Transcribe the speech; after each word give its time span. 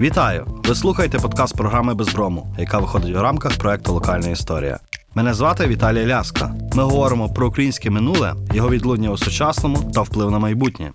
Вітаю! 0.00 0.46
Ви 0.64 0.74
слухаєте 0.74 1.18
подкаст 1.18 1.56
програми 1.56 1.94
Безброму, 1.94 2.54
яка 2.58 2.78
виходить 2.78 3.16
у 3.16 3.22
рамках 3.22 3.58
проекту 3.58 3.92
Локальна 3.92 4.28
історія. 4.28 4.78
Мене 5.14 5.34
звати 5.34 5.66
Віталій 5.66 6.06
Ляска. 6.06 6.54
Ми 6.74 6.82
говоримо 6.82 7.28
про 7.28 7.48
українське 7.48 7.90
минуле, 7.90 8.34
його 8.54 8.70
відлуння 8.70 9.10
у 9.10 9.16
сучасному 9.18 9.90
та 9.94 10.02
вплив 10.02 10.30
на 10.30 10.38
майбутнє. 10.38 10.92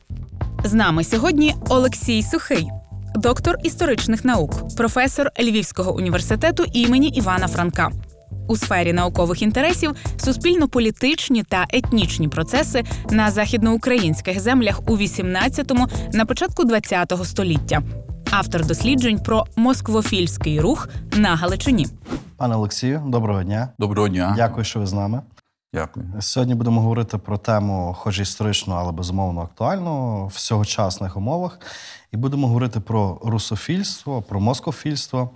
З 0.63 0.73
нами 0.73 1.03
сьогодні 1.03 1.55
Олексій 1.69 2.23
Сухий, 2.23 2.67
доктор 3.15 3.55
історичних 3.63 4.25
наук, 4.25 4.75
професор 4.77 5.31
Львівського 5.39 5.95
університету 5.95 6.65
імені 6.73 7.07
Івана 7.07 7.47
Франка. 7.47 7.89
У 8.47 8.57
сфері 8.57 8.93
наукових 8.93 9.41
інтересів 9.41 9.91
суспільно-політичні 10.17 11.43
та 11.43 11.65
етнічні 11.69 12.27
процеси 12.27 12.83
на 13.09 13.31
західноукраїнських 13.31 14.39
землях 14.39 14.81
у 14.87 14.97
18-му, 14.97 15.87
на 16.13 16.25
початку 16.25 16.63
20-го 16.63 17.25
століття. 17.25 17.81
Автор 18.31 18.65
досліджень 18.65 19.19
про 19.19 19.45
москвофільський 19.55 20.61
рух 20.61 20.89
на 21.11 21.35
Галичині. 21.35 21.87
Пане 22.37 22.55
Олексію, 22.55 23.03
доброго 23.07 23.43
дня. 23.43 23.69
Доброго 23.79 24.07
дня. 24.07 24.33
Дякую, 24.37 24.63
що 24.65 24.79
ви 24.79 24.85
з 24.85 24.93
нами. 24.93 25.21
Дякую. 25.73 26.05
Сьогодні 26.19 26.55
будемо 26.55 26.81
говорити 26.81 27.17
про 27.17 27.37
тему, 27.37 27.95
хоч 27.99 28.19
історичну, 28.19 28.75
але 28.75 28.91
безумовно 28.91 29.41
актуальну 29.41 30.27
в 30.27 30.39
сьогочасних 30.39 31.17
умовах. 31.17 31.59
І 32.11 32.17
будемо 32.17 32.47
говорити 32.47 32.79
про 32.79 33.19
русофільство, 33.23 34.21
про 34.21 34.39
москофільство. 34.39 35.29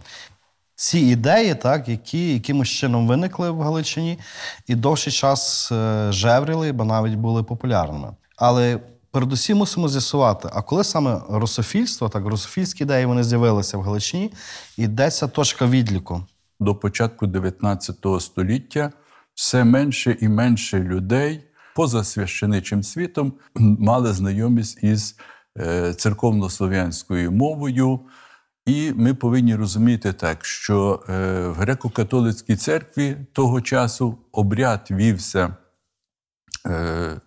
Ці 0.75 0.99
ідеї, 0.99 1.55
так, 1.55 1.87
які 1.87 2.33
якимось 2.33 2.69
чином 2.69 3.07
виникли 3.07 3.51
в 3.51 3.61
Галичині 3.61 4.19
і 4.67 4.75
довший 4.75 5.13
час 5.13 5.71
е, 5.71 6.07
жевріли, 6.11 6.71
бо 6.71 6.85
навіть 6.85 7.15
були 7.15 7.43
популярними. 7.43 8.15
Але 8.37 8.79
передусім 9.13 9.57
мусимо 9.57 9.89
з'ясувати, 9.89 10.49
а 10.53 10.61
коли 10.61 10.83
саме 10.83 11.21
русофільство, 11.29 12.09
так, 12.09 12.25
русофільські 12.25 12.83
ідеї 12.83 13.05
вони 13.05 13.23
з'явилися 13.23 13.77
в 13.77 13.81
Галичині, 13.81 14.33
і 14.77 14.87
де 14.87 15.11
ця 15.11 15.27
точка 15.27 15.67
відліку? 15.67 16.25
До 16.59 16.75
початку 16.75 17.27
19 17.27 17.95
століття 18.19 18.91
все 19.35 19.63
менше 19.63 20.17
і 20.21 20.27
менше 20.27 20.79
людей 20.79 21.43
поза 21.75 22.03
священичим 22.03 22.83
світом 22.83 23.33
мали 23.79 24.13
знайомість 24.13 24.83
із 24.83 25.15
е, 25.57 25.93
церковно-слов'янською 25.93 27.31
мовою. 27.31 27.99
І 28.65 28.93
ми 28.95 29.13
повинні 29.13 29.55
розуміти 29.55 30.13
так, 30.13 30.45
що 30.45 31.03
е, 31.09 31.13
в 31.47 31.61
греко-католицькій 31.61 32.55
церкві 32.55 33.17
того 33.33 33.61
часу 33.61 34.17
обряд 34.31 34.87
вівся 34.91 35.55
е, 36.67 37.21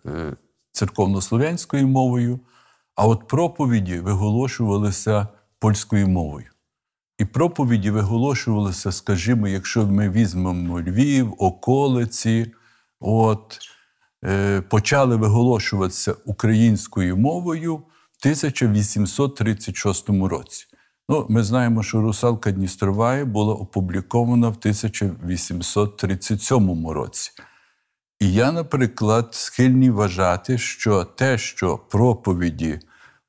церковно-слов'янською 0.77 1.89
мовою, 1.89 2.41
а 2.95 3.07
от 3.07 3.29
проповіді 3.29 3.99
виголошувалися 3.99 5.29
польською 5.59 6.09
мовою. 6.09 6.47
І 7.19 7.25
проповіді 7.25 7.91
виголошувалися, 7.91 8.93
скажімо, 8.93 9.49
якщо 9.49 9.87
ми 9.87 10.11
візьмемо 10.11 10.81
Львів, 10.81 11.35
околиці, 11.39 12.53
от, 13.01 13.59
е, 14.25 14.61
почали 14.61 15.17
виголошуватися 15.17 16.15
українською 16.25 17.17
мовою 17.17 17.77
в 17.77 17.83
1836 18.21 20.29
році. 20.29 20.67
Ну, 21.09 21.27
Ми 21.29 21.43
знаємо, 21.43 21.83
що 21.83 22.01
русалка 22.01 22.51
Дністровая 22.51 23.25
була 23.25 23.55
опублікована 23.55 24.49
в 24.49 24.57
1837 24.59 26.89
році. 26.89 27.33
І 28.21 28.33
я, 28.33 28.53
наприклад, 28.53 29.29
схильний 29.31 29.91
вважати, 29.91 30.59
що 30.59 31.05
те, 31.05 31.39
що 31.39 31.79
проповіді 31.79 32.81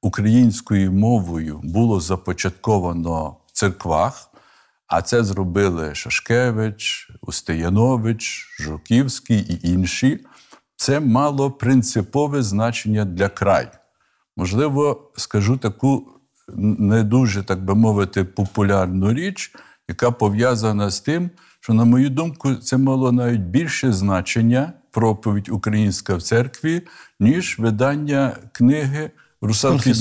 українською 0.02 0.92
мовою 0.92 1.60
було 1.64 2.00
започатковано 2.00 3.38
в 3.46 3.52
церквах, 3.52 4.30
а 4.88 5.02
це 5.02 5.24
зробили 5.24 5.96
Шашкевич, 5.96 7.12
Устиянович, 7.22 8.56
Жуківський 8.60 9.40
і 9.40 9.70
інші, 9.70 10.26
це 10.76 11.00
мало 11.00 11.52
принципове 11.52 12.44
значення 12.44 13.06
для 13.06 13.30
краю. 13.30 13.70
Можливо, 14.38 15.12
скажу 15.16 15.58
таку 15.58 16.08
не 16.58 17.04
дуже, 17.04 17.44
так 17.44 17.66
би 17.66 17.76
мовити, 17.76 18.24
популярну 18.24 19.14
річ, 19.14 19.56
яка 19.88 20.12
пов'язана 20.12 20.90
з 20.90 21.00
тим, 21.00 21.30
що, 21.68 21.74
на 21.74 21.86
мою 21.86 22.10
думку, 22.10 22.56
це 22.56 22.78
мало 22.78 23.12
навіть 23.12 23.42
більше 23.42 23.94
значення 23.94 24.74
проповідь 24.92 25.50
українська 25.50 26.16
в 26.16 26.22
церкві, 26.22 26.82
ніж 27.20 27.60
видання 27.60 28.36
книги 28.52 29.12
Русалки 29.42 29.94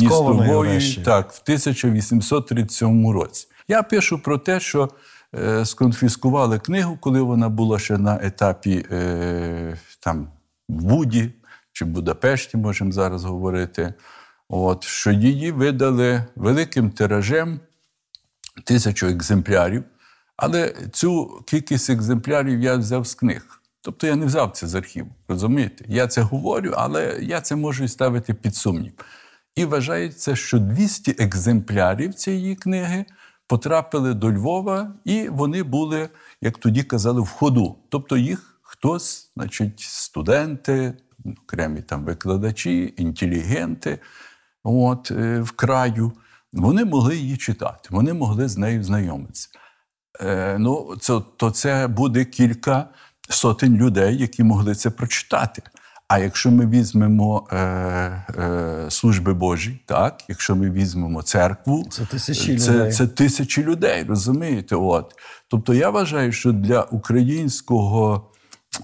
так, 1.05 1.33
в 1.33 1.41
1837 1.45 3.11
році. 3.11 3.49
Я 3.69 3.83
пишу 3.83 4.19
про 4.19 4.39
те, 4.39 4.61
що 4.61 4.91
е, 5.35 5.65
сконфіскували 5.65 6.59
книгу, 6.59 6.99
коли 7.01 7.21
вона 7.21 7.49
була 7.49 7.79
ще 7.79 7.99
на 7.99 8.19
етапі 8.23 8.87
е, 8.91 9.77
там, 10.01 10.29
в 10.69 10.85
Буді 10.85 11.33
чи 11.73 11.85
в 11.85 11.89
Будапешті, 11.89 12.57
можемо 12.57 12.93
зараз 12.93 13.25
говорити. 13.25 13.95
От, 14.49 14.85
що 14.85 15.11
її 15.11 15.53
видали 15.53 16.25
великим 16.37 16.91
тиражем 16.91 17.61
тисячу 18.65 19.07
екземплярів. 19.07 19.85
Але 20.37 20.75
цю 20.93 21.43
кількість 21.47 21.91
екземплярів 21.91 22.61
я 22.61 22.77
взяв 22.77 23.07
з 23.07 23.15
книг. 23.15 23.63
Тобто 23.81 24.07
я 24.07 24.17
не 24.17 24.27
взяв 24.27 24.51
це 24.51 24.67
з 24.67 24.75
архіву. 24.75 25.09
Розумієте? 25.29 25.85
Я 25.89 26.07
це 26.07 26.21
говорю, 26.21 26.73
але 26.77 27.19
я 27.23 27.41
це 27.41 27.57
можу 27.57 27.85
і 27.85 27.89
ставити 27.89 28.35
під 28.35 28.57
сумнів. 28.57 28.93
І 29.57 29.65
вважається, 29.65 30.37
що 30.37 30.59
200 30.59 31.17
екземплярів 31.19 32.15
цієї 32.15 32.57
книги 32.57 33.05
потрапили 33.47 34.15
до 34.15 34.33
Львова, 34.33 34.95
і 35.05 35.29
вони 35.29 35.63
були, 35.63 36.09
як 36.41 36.59
тоді 36.59 36.83
казали, 36.83 37.21
в 37.21 37.29
ходу. 37.29 37.79
Тобто 37.89 38.17
їх 38.17 38.61
хтось, 38.63 39.31
значить, 39.37 39.81
студенти, 39.81 40.95
окремі 41.45 41.83
там 41.83 42.05
викладачі, 42.05 42.95
інтелігенти 42.97 43.99
от, 44.65 45.11
е, 45.11 45.41
в 45.41 45.51
краю, 45.51 46.13
вони 46.53 46.85
могли 46.85 47.17
її 47.17 47.37
читати, 47.37 47.89
вони 47.93 48.13
могли 48.13 48.49
з 48.49 48.57
нею 48.57 48.85
знайомитися. 48.85 49.49
Е, 50.21 50.57
ну, 50.59 50.97
це, 51.01 51.21
то 51.37 51.51
це 51.51 51.87
буде 51.87 52.25
кілька 52.25 52.89
сотень 53.29 53.77
людей, 53.77 54.17
які 54.17 54.45
могли 54.45 54.75
це 54.75 54.91
прочитати. 54.91 55.63
А 56.09 56.19
якщо 56.19 56.51
ми 56.51 56.67
візьмемо 56.67 57.49
е, 57.53 57.57
е, 57.57 58.87
служби 58.89 59.35
Божі, 59.35 59.81
так, 59.87 60.25
якщо 60.29 60.57
ми 60.57 60.71
візьмемо 60.71 61.23
церкву, 61.23 61.87
Це 61.91 62.05
тисячі 62.05 62.59
це, 62.59 62.73
людей. 62.73 62.93
це 62.93 63.07
тисячі 63.07 63.63
людей, 63.63 64.05
розумієте? 64.05 64.77
От. 64.77 65.15
Тобто 65.49 65.75
я 65.75 65.91
вважаю, 65.91 66.33
що 66.33 66.53
для 66.53 66.83
українського 66.83 68.31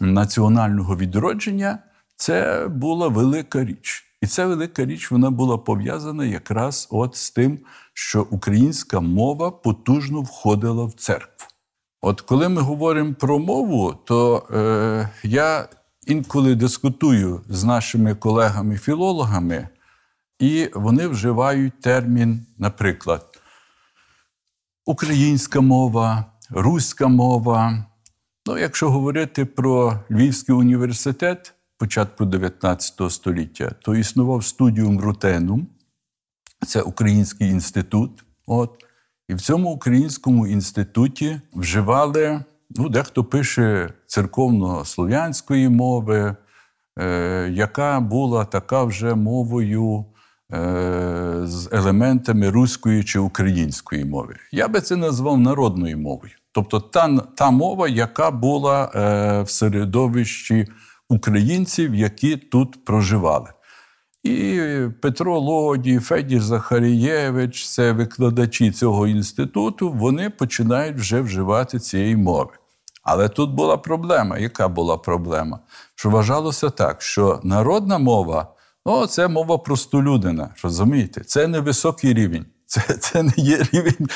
національного 0.00 0.96
відродження 0.96 1.78
це 2.16 2.66
була 2.68 3.08
велика 3.08 3.64
річ. 3.64 4.04
І 4.20 4.26
ця 4.26 4.46
велика 4.46 4.84
річ 4.84 5.10
вона 5.10 5.30
була 5.30 5.58
пов'язана 5.58 6.24
якраз 6.24 6.88
от 6.90 7.16
з 7.16 7.30
тим, 7.30 7.58
що 7.92 8.26
українська 8.30 9.00
мова 9.00 9.50
потужно 9.50 10.20
входила 10.20 10.84
в 10.84 10.92
церкву. 10.92 11.48
От 12.00 12.20
коли 12.20 12.48
ми 12.48 12.62
говоримо 12.62 13.14
про 13.14 13.38
мову, 13.38 13.94
то 14.04 14.46
е, 14.50 15.08
я 15.22 15.68
інколи 16.06 16.54
дискутую 16.54 17.42
з 17.48 17.64
нашими 17.64 18.14
колегами-філологами, 18.14 19.68
і 20.38 20.70
вони 20.74 21.08
вживають 21.08 21.80
термін, 21.80 22.46
наприклад, 22.58 23.42
українська 24.86 25.60
мова, 25.60 26.24
руська 26.50 27.08
мова. 27.08 27.86
Ну, 28.46 28.58
якщо 28.58 28.90
говорити 28.90 29.44
про 29.44 30.00
Львівський 30.10 30.54
університет 30.54 31.54
початку 31.78 32.24
19 32.24 33.12
століття, 33.12 33.74
то 33.82 33.94
існував 33.94 34.44
студіум 34.44 35.00
Рутенум, 35.00 35.66
це 36.66 36.82
Український 36.82 37.48
інститут. 37.48 38.24
От. 38.46 38.70
І 39.28 39.34
в 39.34 39.40
цьому 39.40 39.70
українському 39.70 40.46
інституті 40.46 41.40
вживали, 41.54 42.44
ну, 42.70 42.88
дехто 42.88 43.24
пише 43.24 43.90
церковно-слов'янської 44.06 45.68
мови, 45.68 46.36
е, 46.98 47.48
яка 47.52 48.00
була 48.00 48.44
така 48.44 48.84
вже 48.84 49.14
мовою 49.14 50.04
е, 50.52 51.40
з 51.44 51.68
елементами 51.72 52.50
руської 52.50 53.04
чи 53.04 53.18
української 53.18 54.04
мови. 54.04 54.36
Я 54.52 54.68
би 54.68 54.80
це 54.80 54.96
назвав 54.96 55.38
народною 55.38 55.98
мовою. 55.98 56.32
Тобто 56.52 56.80
та, 56.80 57.18
та 57.18 57.50
мова, 57.50 57.88
яка 57.88 58.30
була 58.30 58.84
е, 58.94 59.42
в 59.42 59.50
середовищі 59.50 60.66
українців, 61.08 61.94
які 61.94 62.36
тут 62.36 62.84
проживали. 62.84 63.50
І 64.22 64.60
Петро 65.02 65.38
Лодій, 65.40 65.98
Федір 65.98 66.42
Захарієвич, 66.42 67.68
це 67.68 67.92
викладачі 67.92 68.70
цього 68.70 69.06
інституту, 69.06 69.92
вони 69.92 70.30
починають 70.30 70.96
вже 70.96 71.20
вживати 71.20 71.78
цієї 71.78 72.16
мови. 72.16 72.50
Але 73.02 73.28
тут 73.28 73.50
була 73.50 73.76
проблема. 73.76 74.38
Яка 74.38 74.68
була 74.68 74.96
проблема? 74.98 75.58
Що 75.94 76.10
вважалося 76.10 76.70
так, 76.70 77.02
що 77.02 77.40
народна 77.42 77.98
мова 77.98 78.54
ну, 78.86 79.06
це 79.06 79.28
мова 79.28 79.58
простолюдина, 79.58 80.54
розумієте? 80.62 81.20
Це 81.20 81.46
невисокий 81.46 82.14
рівень. 82.14 82.46
Це, 82.66 82.80
це 82.80 83.22
не 83.22 83.32
є 83.36 83.66
рівень 83.72 84.08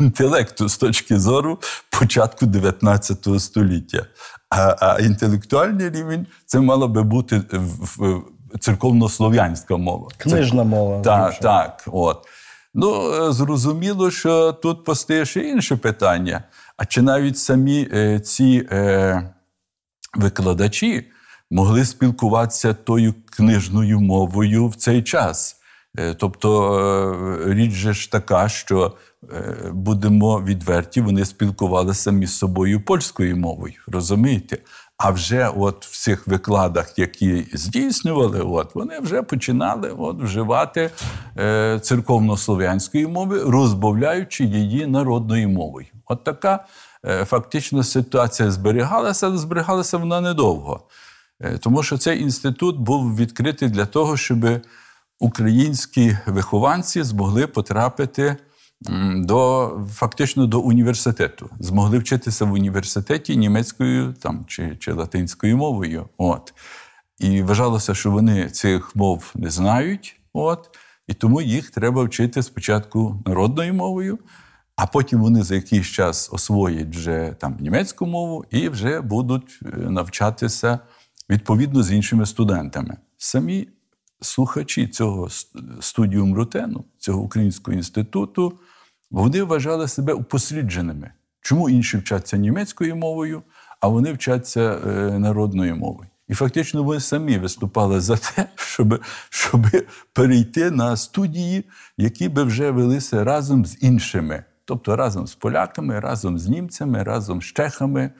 інтелекту 0.00 0.68
з 0.68 0.76
точки 0.76 1.18
зору 1.18 1.58
початку 1.90 2.46
19 2.46 3.28
століття. 3.38 4.06
А, 4.50 4.76
а 4.80 4.98
інтелектуальний 5.00 5.90
рівень 5.90 6.26
це 6.46 6.60
мала 6.60 6.86
би 6.86 7.02
бути 7.02 7.42
в- 7.52 7.84
в- 7.96 8.22
церковнослов'янська 8.60 9.76
мова. 9.76 10.08
Це- 10.18 10.22
Книжна 10.30 10.64
мова. 10.64 11.00
так, 11.02 11.38
так. 11.38 11.82
От. 11.86 12.26
Ну, 12.74 13.12
е, 13.28 13.32
зрозуміло, 13.32 14.10
що 14.10 14.52
тут 14.52 14.84
постає 14.84 15.24
ще 15.24 15.40
інше 15.40 15.76
питання. 15.76 16.42
А 16.76 16.84
чи 16.84 17.02
навіть 17.02 17.38
самі 17.38 17.88
е, 17.94 18.20
ці 18.20 18.68
е, 18.72 19.22
викладачі 20.14 21.04
могли 21.50 21.84
спілкуватися 21.84 22.74
тою 22.74 23.14
книжною 23.30 24.00
мовою 24.00 24.68
в 24.68 24.74
цей 24.74 25.02
час? 25.02 25.56
Е, 25.98 26.14
тобто 26.14 26.78
е, 27.48 27.54
річ 27.54 27.72
же 27.72 27.92
ж 27.92 28.12
така, 28.12 28.48
що 28.48 28.96
будемо 29.72 30.40
відверті, 30.40 31.00
вони 31.00 31.24
спілкувалися 31.24 32.10
між 32.10 32.30
собою 32.30 32.80
польською 32.80 33.36
мовою, 33.36 33.74
розумієте? 33.86 34.58
А 34.98 35.10
вже 35.10 35.48
от 35.48 35.86
в 35.86 36.02
цих 36.02 36.26
викладах, 36.26 36.98
які 36.98 37.46
здійснювали, 37.52 38.40
от 38.40 38.74
вони 38.74 38.98
вже 38.98 39.22
починали 39.22 39.90
от, 39.90 40.22
вживати 40.22 40.90
е, 41.38 41.78
церковнослов'янської 41.82 43.06
мови, 43.06 43.42
розбавляючи 43.42 44.44
її 44.44 44.86
народною 44.86 45.48
мовою. 45.48 45.86
От 46.06 46.24
така 46.24 46.64
е, 47.06 47.24
фактично 47.24 47.82
ситуація 47.82 48.50
зберігалася, 48.50 49.26
але 49.26 49.38
зберігалася 49.38 49.98
вона 49.98 50.20
недовго. 50.20 50.80
Е, 51.40 51.58
Тому 51.58 51.82
що 51.82 51.98
цей 51.98 52.22
інститут 52.22 52.78
був 52.78 53.16
відкритий 53.16 53.68
для 53.68 53.86
того, 53.86 54.16
щоб 54.16 54.46
українські 55.18 56.18
вихованці 56.26 57.02
змогли 57.02 57.46
потрапити 57.46 58.36
до 59.16 59.70
фактично 59.92 60.46
до 60.46 60.60
університету, 60.60 61.50
змогли 61.60 61.98
вчитися 61.98 62.44
в 62.44 62.52
університеті 62.52 63.36
німецькою 63.36 64.12
там, 64.12 64.44
чи, 64.48 64.76
чи 64.76 64.92
латинською 64.92 65.56
мовою. 65.56 66.08
От. 66.18 66.54
І 67.18 67.42
вважалося, 67.42 67.94
що 67.94 68.10
вони 68.10 68.50
цих 68.50 68.96
мов 68.96 69.32
не 69.34 69.50
знають, 69.50 70.20
от, 70.32 70.68
і 71.06 71.14
тому 71.14 71.40
їх 71.40 71.70
треба 71.70 72.04
вчити 72.04 72.42
спочатку 72.42 73.22
народною 73.26 73.74
мовою, 73.74 74.18
а 74.76 74.86
потім 74.86 75.20
вони 75.20 75.42
за 75.42 75.54
якийсь 75.54 75.86
час 75.86 76.28
освоять 76.32 76.96
вже 76.96 77.36
там 77.40 77.56
німецьку 77.60 78.06
мову 78.06 78.44
і 78.50 78.68
вже 78.68 79.00
будуть 79.00 79.60
е, 79.62 79.76
навчатися 79.76 80.78
відповідно 81.30 81.82
з 81.82 81.92
іншими 81.92 82.26
студентами. 82.26 82.96
Самі 83.16 83.68
слухачі 84.20 84.88
цього 84.88 85.28
студіум 85.80 86.34
Рутену, 86.34 86.84
цього 86.98 87.20
українського 87.20 87.76
інституту, 87.76 88.58
вони 89.10 89.42
вважали 89.42 89.88
себе 89.88 90.12
упослідженими. 90.12 91.10
Чому 91.40 91.70
інші 91.70 91.96
вчаться 91.96 92.36
німецькою 92.36 92.96
мовою, 92.96 93.42
а 93.80 93.88
вони 93.88 94.12
вчаться 94.12 94.60
е, 94.60 95.18
народною 95.18 95.76
мовою? 95.76 96.08
І 96.28 96.34
фактично 96.34 96.82
вони 96.82 97.00
самі 97.00 97.38
виступали 97.38 98.00
за 98.00 98.16
те, 98.16 98.48
щоб, 98.54 99.02
щоб 99.30 99.66
перейти 100.12 100.70
на 100.70 100.96
студії, 100.96 101.64
які 101.96 102.28
би 102.28 102.42
вже 102.42 102.70
велися 102.70 103.24
разом 103.24 103.66
з 103.66 103.82
іншими, 103.82 104.44
тобто 104.64 104.96
разом 104.96 105.26
з 105.26 105.34
поляками, 105.34 106.00
разом 106.00 106.38
з 106.38 106.48
німцями, 106.48 107.02
разом 107.02 107.42
з 107.42 107.44
чехами. 107.44 108.10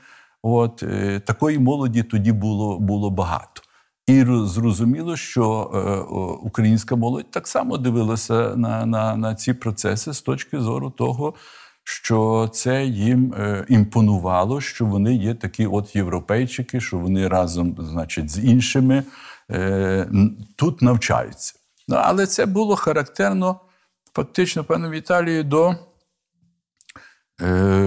От 0.43 0.83
е, 0.83 1.21
такої 1.21 1.59
молоді 1.59 2.03
тоді 2.03 2.33
було, 2.33 2.79
було 2.79 3.11
багато. 3.11 3.63
І 4.07 4.25
зрозуміло, 4.45 5.17
що 5.17 5.71
е, 5.75 5.79
українська 6.47 6.97
молодь 6.97 7.31
так 7.31 7.49
само 7.49 7.79
дивилася 7.79 8.57
на, 8.57 8.87
на, 8.87 9.17
на 9.17 9.35
ці 9.35 9.55
процеси 9.55 10.13
з 10.13 10.23
точки 10.23 10.61
зору 10.61 10.91
того, 10.91 11.35
що 11.85 12.51
це 12.53 12.85
їм 12.85 13.35
е, 13.35 13.67
імпонувало, 13.69 14.61
що 14.61 14.87
вони 14.87 15.15
є 15.15 15.35
такі 15.35 15.67
от 15.67 15.97
європейчики, 15.97 16.81
що 16.81 16.99
вони 16.99 17.29
разом, 17.29 17.77
значить, 17.79 18.31
з 18.31 18.39
іншими 18.39 19.05
е, 19.51 20.09
тут 20.57 20.83
навчаються. 20.83 21.55
Ну, 21.89 21.97
але 22.01 22.27
це 22.27 22.47
було 22.47 22.77
характерно 22.77 23.61
фактично, 24.13 24.65
пане 24.65 24.91
Віталію, 24.91 25.45
до 25.45 25.77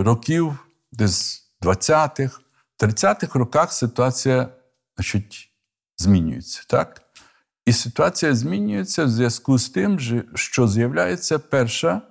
років 0.04 0.58
десь 0.92 1.44
20-х, 1.62 2.40
30-х 2.80 3.40
роках 3.40 3.74
ситуація 3.74 4.50
значить, 4.96 5.49
змінюється. 6.00 6.64
Так? 6.68 7.02
І 7.66 7.74
ситуація 7.74 8.36
змінюється 8.36 9.06
в 9.06 9.10
зв'язку 9.10 9.58
з 9.58 9.70
тим, 9.70 10.00
що 10.36 10.68
з'являється 10.68 11.40
перша 11.40 12.02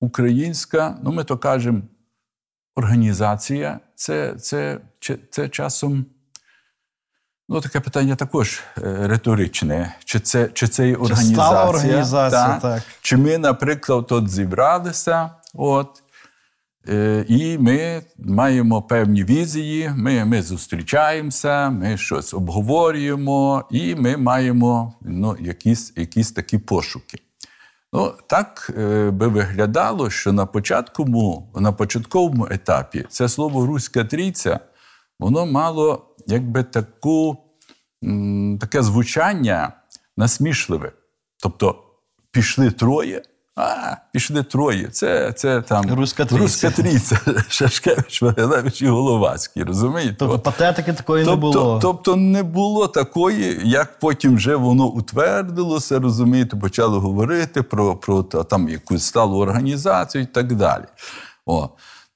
українська, 0.00 0.98
ну 1.02 1.12
ми 1.12 1.24
то 1.24 1.38
кажемо, 1.38 1.82
організація. 2.76 3.80
Це, 3.94 4.34
це, 4.34 4.80
це, 5.00 5.16
це 5.30 5.48
часом. 5.48 6.06
Ну, 7.48 7.60
таке 7.60 7.80
питання 7.80 8.16
також 8.16 8.60
е, 8.78 9.06
риторичне. 9.08 9.96
Чи 10.04 10.20
це, 10.20 10.48
чи 10.48 10.68
це 10.68 10.88
є 10.88 10.94
Чи 10.94 11.00
організація? 11.00 11.34
стала 11.34 11.68
організація, 11.68 12.58
так. 12.62 12.82
Чи 13.00 13.16
ми, 13.16 13.38
наприклад, 13.38 14.06
тут 14.06 14.30
зібралися, 14.30 15.30
от, 15.54 16.02
і 17.28 17.58
ми 17.58 18.02
маємо 18.18 18.82
певні 18.82 19.24
візії, 19.24 19.90
ми, 19.96 20.24
ми 20.24 20.42
зустрічаємося, 20.42 21.70
ми 21.70 21.96
щось 21.96 22.34
обговорюємо, 22.34 23.64
і 23.70 23.94
ми 23.94 24.16
маємо 24.16 24.94
ну, 25.02 25.36
якісь, 25.40 25.92
якісь 25.96 26.32
такі 26.32 26.58
пошуки. 26.58 27.18
Ну, 27.92 28.14
так 28.26 28.70
е, 28.78 29.10
би 29.10 29.28
виглядало, 29.28 30.10
що 30.10 30.32
на, 30.32 30.46
початку, 30.46 31.04
на 31.54 31.72
початковому 31.72 32.48
етапі 32.50 33.06
це 33.08 33.28
слово 33.28 33.66
Руська 33.66 34.04
трійця, 34.04 34.60
воно 35.18 35.46
мало 35.46 36.14
якби 36.26 36.62
таку, 36.62 37.36
таке 38.60 38.82
звучання 38.82 39.72
насмішливе. 40.16 40.92
Тобто 41.42 41.84
пішли 42.30 42.70
троє, 42.70 43.22
а, 43.58 43.96
пішли 44.12 44.42
троє. 44.42 44.88
Це, 44.88 45.32
це 45.32 45.62
там 45.62 45.94
Руська 45.94 46.24
трійця. 46.24 46.42
Руська 46.42 46.70
трійця. 46.70 47.20
Шашкевич, 47.48 48.22
Вагилевич 48.22 48.82
і 48.82 48.88
Головацький, 48.88 49.62
розумієте? 49.62 50.16
Тобто 50.18 50.38
патетики 50.38 50.92
такої 50.92 51.24
не 51.24 51.30
Тобто, 51.30 51.52
було. 51.52 51.78
тобто 51.82 52.16
не 52.16 52.42
було 52.42 52.88
такої, 52.88 53.60
як 53.64 53.98
потім 53.98 54.36
вже 54.36 54.56
воно 54.56 54.86
утвердилося, 54.86 55.98
розумієте, 55.98 56.56
почали 56.56 56.98
говорити 56.98 57.62
про, 57.62 57.96
про 57.96 58.22
там 58.22 58.68
якусь 58.68 59.04
сталу 59.04 59.38
організацію 59.38 60.22
і 60.24 60.26
так 60.26 60.54
далі. 60.54 60.84
О. 61.46 61.68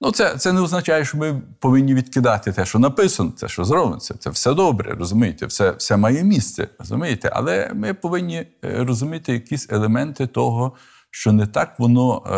Ну, 0.05 0.11
це, 0.12 0.37
це 0.37 0.53
не 0.53 0.61
означає, 0.61 1.05
що 1.05 1.19
ми 1.19 1.43
повинні 1.59 1.95
відкидати 1.95 2.52
те, 2.52 2.64
що 2.64 2.78
написано, 2.78 3.31
те, 3.31 3.49
що 3.49 3.64
зроблено. 3.64 3.97
Це, 3.97 4.14
це 4.14 4.31
все 4.31 4.55
добре, 4.55 4.95
розумієте, 4.99 5.47
все, 5.47 5.71
все 5.71 5.97
має 5.97 6.25
місце, 6.25 6.69
розумієте. 6.78 7.31
Але 7.33 7.71
ми 7.75 7.95
повинні 7.95 8.37
е, 8.37 8.47
розуміти 8.85 9.33
якісь 9.33 9.66
елементи 9.71 10.26
того, 10.26 10.73
що 11.14 11.33
не 11.33 11.47
так 11.47 11.78
воно 11.78 12.23
е, 12.26 12.37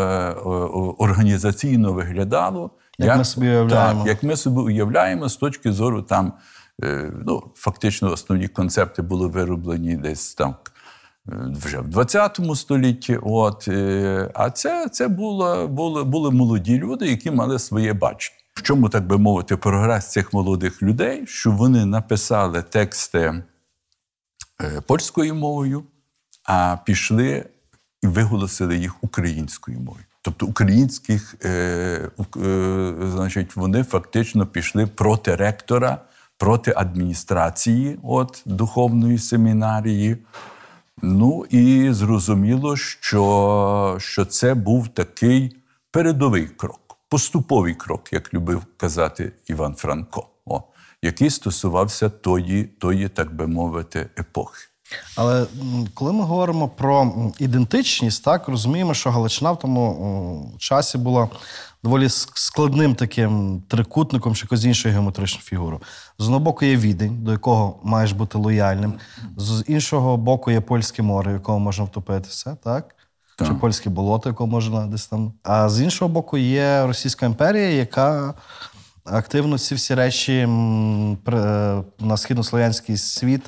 організаційно 0.99 1.93
виглядало. 1.93 2.71
Як 2.99 3.19
ми 3.19 3.25
собі 3.25 3.49
уявляємо. 3.49 4.01
Так, 4.01 4.09
як 4.09 4.23
ми 4.23 4.37
собі 4.37 4.61
уявляємо 4.61 5.29
з 5.29 5.37
точки 5.37 5.73
зору 5.73 6.03
там, 6.03 6.33
е, 6.83 7.13
ну, 7.27 7.43
фактично, 7.55 8.13
основні 8.13 8.49
концепти 8.49 9.03
були 9.03 9.27
вироблені 9.27 9.97
десь 9.97 10.35
там 10.35 10.57
е, 11.29 11.53
вже 11.65 11.81
в 11.81 11.89
20 11.89 12.41
столітті. 12.55 13.19
От, 13.23 13.69
е, 13.69 14.31
а 14.35 14.51
це, 14.51 14.89
це 14.89 15.09
було, 15.09 15.69
були, 15.69 16.05
були 16.05 16.31
молоді 16.31 16.79
люди, 16.79 17.09
які 17.09 17.31
мали 17.31 17.59
своє 17.59 17.93
бачення. 17.93 18.39
В 18.55 18.63
чому, 18.63 18.89
так 18.89 19.07
би 19.07 19.19
мовити, 19.19 19.57
прогрес 19.57 20.11
цих 20.11 20.33
молодих 20.33 20.83
людей, 20.83 21.27
що 21.27 21.51
вони 21.51 21.87
написали 21.87 22.63
тексти 22.63 23.45
польською 24.87 25.35
мовою, 25.35 25.85
а 26.45 26.77
пішли 26.85 27.47
і 28.05 28.07
виголосили 28.07 28.77
їх 28.77 29.05
українською 29.05 29.81
мовою. 29.81 30.05
Тобто 30.23 30.47
українських, 30.47 31.35
е, 31.45 31.49
е, 31.49 32.95
значить, 33.01 33.57
вони 33.57 33.83
фактично 33.83 34.47
пішли 34.47 34.87
проти 34.87 35.37
ректора, 35.37 35.99
проти 36.39 36.73
адміністрації 36.77 37.99
от, 38.03 38.43
духовної 38.47 39.19
семінарії. 39.19 40.17
Ну 41.03 41.45
і 41.51 41.93
зрозуміло, 41.93 42.77
що, 42.77 43.97
що 44.01 44.25
це 44.25 44.55
був 44.55 44.89
такий 44.89 45.57
передовий 45.91 46.47
крок, 46.47 46.99
поступовий 47.09 47.75
крок, 47.75 48.13
як 48.13 48.35
любив 48.35 48.63
казати 48.77 49.33
Іван 49.47 49.75
Франко, 49.75 50.29
о, 50.47 50.63
який 51.03 51.31
стосувався 51.31 52.09
тої, 52.09 52.65
тої, 52.65 53.09
так 53.09 53.35
би 53.35 53.47
мовити, 53.47 54.11
епохи. 54.19 54.69
Але 55.17 55.47
коли 55.95 56.13
ми 56.13 56.25
говоримо 56.25 56.69
про 56.69 57.13
ідентичність, 57.39 58.25
так 58.25 58.49
розуміємо, 58.49 58.95
що 58.95 59.11
Галичина 59.11 59.53
в 59.53 59.59
тому 59.59 60.53
часі 60.59 60.99
була 60.99 61.29
доволі 61.85 62.09
складним 62.09 62.95
таким 62.95 63.63
трикутником 63.69 64.35
чи 64.35 64.45
якось 64.45 64.65
іншою 64.65 64.95
геометричною 64.95 65.45
фігурою. 65.45 65.83
З 66.19 66.25
одного 66.25 66.41
боку 66.45 66.65
є 66.65 66.77
відень, 66.77 67.25
до 67.25 67.33
якого 67.33 67.79
маєш 67.83 68.13
бути 68.13 68.39
лояльним, 68.39 68.95
з 69.37 69.65
іншого 69.67 70.17
боку 70.17 70.51
є 70.51 70.61
польське 70.61 71.03
море, 71.03 71.31
в 71.31 71.35
якого 71.35 71.59
можна 71.59 71.85
втопитися, 71.85 72.57
так? 72.65 72.95
чи 73.39 73.55
польське 73.55 73.91
болото, 73.91 74.29
яке 74.29 74.45
можна 74.45 74.87
десь 74.87 75.07
там. 75.07 75.33
А 75.43 75.69
з 75.69 75.81
іншого 75.81 76.09
боку, 76.09 76.39
є 76.39 76.87
Російська 76.87 77.27
імперія, 77.27 77.69
яка 77.69 78.35
активно 79.05 79.59
ці 79.59 79.75
всі 79.75 79.95
речі 79.95 80.33
е, 80.33 80.47
на 81.99 82.17
східнослов'янський 82.17 82.97
світ 82.97 83.43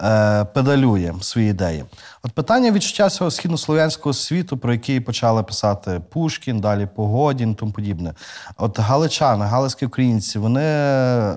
е, 0.00 0.44
педалює 0.44 1.14
свої 1.20 1.50
ідеї. 1.50 1.84
От 2.22 2.32
питання 2.32 2.72
відчуття 2.72 3.10
цього 3.10 3.30
східнослов'янського 3.30 4.12
світу, 4.12 4.56
про 4.56 4.72
який 4.72 5.00
почали 5.00 5.42
писати 5.42 6.00
Пушкін, 6.10 6.60
далі 6.60 6.88
Погодін, 6.96 7.54
тому 7.54 7.72
подібне. 7.72 8.14
От 8.56 8.78
галичани, 8.78 9.44
галицькі 9.44 9.86
українці, 9.86 10.38
вони 10.38 11.36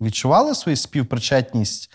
відчували 0.00 0.54
свою 0.54 0.76
співпричетність 0.76 1.90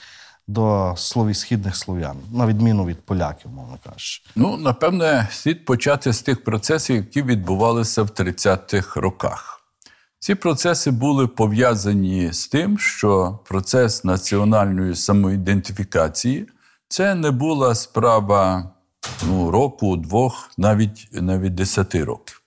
до 0.47 0.93
слові 0.97 1.33
східних 1.33 1.75
слов'ян, 1.75 2.17
на 2.33 2.47
відміну 2.47 2.85
від 2.85 3.05
поляків, 3.05 3.51
мовно 3.51 3.77
кажучи. 3.83 4.21
Ну, 4.35 4.57
напевне, 4.57 5.27
слід 5.31 5.65
почати 5.65 6.13
з 6.13 6.21
тих 6.21 6.43
процесів, 6.43 6.95
які 6.95 7.21
відбувалися 7.21 8.03
в 8.03 8.07
30-х 8.07 8.99
роках. 8.99 9.58
Ці 10.19 10.35
процеси 10.35 10.91
були 10.91 11.27
пов'язані 11.27 12.33
з 12.33 12.47
тим, 12.47 12.79
що 12.79 13.39
процес 13.45 14.03
національної 14.03 14.95
самоідентифікації 14.95 16.47
це 16.87 17.15
не 17.15 17.31
була 17.31 17.75
справа 17.75 18.71
ну, 19.27 19.51
року, 19.51 19.97
двох, 19.97 20.51
навіть, 20.57 21.09
навіть 21.11 21.55
десяти 21.55 22.03
років. 22.03 22.41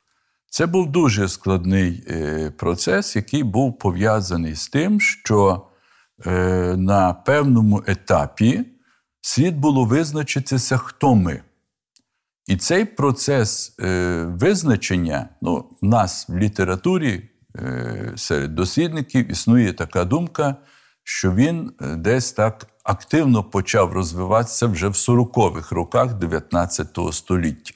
Це 0.50 0.66
був 0.66 0.90
дуже 0.90 1.28
складний 1.28 2.04
е, 2.08 2.50
процес, 2.50 3.16
який 3.16 3.42
був 3.42 3.78
пов'язаний 3.78 4.54
з 4.54 4.68
тим, 4.68 5.00
що 5.00 5.66
е, 6.26 6.30
на 6.76 7.12
певному 7.12 7.82
етапі 7.86 8.64
слід 9.20 9.58
було 9.58 9.84
визначитися, 9.84 10.76
хто 10.76 11.14
ми. 11.14 11.42
І 12.46 12.56
цей 12.56 12.84
процес 12.84 13.76
е, 13.80 14.24
визначення, 14.24 15.28
ну, 15.42 15.64
в 15.82 15.86
нас 15.86 16.28
в 16.28 16.36
літературі 16.36 17.28
серед 18.16 18.54
дослідників 18.54 19.30
існує 19.30 19.72
така 19.72 20.04
думка, 20.04 20.56
що 21.04 21.32
він 21.32 21.72
е, 21.80 21.96
десь 21.96 22.32
так 22.32 22.66
активно 22.84 23.44
почав 23.44 23.92
розвиватися 23.92 24.66
вже 24.66 24.88
в 24.88 24.92
40-х 24.92 25.74
роках 25.74 26.14
19 26.14 26.98
століття. 27.12 27.74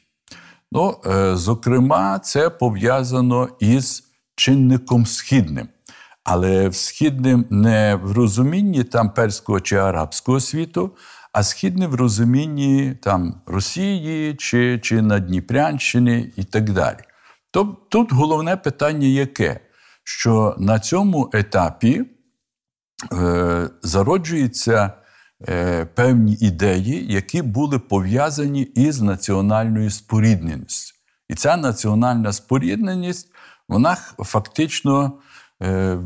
Ну, 0.73 0.97
е, 1.07 1.37
зокрема, 1.37 2.19
це 2.19 2.51
пов'язано 2.51 3.49
із 3.61 4.05
чинником 4.37 5.07
східним. 5.07 5.69
Але 6.25 6.73
східним 6.73 7.45
не 7.51 8.01
в 8.03 8.13
розумінні 8.13 8.85
там 8.85 9.11
перського 9.11 9.61
чи 9.61 9.77
арабського 9.77 10.41
світу, 10.41 10.91
а 11.33 11.43
східним 11.43 11.91
в 11.91 11.95
розумінні 11.95 12.95
там 13.03 13.41
Росії 13.47 14.35
чи, 14.35 14.79
чи 14.79 15.03
Надніпрянщини 15.03 16.33
і 16.37 16.45
так 16.45 16.71
далі. 16.71 16.99
Тобто 17.51 17.77
тут 17.89 18.13
головне 18.13 18.57
питання 18.57 19.07
яке? 19.07 19.61
Що 20.09 20.57
на 20.59 20.79
цьому 20.79 21.31
етапі 21.33 22.05
е, 23.13 23.71
зароджуються 23.83 24.93
е, 25.49 25.85
певні 25.85 26.37
ідеї, 26.41 27.13
які 27.13 27.43
були 27.43 27.79
пов'язані 27.79 28.63
із 28.63 29.01
національною 29.01 29.91
спорідненістю. 29.91 30.95
І 31.29 31.35
ця 31.35 31.57
національна 31.57 32.33
спорідненість, 32.33 33.29
вона 33.69 33.97
фактично 34.19 35.13
е, 35.63 35.99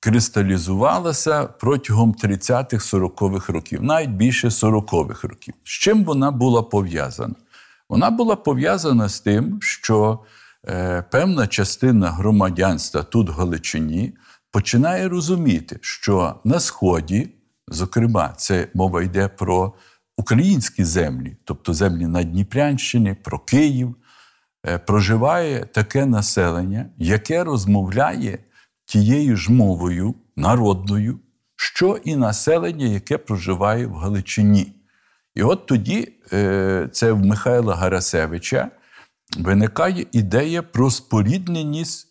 кристалізувалася 0.00 1.44
протягом 1.44 2.12
30-х-40-х 2.12 3.52
років, 3.52 3.82
навіть 3.82 4.10
більше 4.10 4.48
40-х 4.48 5.28
років. 5.28 5.54
З 5.64 5.70
чим 5.70 6.04
вона 6.04 6.30
була 6.30 6.62
пов'язана? 6.62 7.34
Вона 7.88 8.10
була 8.10 8.36
пов'язана 8.36 9.08
з 9.08 9.20
тим, 9.20 9.58
що 9.62 10.18
певна 11.10 11.46
частина 11.46 12.10
громадянства 12.10 13.02
тут 13.02 13.28
в 13.28 13.32
Галичині 13.32 14.14
починає 14.50 15.08
розуміти, 15.08 15.78
що 15.80 16.40
на 16.44 16.60
Сході, 16.60 17.28
зокрема, 17.68 18.34
це 18.36 18.68
мова 18.74 19.02
йде 19.02 19.28
про 19.28 19.74
українські 20.16 20.84
землі, 20.84 21.36
тобто 21.44 21.74
землі 21.74 22.06
на 22.06 22.22
Дніпрянщині, 22.22 23.14
про 23.14 23.38
Київ, 23.38 23.96
е, 24.66 24.78
проживає 24.78 25.64
таке 25.64 26.06
населення, 26.06 26.86
яке 26.98 27.44
розмовляє 27.44 28.38
тією 28.84 29.36
ж 29.36 29.52
мовою 29.52 30.14
народною, 30.36 31.18
що 31.56 32.00
і 32.04 32.16
населення, 32.16 32.86
яке 32.86 33.18
проживає 33.18 33.86
в 33.86 33.94
Галичині. 33.94 34.72
І 35.34 35.42
от 35.42 35.66
тоді 35.66 36.12
е, 36.32 36.88
це 36.92 37.12
в 37.12 37.18
Михайла 37.18 37.74
Гарасевича 37.74 38.70
виникає 39.36 40.06
ідея 40.12 40.62
про 40.62 40.90
спорідненість 40.90 42.08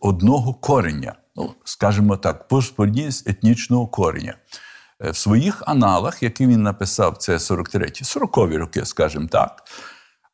одного 0.00 0.54
кореня, 0.54 1.14
ну, 1.36 1.54
скажімо 1.64 2.16
так, 2.16 2.48
про 2.48 2.62
спорідненість 2.62 3.28
етнічного 3.28 3.86
кореня. 3.86 4.34
Е, 5.04 5.10
В 5.10 5.16
своїх 5.16 5.62
аналах, 5.66 6.22
які 6.22 6.46
він 6.46 6.62
написав, 6.62 7.16
це 7.16 7.36
43-ті, 7.36 8.04
40-ві 8.04 8.56
роки, 8.56 8.84
скажімо 8.84 9.28
так. 9.30 9.62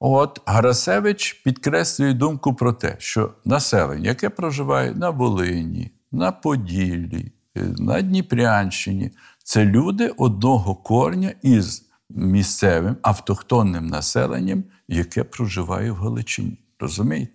От 0.01 0.43
Гарасевич 0.47 1.33
підкреслює 1.33 2.13
думку 2.13 2.55
про 2.55 2.73
те, 2.73 2.97
що 2.99 3.35
населення, 3.45 4.09
яке 4.09 4.29
проживає 4.31 4.95
на 4.95 5.11
Волині, 5.11 5.91
на 6.13 6.33
Поділлі, 6.33 7.33
е, 7.57 7.61
на 7.79 8.01
Дніпрянщині, 8.03 9.11
це 9.45 9.65
люди 9.65 10.09
одного 10.17 10.75
корня 10.75 11.33
із 11.43 11.87
місцевим 12.11 12.97
автохтонним 13.03 13.87
населенням, 13.87 14.65
яке 14.89 15.25
проживає 15.25 15.91
в 15.91 15.97
Галичині. 15.97 16.59
Розумієте? 16.81 17.33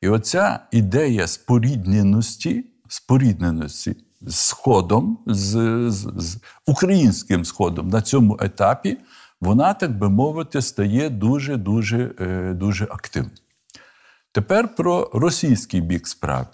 І 0.00 0.08
оця 0.08 0.60
ідея 0.70 1.26
спорідненості, 1.26 2.64
спорідненості 2.88 3.96
з 4.20 4.34
Сходом, 4.34 5.18
з, 5.26 5.50
з, 5.90 6.12
з 6.16 6.38
українським 6.66 7.44
сходом 7.44 7.88
на 7.88 8.02
цьому 8.02 8.38
етапі, 8.40 8.98
вона, 9.40 9.74
так 9.74 9.98
би 9.98 10.08
мовити, 10.08 10.62
стає 10.62 11.10
дуже-дуже 11.10 12.14
е, 12.20 12.54
дуже 12.54 12.84
активною. 12.84 13.36
Тепер 14.32 14.74
про 14.74 15.10
російський 15.12 15.80
бік 15.80 16.08
справи. 16.08 16.46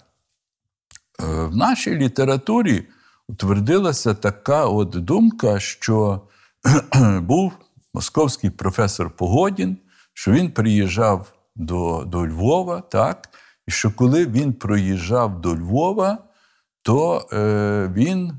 Е, 1.19 1.25
В 1.25 1.55
нашій 1.55 1.95
літературі 1.95 2.87
утвердилася 3.27 4.13
така 4.13 4.65
от 4.65 4.89
думка, 4.89 5.59
що 5.59 6.21
був 7.21 7.53
московський 7.93 8.49
професор 8.49 9.09
Погодін, 9.09 9.77
що 10.17 10.31
він 10.31 10.51
приїжджав 10.51 11.33
до, 11.55 12.03
до 12.07 12.27
Львова, 12.27 12.81
так, 12.81 13.29
і 13.67 13.71
що 13.71 13.91
коли 13.91 14.25
він 14.25 14.53
проїжджав 14.53 15.41
до 15.41 15.55
Львова, 15.55 16.17
то 16.81 17.27
е, 17.33 17.91
він 17.93 18.33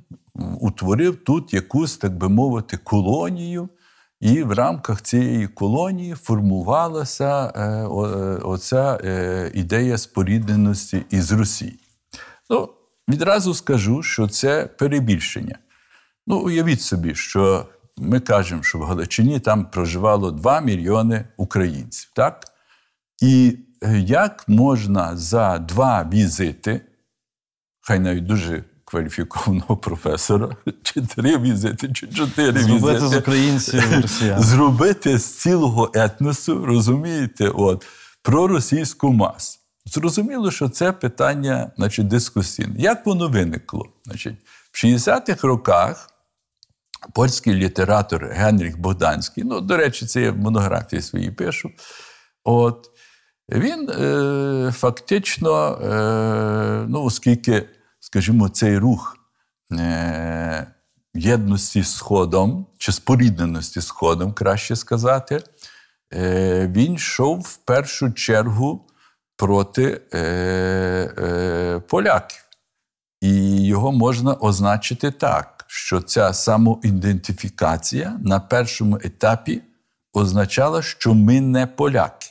утворив 0.60 1.16
тут 1.24 1.54
якусь, 1.54 1.96
так 1.96 2.16
би 2.16 2.28
мовити, 2.28 2.76
колонію, 2.76 3.68
і 4.20 4.42
в 4.42 4.52
рамках 4.52 5.02
цієї 5.02 5.48
колонії 5.48 6.14
формувалася 6.14 7.52
е, 7.54 7.60
е, 7.60 7.86
оця 8.42 8.98
е, 9.04 9.50
ідея 9.54 9.98
спорідненості 9.98 11.02
із 11.10 11.32
Росією. 11.32 11.78
Ну, 12.50 12.68
відразу 13.08 13.54
скажу, 13.54 14.02
що 14.02 14.28
це 14.28 14.66
перебільшення. 14.66 15.58
Ну, 16.26 16.38
уявіть 16.38 16.80
собі, 16.80 17.14
що 17.14 17.66
ми 18.00 18.20
кажемо, 18.20 18.62
що 18.62 18.78
в 18.78 18.82
Галичині 18.82 19.40
там 19.40 19.64
проживало 19.64 20.30
2 20.30 20.60
мільйони 20.60 21.24
українців, 21.36 22.10
так? 22.14 22.44
І 23.22 23.58
е, 23.82 23.98
як 23.98 24.44
можна 24.48 25.16
за 25.16 25.58
два 25.58 26.08
візити, 26.12 26.80
хай 27.80 27.98
навіть 27.98 28.26
дуже 28.26 28.64
кваліфікованого 28.84 29.76
професора, 29.76 30.56
чи 30.82 31.00
три 31.00 31.38
візити, 31.38 31.92
чи 31.92 32.06
чотири 32.06 32.60
Зробити 32.60 33.06
з 33.06 33.16
українців 33.16 33.82
росіян. 34.02 34.42
зробити 34.42 35.18
з 35.18 35.38
цілого 35.38 35.90
етносу, 35.94 36.66
розумієте, 36.66 37.48
от, 37.48 37.86
про 38.22 38.46
російську 38.46 39.12
масу. 39.12 39.58
Зрозуміло, 39.86 40.50
що 40.50 40.68
це 40.68 40.92
питання 40.92 41.70
значить, 41.76 42.08
дискусійне. 42.08 42.74
Як 42.78 43.06
воно 43.06 43.28
виникло? 43.28 43.86
Значить, 44.04 44.34
в 44.72 44.84
60-х 44.84 45.48
роках 45.48 46.10
польський 47.12 47.54
літератор 47.54 48.26
Генріх 48.26 48.78
Богданський, 48.78 49.44
ну, 49.44 49.60
до 49.60 49.76
речі, 49.76 50.06
це 50.06 50.20
я 50.20 50.32
в 50.32 50.38
монографії 50.38 51.02
своїй 51.02 51.30
пишу. 51.30 51.70
От, 52.44 52.90
він 53.52 53.90
е, 53.90 54.72
фактично, 54.76 55.78
е, 55.82 56.86
ну, 56.88 57.02
оскільки, 57.04 57.68
скажімо, 58.00 58.48
цей 58.48 58.78
рух 58.78 59.16
е, 59.72 60.66
єдності 61.14 61.82
з 61.82 61.94
Сходом, 61.94 62.66
чи 62.78 62.92
спорідненості 62.92 63.80
з 63.80 63.86
Сходом, 63.86 64.32
краще 64.32 64.76
сказати, 64.76 65.42
е, 66.14 66.66
він 66.66 66.94
йшов 66.94 67.40
в 67.40 67.56
першу 67.56 68.12
чергу 68.12 68.86
проти 69.36 70.00
е, 70.12 70.18
е, 70.18 71.80
поляків. 71.88 72.44
І 73.20 73.64
його 73.66 73.92
можна 73.92 74.34
означити 74.34 75.10
так, 75.10 75.57
що 75.70 76.00
ця 76.00 76.32
самоідентифікація 76.32 78.18
на 78.24 78.40
першому 78.40 78.98
етапі 79.04 79.62
означала, 80.12 80.82
що 80.82 81.14
ми 81.14 81.40
не 81.40 81.66
поляки. 81.66 82.26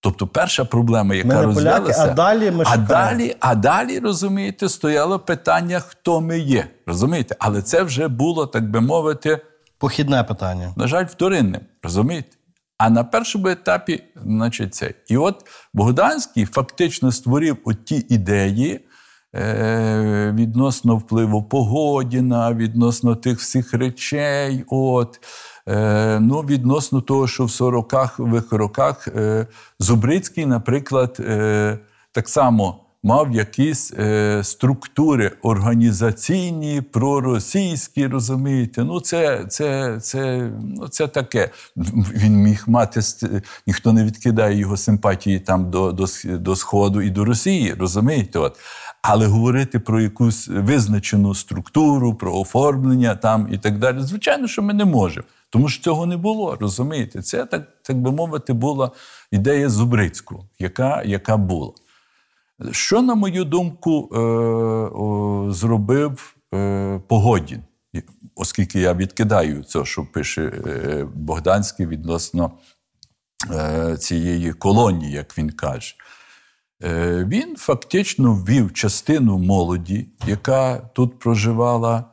Тобто 0.00 0.26
перша 0.26 0.64
проблема, 0.64 1.14
яка 1.14 1.46
Ми 1.46 1.54
поляки, 1.54 1.92
а 1.98 2.06
далі 2.06 2.50
ми 2.50 2.64
а 2.66 2.76
далі, 2.76 3.36
а 3.40 3.54
далі, 3.54 3.98
розумієте, 3.98 4.68
стояло 4.68 5.18
питання, 5.18 5.80
хто 5.80 6.20
ми 6.20 6.38
є. 6.38 6.68
Розумієте? 6.86 7.36
Але 7.38 7.62
це 7.62 7.82
вже 7.82 8.08
було, 8.08 8.46
так 8.46 8.70
би 8.70 8.80
мовити, 8.80 9.40
Похідне 9.78 10.24
питання. 10.24 10.72
на 10.76 10.86
жаль, 10.86 11.04
вторинним. 11.04 11.60
Розумієте? 11.82 12.36
А 12.78 12.90
на 12.90 13.04
першому 13.04 13.48
етапі, 13.48 14.02
значить, 14.16 14.74
це. 14.74 14.94
І 15.08 15.16
от 15.16 15.46
Богданський 15.74 16.44
фактично 16.44 17.12
створив 17.12 17.56
от 17.64 17.84
ті 17.84 18.06
ідеї 18.08 18.80
відносно 20.32 20.96
впливу 20.96 21.42
Погодіна, 21.42 22.54
відносно 22.54 23.16
тих 23.16 23.38
всіх 23.38 23.74
речей. 23.74 24.64
От, 24.68 25.20
е, 25.68 26.20
ну, 26.20 26.40
відносно 26.40 27.00
того, 27.00 27.26
що 27.26 27.44
в 27.44 27.48
40-х 27.48 28.56
роках 28.56 29.08
е, 29.08 29.46
Зубрицький, 29.78 30.46
наприклад, 30.46 31.16
е, 31.20 31.78
так 32.12 32.28
само 32.28 32.78
мав 33.02 33.32
якісь 33.32 33.92
е, 33.92 34.40
структури 34.44 35.32
організаційні, 35.42 36.80
проросійські, 36.80 38.06
розумієте. 38.06 38.84
Ну, 38.84 39.00
це, 39.00 39.44
це, 39.48 39.98
це, 40.00 40.50
ну, 40.62 40.88
це 40.88 41.08
таке. 41.08 41.50
Він 42.14 42.36
міг 42.36 42.64
мати, 42.66 43.00
ніхто 43.66 43.92
не 43.92 44.04
відкидає 44.04 44.58
його 44.58 44.76
симпатії 44.76 45.40
там 45.40 45.70
до, 45.70 45.92
до, 45.92 46.06
до 46.24 46.56
Сходу 46.56 47.02
і 47.02 47.10
до 47.10 47.24
Росії, 47.24 47.74
розумієте? 47.78 48.38
От. 48.38 48.56
Але 49.02 49.26
говорити 49.26 49.78
про 49.78 50.00
якусь 50.00 50.48
визначену 50.48 51.34
структуру, 51.34 52.14
про 52.14 52.38
оформлення 52.38 53.14
там 53.14 53.48
і 53.52 53.58
так 53.58 53.78
далі, 53.78 54.00
звичайно, 54.00 54.48
що 54.48 54.62
ми 54.62 54.74
не 54.74 54.84
можемо. 54.84 55.26
Тому 55.50 55.68
що 55.68 55.82
цього 55.82 56.06
не 56.06 56.16
було, 56.16 56.56
розумієте? 56.60 57.22
Це, 57.22 57.44
так, 57.46 57.68
так 57.82 58.00
би 58.00 58.12
мовити, 58.12 58.52
була 58.52 58.90
ідея 59.30 59.68
Зубрицького, 59.68 60.48
яка, 60.58 61.02
яка 61.02 61.36
була. 61.36 61.72
Що, 62.70 63.02
на 63.02 63.14
мою 63.14 63.44
думку, 63.44 64.08
е, 64.12 64.18
о, 64.18 65.46
зробив 65.52 66.36
е, 66.54 67.00
Погодін, 67.08 67.60
оскільки 68.34 68.80
я 68.80 68.94
відкидаю 68.94 69.64
це, 69.64 69.84
що 69.84 70.06
пише 70.12 70.42
е, 70.42 71.06
Богданський 71.14 71.86
відносно 71.86 72.50
е, 73.50 73.96
цієї 73.96 74.52
колонії, 74.52 75.12
як 75.12 75.38
він 75.38 75.50
каже. 75.50 75.94
Е, 76.82 77.24
Він 77.28 77.56
фактично 77.56 78.34
ввів 78.34 78.72
частину 78.72 79.38
молоді, 79.38 80.06
яка 80.26 80.76
тут 80.76 81.18
проживала, 81.18 82.04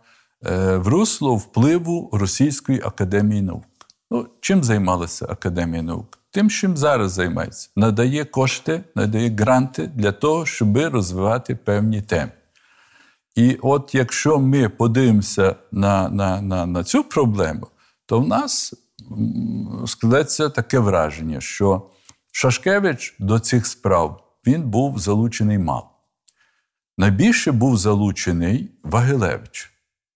е, 0.46 0.78
в 0.78 0.88
русло 0.88 1.36
впливу 1.36 2.10
Російської 2.14 2.82
академії 2.86 3.42
наук. 3.42 3.66
Ну, 4.12 4.28
чим 4.42 4.64
займалася 4.64 5.26
Академія 5.30 5.84
наук? 5.84 6.20
Тим, 6.32 6.50
чим 6.50 6.78
зараз 6.78 7.12
займається. 7.12 7.70
Надає 7.76 8.26
кошти, 8.26 8.84
надає 8.96 9.30
гранти 9.30 9.88
для 9.96 10.12
того, 10.12 10.46
щоб 10.46 10.78
розвивати 10.78 11.56
певні 11.56 12.02
теми. 12.02 12.32
І 13.36 13.58
от 13.62 13.96
якщо 13.96 14.40
ми 14.40 14.70
подивимося 14.70 15.56
на, 15.72 16.10
на, 16.10 16.42
на, 16.42 16.66
на 16.66 16.84
цю 16.84 17.04
проблему, 17.04 17.68
то 18.06 18.20
в 18.20 18.28
нас 18.28 18.74
складеться 19.86 20.50
таке 20.50 20.80
враження, 20.80 21.42
що 21.42 21.90
Шашкевич 22.32 23.16
до 23.20 23.40
цих 23.40 23.68
справ 23.68 24.29
він 24.48 24.64
був 24.64 25.00
залучений 25.00 25.58
мало. 25.58 25.90
Найбільше 26.98 27.52
був 27.52 27.78
залучений 27.78 28.72
Вагилевич. 28.84 29.72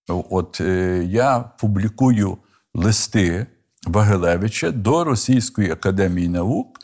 От 0.07 0.61
е, 0.61 1.03
я 1.07 1.39
публікую 1.39 2.37
листи 2.73 3.47
Вагилевича 3.87 4.71
до 4.71 5.03
Російської 5.03 5.71
академії 5.71 6.27
наук, 6.27 6.79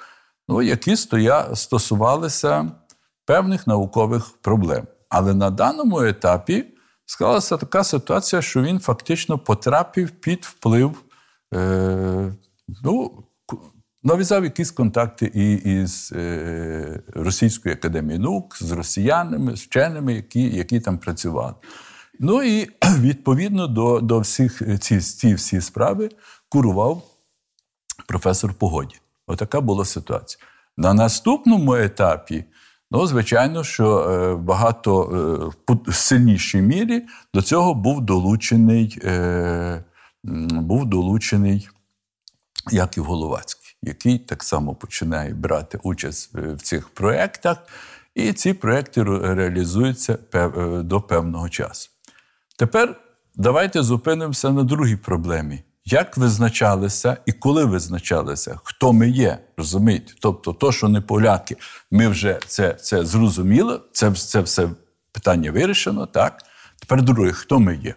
ну, 0.48 0.62
які 0.62 0.96
стоя, 0.96 1.56
стосувалися 1.56 2.72
певних 3.26 3.68
наукових 3.68 4.30
проблем. 4.42 4.88
Але 5.10 5.34
на 5.34 5.50
даному 5.50 6.02
етапі 6.02 6.66
склалася 7.06 7.58
така 7.58 7.84
ситуація, 7.84 8.42
що 8.42 8.62
він 8.62 8.80
фактично 8.80 9.38
потрапив 9.38 10.10
під 10.10 10.46
вплив, 10.46 11.04
е, 11.54 12.34
ну, 12.84 13.24
нав'язав 14.04 14.44
якісь 14.44 14.72
контакти 14.72 15.32
і 15.34 15.54
із 15.54 16.14
е, 16.16 17.02
Російською 17.14 17.76
академією 17.76 18.20
наук, 18.20 18.58
з 18.62 18.72
росіянами, 18.72 19.56
з 19.56 19.62
вченими, 19.62 20.14
які, 20.14 20.42
які 20.42 20.80
там 20.80 20.98
працювали. 20.98 21.54
Ну 22.20 22.44
і 22.44 22.70
відповідно 23.00 23.68
до, 23.68 24.00
до 24.00 24.20
всіх 24.20 24.80
ці, 24.80 25.00
ці 25.00 25.34
всі 25.34 25.62
справи 25.62 26.10
курував 26.50 27.04
професор 28.08 28.54
Погоді. 28.54 28.96
Отака 29.28 29.62
була 29.62 29.86
ситуація. 29.86 30.44
На 30.78 30.94
наступному 30.94 31.76
етапі, 31.76 32.46
ну, 32.92 33.08
звичайно, 33.08 33.64
що 33.64 34.00
е, 34.00 34.36
багато 34.36 35.04
е, 35.68 35.76
в 35.88 35.94
сильнішій 35.94 36.62
мірі 36.62 37.02
до 37.34 37.42
цього 37.42 37.74
був 37.74 38.02
долучений, 38.02 39.00
е, 39.04 39.84
був 40.52 40.86
долучений 40.86 41.70
Яків 42.72 43.04
Головацький, 43.04 43.59
який 43.84 44.20
так 44.20 44.44
само 44.44 44.76
починає 44.76 45.34
брати 45.34 45.80
участь 45.84 46.30
в 46.34 46.58
цих 46.58 46.90
проєктах, 46.90 47.58
і 48.16 48.34
ці 48.34 48.54
проєкти 48.54 49.04
реалізуються 49.04 50.18
е, 50.34 50.50
до 50.84 51.02
певного 51.02 51.50
часу. 51.50 51.90
Тепер 52.58 52.96
давайте 53.36 53.84
зупинимося 53.84 54.50
на 54.50 54.64
другій 54.64 54.96
проблемі. 54.96 55.64
Як 55.86 56.18
визначалися 56.18 57.18
і 57.26 57.32
коли 57.32 57.66
визначалися, 57.66 58.60
хто 58.64 58.94
ми 58.94 59.10
є, 59.10 59.38
розумієте? 59.58 60.14
Тобто, 60.20 60.54
то, 60.54 60.72
що 60.72 60.88
не 60.88 61.02
поляки, 61.02 61.58
ми 61.92 62.08
вже 62.08 62.40
це, 62.48 62.74
це 62.74 63.06
зрозуміли, 63.06 63.80
це, 63.92 64.12
це 64.12 64.42
все 64.42 64.70
питання 65.12 65.52
вирішено, 65.52 66.06
так? 66.06 66.44
Тепер 66.80 67.02
друге, 67.02 67.32
хто 67.32 67.60
ми 67.60 67.76
є? 67.76 67.96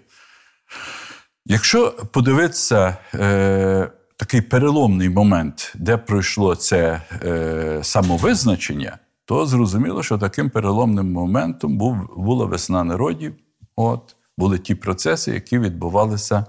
Якщо 1.47 1.90
подивитися 1.90 2.97
е, 3.14 3.90
такий 4.16 4.40
переломний 4.40 5.09
момент, 5.09 5.72
де 5.75 5.96
пройшло 5.96 6.55
це 6.55 7.03
е, 7.25 7.79
самовизначення, 7.83 8.98
то 9.25 9.46
зрозуміло, 9.46 10.03
що 10.03 10.18
таким 10.18 10.51
переломним 10.51 11.12
моментом 11.12 11.79
був, 11.79 11.96
була 12.16 12.46
весна 12.46 12.85
народів. 12.85 13.35
От, 13.77 14.16
були 14.38 14.59
ті 14.59 14.75
процеси, 14.75 15.33
які 15.33 15.59
відбувалися 15.59 16.46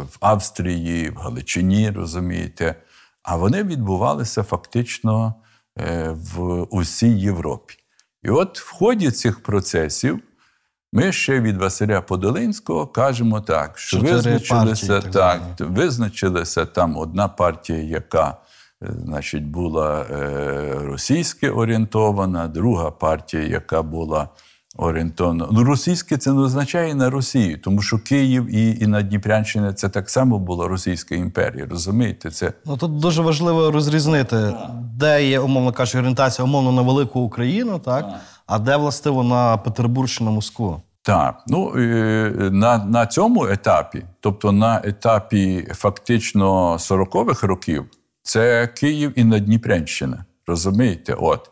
в 0.04 0.18
Австрії, 0.20 1.10
в 1.10 1.16
Галичині, 1.16 1.92
розумієте, 1.92 2.76
а 3.24 3.36
вони 3.36 3.64
відбувалися 3.64 4.44
фактично 4.44 5.36
е, 5.80 6.10
в 6.10 6.64
усій 6.64 7.20
Європі. 7.20 7.76
І 8.24 8.30
от 8.30 8.60
в 8.60 8.72
ході 8.72 9.12
цих 9.12 9.44
процесів 9.44 10.20
ми 10.94 11.12
ще 11.12 11.40
від 11.40 11.58
Василя 11.58 12.02
Подолинського 12.02 12.88
кажемо 12.88 13.42
так, 13.42 13.78
що 13.80 13.98
Чотири 13.98 14.14
визначилися 14.16 14.88
партії, 14.88 15.14
так 15.14 15.42
так, 15.58 15.68
визначилася 15.70 16.66
там 16.66 16.98
одна 16.98 17.28
партія, 17.28 17.80
яка 17.80 18.38
е, 18.84 18.88
значить, 19.06 19.46
була 19.46 20.02
е, 20.02 20.74
російське 20.82 21.50
орієнтована, 21.50 22.48
друга 22.48 22.92
партія, 22.92 23.44
яка 23.44 23.82
була 23.82 24.30
орієнтована. 24.78 25.48
Ну, 25.52 25.64
російське 25.64 26.18
це 26.18 26.34
не 26.34 26.42
означає 26.42 26.96
на 26.96 27.10
Росію, 27.10 27.60
тому 27.60 27.82
що 27.82 28.00
Київ 28.00 28.56
і, 28.56 28.78
і 28.84 28.88
Надніпрянщина 28.88 29.74
це 29.74 29.90
так 29.90 30.10
само 30.10 30.40
була 30.40 30.68
Російська 30.68 31.16
імперія. 31.16 31.68
Розумієте? 31.70 32.32
Це 32.32 32.54
Ну 32.66 32.78
тут 32.78 32.98
дуже 32.98 33.22
важливо 33.22 33.72
розрізнити, 33.72 34.54
де 34.96 35.28
є, 35.28 35.40
умовно 35.40 35.72
кажучи, 35.72 35.98
орієнтація 35.98 36.46
умовно 36.46 36.72
на 36.72 36.82
велику 36.82 37.20
Україну, 37.20 37.80
так, 37.80 38.06
а 38.46 38.60
де 38.60 38.76
властиво 38.78 39.24
на 39.24 39.58
Петербурщину, 39.58 40.32
Москву. 40.32 40.82
Так, 41.04 41.44
ну 41.48 41.74
е, 41.76 42.50
на, 42.52 42.78
на 42.78 43.06
цьому 43.06 43.46
етапі, 43.46 44.06
тобто 44.20 44.52
на 44.52 44.82
етапі 44.84 45.68
фактично 45.74 46.74
40-х 46.74 47.48
років, 47.48 47.86
це 48.24 48.68
Київ 48.68 49.14
і 49.16 49.24
Надніпрянщина. 49.24 50.26
Розумієте? 50.48 51.14
От. 51.14 51.52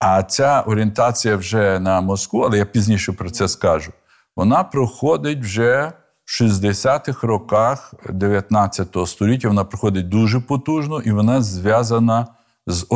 А 0.00 0.22
ця 0.22 0.60
орієнтація 0.60 1.36
вже 1.36 1.80
на 1.80 2.00
Москву, 2.00 2.40
але 2.40 2.58
я 2.58 2.64
пізніше 2.64 3.12
про 3.12 3.30
це 3.30 3.48
скажу, 3.48 3.92
вона 4.36 4.64
проходить 4.64 5.40
вже 5.40 5.92
в 6.24 6.42
60-х 6.42 7.26
роках 7.26 7.94
19 8.10 8.96
століття. 9.06 9.48
Вона 9.48 9.64
проходить 9.64 10.08
дуже 10.08 10.40
потужно 10.40 11.00
і 11.00 11.10
вона 11.12 11.42
зв'язана 11.42 12.26
з 12.66 12.86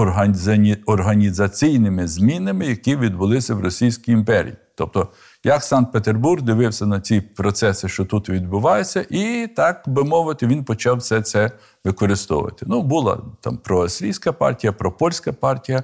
організаційними 0.86 2.08
змінами, 2.08 2.66
які 2.66 2.96
відбулися 2.96 3.54
в 3.54 3.60
Російській 3.60 4.12
імперії. 4.12 4.56
Тобто, 4.76 5.08
як 5.44 5.62
Санкт-Петербург 5.62 6.42
дивився 6.42 6.86
на 6.86 7.00
ці 7.00 7.20
процеси, 7.20 7.88
що 7.88 8.04
тут 8.04 8.28
відбуваються, 8.28 9.06
і 9.10 9.46
так 9.56 9.82
би 9.86 10.04
мовити, 10.04 10.46
він 10.46 10.64
почав 10.64 10.96
все 10.96 11.22
це 11.22 11.50
використовувати. 11.84 12.66
Ну, 12.68 12.82
була 12.82 13.18
там 13.40 13.56
проавстрійська 13.56 14.32
партія, 14.32 14.72
пропольська 14.72 15.32
партія. 15.32 15.82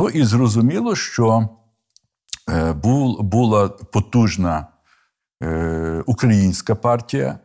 Ну 0.00 0.08
і 0.08 0.24
зрозуміло, 0.24 0.96
що 0.96 1.48
е, 2.48 2.72
була 3.20 3.68
потужна 3.68 4.66
е, 5.42 6.02
українська 6.06 6.74
партія. 6.74 7.38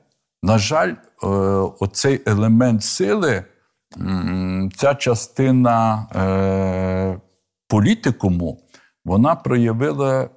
На 0.44 0.58
жаль, 0.58 0.94
е, 1.24 1.28
оцей 1.80 2.22
елемент 2.26 2.84
сили, 2.84 3.44
ця 4.78 4.96
частина 4.96 6.08
політикуму, 7.68 8.62
вона 9.06 9.36
проявила 9.36 10.30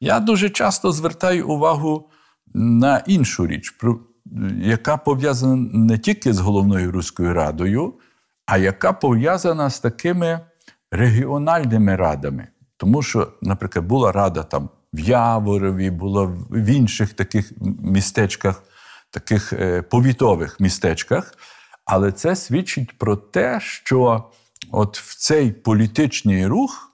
Я 0.00 0.20
дуже 0.20 0.50
часто 0.50 0.92
звертаю 0.92 1.48
увагу 1.48 2.10
на 2.54 2.98
іншу 2.98 3.46
річ, 3.46 3.74
яка 4.58 4.96
пов'язана 4.96 5.68
не 5.72 5.98
тільки 5.98 6.32
з 6.32 6.38
головною 6.38 6.92
Руською 6.92 7.34
Радою, 7.34 7.94
а 8.46 8.58
яка 8.58 8.92
пов'язана 8.92 9.70
з 9.70 9.80
такими 9.80 10.40
регіональними 10.90 11.96
радами. 11.96 12.48
Тому 12.76 13.02
що, 13.02 13.32
наприклад, 13.42 13.86
була 13.86 14.12
рада 14.12 14.42
там 14.42 14.70
в 14.92 15.00
Яворові, 15.00 15.90
була 15.90 16.24
в 16.50 16.66
інших 16.66 17.14
таких 17.14 17.52
містечках, 17.82 18.62
таких 19.10 19.52
е, 19.52 19.82
повітових 19.82 20.60
містечках. 20.60 21.34
Але 21.84 22.12
це 22.12 22.36
свідчить 22.36 22.98
про 22.98 23.16
те, 23.16 23.60
що 23.60 24.24
от 24.70 24.98
в 24.98 25.16
цей 25.18 25.52
політичний 25.52 26.46
рух 26.46 26.93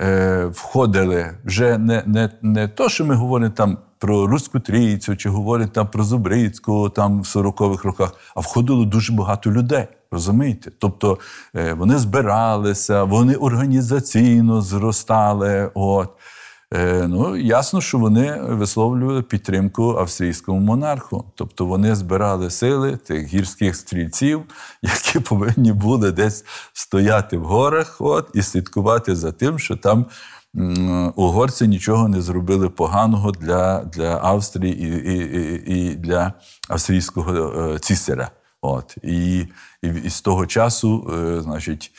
е, 0.00 0.44
входили 0.44 1.30
вже 1.44 1.78
не, 1.78 2.02
не, 2.06 2.30
не 2.42 2.68
то, 2.68 2.88
що 2.88 3.04
ми 3.04 3.14
говоримо 3.14 3.52
там 3.52 3.78
про 3.98 4.26
Руську 4.26 4.60
Трійцю, 4.60 5.16
чи 5.16 5.28
говоримо 5.28 5.70
там 5.70 5.86
про 5.86 6.04
Зубрицького 6.04 6.90
там 6.90 7.20
в 7.20 7.24
40-х 7.24 7.84
роках, 7.84 8.14
а 8.34 8.40
входило 8.40 8.84
дуже 8.84 9.12
багато 9.12 9.50
людей. 9.50 9.86
Розумієте? 10.10 10.70
Тобто 10.78 11.18
е, 11.56 11.72
вони 11.72 11.98
збиралися, 11.98 13.04
вони 13.04 13.34
організаційно 13.34 14.60
зростали. 14.62 15.70
От. 15.74 16.10
Е, 16.74 17.06
ну, 17.08 17.36
ясно, 17.36 17.80
що 17.80 17.98
вони 17.98 18.40
висловлювали 18.40 19.22
підтримку 19.22 19.96
австрійському 19.98 20.60
монарху. 20.60 21.24
Тобто 21.34 21.66
вони 21.66 21.94
збирали 21.94 22.50
сили 22.50 22.96
тих 22.96 23.26
гірських 23.26 23.76
стрільців, 23.76 24.42
які 24.82 25.20
повинні 25.20 25.72
були 25.72 26.12
десь 26.12 26.44
стояти 26.72 27.38
в 27.38 27.44
горах 27.44 27.96
от, 28.00 28.30
і 28.34 28.42
слідкувати 28.42 29.16
за 29.16 29.32
тим, 29.32 29.58
що 29.58 29.76
там 29.76 30.06
угорці 31.16 31.68
нічого 31.68 32.08
не 32.08 32.20
зробили 32.20 32.68
поганого 32.68 33.30
для, 33.30 33.84
для 33.84 34.20
Австрії 34.22 34.82
і, 34.82 35.16
і, 35.16 35.76
і, 35.76 35.96
для 35.96 36.32
австрійського 36.68 37.34
е, 37.34 37.78
цісаря. 37.78 38.30
От. 38.60 38.96
І, 39.02 39.38
і, 39.82 39.88
і 40.04 40.10
з 40.10 40.20
того 40.20 40.46
часу, 40.46 41.10
е, 41.14 41.40
значить, 41.40 41.92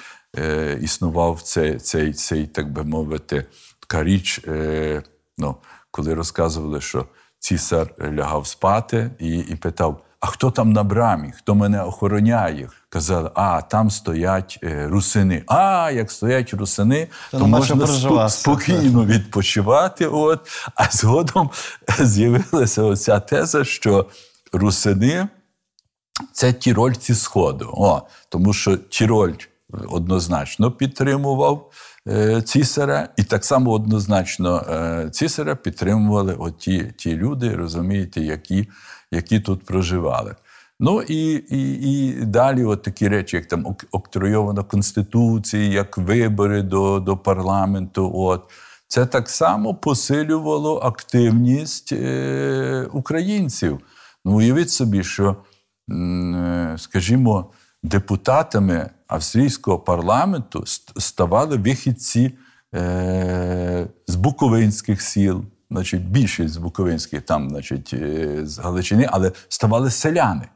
існував 0.82 1.42
цей, 1.42 1.78
цей, 1.78 2.14
цей, 2.14 2.48
так 2.48 2.74
би 2.74 2.84
мовити, 2.84 3.46
така 3.88 4.04
річ, 4.04 4.42
е, 4.48 5.04
ну, 5.38 5.56
коли 5.92 6.14
розказували, 6.14 6.82
що 6.82 7.06
цісар 7.40 7.88
лягав 8.14 8.48
спати 8.48 9.12
і, 9.20 9.38
і 9.38 9.56
питав: 9.56 10.02
а 10.20 10.28
хто 10.28 10.52
там 10.52 10.74
на 10.74 10.84
брамі? 10.84 11.34
Хто 11.38 11.56
мене 11.56 11.84
охороняє? 11.84 12.70
Казали, 12.90 13.32
а 13.36 13.62
там 13.62 13.92
стоять 13.92 14.60
е, 14.64 14.88
русини. 14.88 15.44
А 15.48 15.92
як 15.94 16.12
стоять 16.12 16.54
русини, 16.54 17.08
То 17.32 17.40
то, 17.40 17.48
можна 17.48 17.86
спо- 17.86 18.30
спокійно 18.30 19.06
відпочивати. 19.06 20.08
От. 20.08 20.40
А 20.76 20.86
згодом 20.92 21.50
з'явилася 22.00 22.84
оця 22.84 23.20
теза, 23.20 23.64
що 23.64 24.06
русини 24.54 25.28
це 26.32 26.54
тірольці 26.54 27.16
Сходу. 27.16 27.74
О, 27.78 28.02
тому 28.30 28.54
що 28.54 28.78
Тіроль 28.78 29.34
однозначно 29.90 30.72
підтримував 30.72 31.72
цісаря, 32.46 33.10
і 33.18 33.24
так 33.24 33.46
само 33.46 33.72
однозначно 33.72 34.58
е, 34.70 35.10
цісаря 35.10 35.56
підтримували 35.56 36.36
от 36.40 36.58
ті, 36.58 37.16
люди, 37.16 37.56
розумієте, 37.56 38.22
які, 38.22 38.68
які 39.12 39.40
тут 39.40 39.66
проживали. 39.66 40.36
Ну 40.80 41.02
і, 41.02 41.34
і, 41.50 41.92
і 41.92 42.26
далі 42.26 42.64
от 42.64 42.82
такі 42.82 43.08
речі, 43.08 43.36
як 43.36 43.46
там 43.46 43.66
ок- 43.66 43.86
октройована 43.92 44.64
конституція, 44.64 45.64
як 45.64 45.98
вибори 45.98 46.62
до, 46.62 47.00
до 47.00 47.18
парламенту. 47.18 48.12
От. 48.16 48.44
Це 48.88 49.06
так 49.06 49.30
само 49.30 49.76
посилювало 49.76 50.78
активність 50.78 51.94
е, 51.94 52.88
українців. 52.94 53.80
Ну, 54.26 54.36
уявіть 54.38 54.70
собі, 54.70 55.04
що, 55.04 55.36
е, 55.92 56.76
скажімо, 56.78 57.52
депутатами 57.84 58.90
австрійського 59.08 59.80
парламенту 59.80 60.64
ставали 60.98 61.58
вихідці 61.58 62.32
е, 62.76 63.88
з 64.08 64.16
буковинських 64.16 65.02
сіл, 65.02 65.46
значить, 65.72 66.10
більшість 66.10 66.54
з 66.54 66.58
буковинських, 66.58 67.22
там, 67.22 67.50
значить, 67.50 67.94
е, 67.94 68.46
з 68.46 68.60
Галичини, 68.60 69.10
але 69.12 69.32
ставали 69.50 69.92
селяни. 69.92 70.48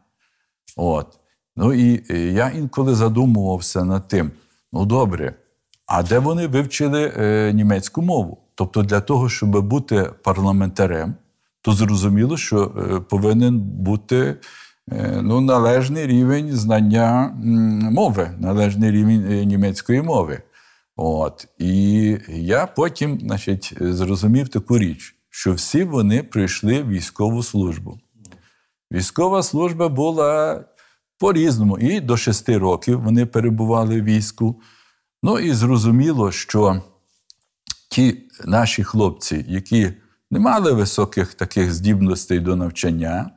От. 0.76 1.20
Ну 1.56 1.74
і 1.74 2.04
е, 2.10 2.18
я 2.18 2.50
інколи 2.50 2.96
задумувався 2.96 3.84
над 3.84 4.08
тим: 4.08 4.32
ну 4.74 4.86
добре, 4.86 5.34
а 5.86 6.04
де 6.04 6.20
вони 6.20 6.48
вивчили 6.48 7.14
е, 7.18 7.54
німецьку 7.54 8.02
мову? 8.02 8.38
Тобто, 8.56 8.84
для 8.84 9.02
того, 9.02 9.30
щоб 9.30 9.68
бути 9.68 10.12
парламентарем, 10.24 11.16
то 11.62 11.72
зрозуміло, 11.72 12.38
що 12.38 12.64
е, 12.66 13.00
повинен 13.00 13.60
бути 13.60 14.38
ну, 15.22 15.42
належний 15.42 16.08
рівень 16.08 16.52
знання 16.52 17.34
мови, 17.92 18.32
належний 18.40 18.92
рівень 18.92 19.28
е, 19.32 19.46
німецької 19.46 20.02
мови. 20.02 20.42
От. 20.96 21.48
І 21.58 22.18
я 22.30 22.68
потім 22.68 23.20
значить, 23.20 23.74
зрозумів 23.80 24.50
таку 24.50 24.78
річ, 24.78 25.16
що 25.30 25.54
всі 25.54 25.84
вони 25.84 26.24
пройшли 26.24 26.84
військову 26.84 27.44
службу. 27.44 28.00
Військова 28.92 29.44
служба 29.44 29.90
була 29.90 30.64
по-різному. 31.20 31.78
І 31.78 32.00
до 32.00 32.18
шести 32.18 32.58
років 32.58 33.02
вони 33.02 33.26
перебували 33.26 34.02
в 34.02 34.04
війську. 34.04 34.62
Ну 35.24 35.40
і 35.40 35.54
зрозуміло, 35.54 36.32
що 36.32 36.82
ті 37.90 38.24
наші 38.46 38.84
хлопці, 38.84 39.46
які 39.48 39.94
не 40.32 40.40
мали 40.40 40.74
високих 40.74 41.34
таких 41.34 41.74
здібностей 41.74 42.40
до 42.40 42.56
навчання, 42.56 43.32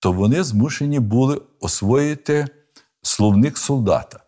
то 0.00 0.12
вони 0.12 0.42
змушені 0.42 1.00
були 1.00 1.40
освоїти 1.60 2.46
словник 3.02 3.58
солдата. 3.58 4.20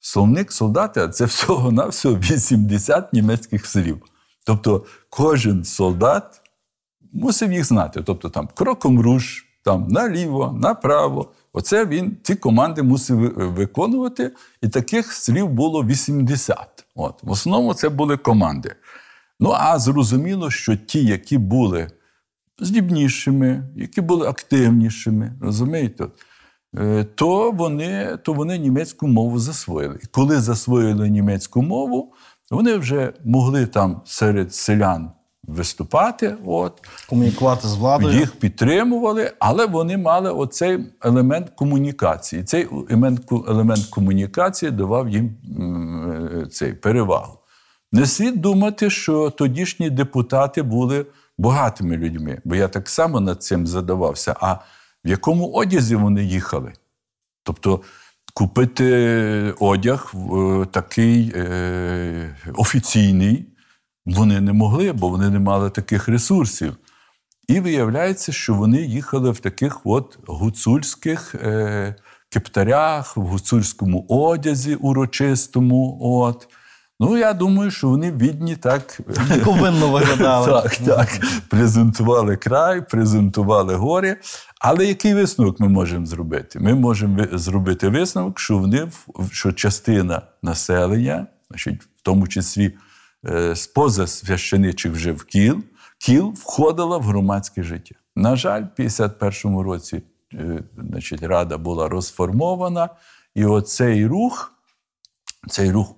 Словник 0.00 0.52
солдата 0.52 1.08
це 1.08 1.24
всього-навсього 1.24 2.16
80 2.16 3.12
німецьких 3.12 3.66
слів. 3.66 4.02
Тобто 4.44 4.84
кожен 5.10 5.64
солдат 5.64 6.40
мусив 7.12 7.52
їх 7.52 7.64
знати. 7.64 8.02
Тобто 8.02 8.28
там 8.28 8.48
кроком 8.54 9.00
руш, 9.00 9.44
там 9.64 9.88
наліво, 9.88 10.58
направо. 10.62 11.32
Оце 11.52 11.86
він 11.86 12.16
ці 12.22 12.34
команди 12.34 12.82
мусив 12.82 13.18
виконувати, 13.36 14.32
і 14.62 14.68
таких 14.68 15.12
слів 15.12 15.48
було 15.48 15.84
80. 15.84 16.84
От. 16.94 17.22
В 17.22 17.30
основному 17.30 17.74
це 17.74 17.88
були 17.88 18.16
команди. 18.16 18.74
Ну 19.40 19.54
а 19.58 19.78
зрозуміло, 19.78 20.50
що 20.50 20.76
ті, 20.76 21.04
які 21.04 21.38
були 21.38 21.90
здібнішими, 22.60 23.68
які 23.76 24.00
були 24.00 24.28
активнішими, 24.28 25.32
розумієте, 25.40 26.06
е, 26.78 27.04
то 27.04 27.50
вони, 27.50 28.18
то 28.24 28.32
вони 28.32 28.58
німецьку 28.58 29.08
мову 29.08 29.38
засвоїли. 29.38 29.98
І 30.02 30.06
коли 30.06 30.40
засвоїли 30.40 31.08
німецьку 31.08 31.62
мову, 31.62 32.12
вони 32.50 32.76
вже 32.76 33.12
могли 33.24 33.66
там 33.66 34.02
серед 34.04 34.54
селян 34.54 35.10
виступати. 35.42 36.36
От, 36.44 36.72
Комунікувати 37.08 37.68
з 37.68 37.74
владою. 37.74 38.18
їх 38.18 38.32
підтримували, 38.32 39.32
але 39.38 39.66
вони 39.66 39.96
мали 39.96 40.30
оцей 40.30 40.78
елемент 41.02 41.50
комунікації. 41.50 42.42
Цей 42.44 42.68
елемент, 42.90 43.32
елемент 43.48 43.84
комунікації 43.84 44.72
давав 44.72 45.08
їм 45.08 45.36
е, 46.42 46.46
цей 46.46 46.72
перевагу. 46.72 47.38
Не 47.92 48.06
слід 48.06 48.40
думати, 48.40 48.90
що 48.90 49.30
тодішні 49.30 49.90
депутати 49.90 50.62
були 50.62 51.06
багатими 51.40 51.96
людьми, 51.96 52.40
бо 52.44 52.54
я 52.54 52.68
так 52.68 52.88
само 52.88 53.20
над 53.20 53.42
цим 53.42 53.66
задавався. 53.66 54.36
А 54.40 54.54
в 55.04 55.08
якому 55.08 55.52
одязі 55.52 55.96
вони 55.96 56.24
їхали? 56.24 56.72
Тобто 57.42 57.80
купити 58.34 59.54
одяг 59.60 60.12
е, 60.14 60.66
такий 60.70 61.32
е, 61.36 62.36
офіційний 62.54 63.46
вони 64.06 64.40
не 64.40 64.52
могли, 64.52 64.92
бо 64.92 65.08
вони 65.08 65.30
не 65.30 65.38
мали 65.38 65.70
таких 65.70 66.08
ресурсів. 66.08 66.76
І 67.48 67.60
виявляється, 67.60 68.32
що 68.32 68.54
вони 68.54 68.82
їхали 68.82 69.30
в 69.30 69.38
таких 69.38 69.80
от 69.84 70.18
гуцульських 70.26 71.34
е, 71.34 71.94
кептарях, 72.28 73.16
в 73.16 73.20
гуцульському 73.20 74.06
одязі 74.08 74.74
урочистому. 74.74 75.98
От. 76.00 76.48
Ну, 77.02 77.16
я 77.16 77.32
думаю, 77.32 77.70
що 77.70 77.88
вони 77.88 78.10
бідні 78.10 78.56
так 78.56 79.00
Повинно 79.44 79.88
виглядали. 79.88 80.46
так, 80.62 80.76
так. 80.76 81.08
Презентували 81.48 82.36
край, 82.36 82.88
презентували 82.88 83.74
гори. 83.74 84.16
Але 84.60 84.86
який 84.86 85.14
висновок 85.14 85.60
ми 85.60 85.68
можемо 85.68 86.06
зробити? 86.06 86.60
Ми 86.60 86.74
можемо 86.74 87.26
зробити 87.32 87.88
висновок, 87.88 88.40
що 88.40 88.58
вони 88.58 88.88
що 89.30 89.52
частина 89.52 90.22
населення, 90.42 91.26
значить, 91.50 91.82
в 91.82 92.02
тому 92.02 92.28
числі 92.28 92.72
е, 93.26 93.54
поза 93.74 94.06
священичих 94.06 94.92
вже 94.92 95.12
в 95.12 95.24
кіл, 95.24 95.62
кіл 95.98 96.34
входила 96.36 96.98
в 96.98 97.02
громадське 97.02 97.62
життя. 97.62 97.94
На 98.16 98.36
жаль, 98.36 98.62
в 98.62 98.80
51-му 98.80 99.62
році 99.62 100.02
е, 100.34 100.62
значить, 100.78 101.22
рада 101.22 101.58
була 101.58 101.88
розформована, 101.88 102.88
і 103.34 103.44
оцей 103.44 104.06
рух 104.06 104.52
цей 105.48 105.70
рух 105.70 105.94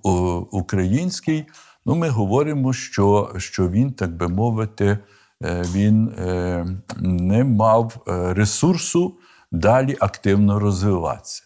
український, 0.51 1.45
ну 1.85 1.95
ми 1.95 2.09
говоримо, 2.09 2.73
що, 2.73 3.35
що 3.37 3.69
він, 3.69 3.93
так 3.93 4.15
би 4.15 4.27
мовити, 4.27 4.97
е, 5.43 5.63
він 5.73 6.07
е, 6.07 6.65
не 7.01 7.43
мав 7.43 8.05
е, 8.07 8.33
ресурсу 8.33 9.17
далі 9.51 9.97
активно 9.99 10.59
розвиватися. 10.59 11.43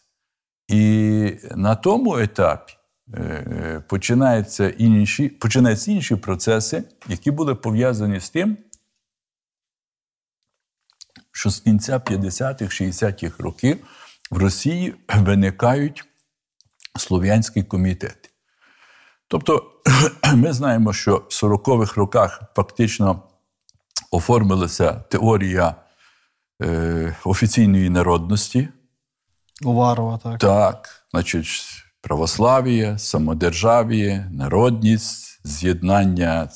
І 0.67 1.33
на 1.55 1.75
тому 1.75 2.17
етапі 2.17 2.73
починаються 3.87 4.69
інші, 4.69 5.29
починаються 5.29 5.91
інші 5.91 6.15
процеси, 6.15 6.83
які 7.07 7.31
були 7.31 7.55
пов'язані 7.55 8.19
з 8.19 8.29
тим, 8.29 8.57
що 11.31 11.49
з 11.49 11.59
кінця 11.59 11.97
50-х, 11.97 12.81
60-х 12.81 13.43
років 13.43 13.77
в 14.31 14.37
Росії 14.37 14.95
виникають 15.15 16.06
слов'янські 16.97 17.63
комітети. 17.63 18.29
Тобто, 19.27 19.71
ми 20.35 20.53
знаємо, 20.53 20.93
що 20.93 21.15
в 21.15 21.43
40-х 21.43 21.95
роках 21.97 22.41
фактично 22.55 23.23
оформилася 24.11 24.93
теорія 24.93 25.75
е, 26.63 27.15
офіційної 27.23 27.89
народності. 27.89 28.67
Уварова, 29.63 30.17
так. 30.17 30.39
Так, 30.39 31.05
значить, 31.11 31.65
православ'я, 32.01 32.97
самодержав'я, 32.97 34.29
народність, 34.31 35.39
з'єднання 35.43 36.47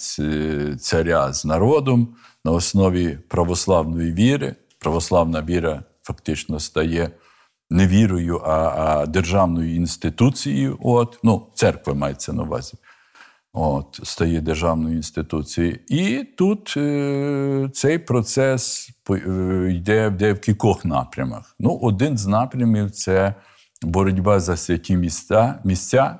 царя 0.80 1.34
з 1.34 1.45
народом 1.45 2.15
на 2.45 2.51
основі 2.51 3.17
православної 3.27 4.13
віри. 4.13 4.56
Православна 4.80 5.41
віра 5.41 5.84
фактично 6.04 6.60
стає 6.60 7.12
не 7.72 7.88
вірою, 7.88 8.42
а, 8.46 8.52
а 8.52 9.06
державною 9.06 9.76
інституцією. 9.76 10.78
От, 10.82 11.20
ну, 11.24 11.48
церква 11.54 11.94
мається 11.94 12.34
на 12.34 12.44
увазі. 12.44 12.74
От, 13.54 14.00
стає 14.04 14.42
державною 14.42 14.96
інституцією. 14.96 15.80
І 15.88 16.24
тут 16.38 16.74
е, 16.78 17.70
цей 17.74 18.00
процес 18.00 18.90
е, 19.10 19.72
йде, 19.72 20.08
йде 20.08 20.34
в 20.34 20.40
кількох 20.40 20.86
напрямах. 20.86 21.56
Ну, 21.60 21.80
один 21.82 22.18
з 22.18 22.28
напрямів 22.28 22.92
це 22.92 23.36
боротьба 23.82 24.40
за 24.40 24.58
святі 24.58 24.98
міста, 24.98 25.60
місця, 25.64 26.20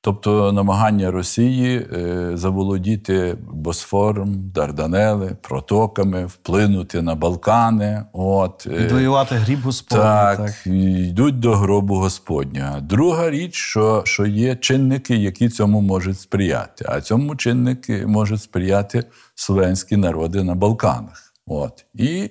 тобто 0.00 0.52
намагання 0.52 1.10
Росії 1.10 1.88
е, 1.92 2.30
заволодіти 2.34 3.36
Босфором, 3.52 4.50
Дарданели, 4.50 5.36
протоками, 5.42 6.26
вплинути 6.26 7.02
на 7.02 7.14
Балкани. 7.14 8.04
От, 8.12 8.66
е, 8.66 8.70
Відвоювати 8.70 9.34
гріб 9.34 9.60
Господній. 9.60 10.02
так, 10.02 10.36
Так. 10.38 10.66
йдуть 10.66 11.40
до 11.40 11.54
гробу 11.56 11.94
Господня. 11.94 12.80
Друга 12.82 13.30
річ, 13.30 13.54
що, 13.54 14.02
що 14.06 14.26
є 14.26 14.56
чинники, 14.56 15.16
які 15.16 15.48
цьому 15.48 15.80
можуть 15.80 16.20
сприяти. 16.20 16.84
А 16.88 17.00
цьому 17.00 17.36
чинники 17.36 18.06
можуть 18.06 18.42
сприяти 18.42 19.04
словенські 19.34 19.96
народи 19.96 20.42
на 20.42 20.54
Балканах. 20.54 21.34
От. 21.46 21.84
І 21.94 22.30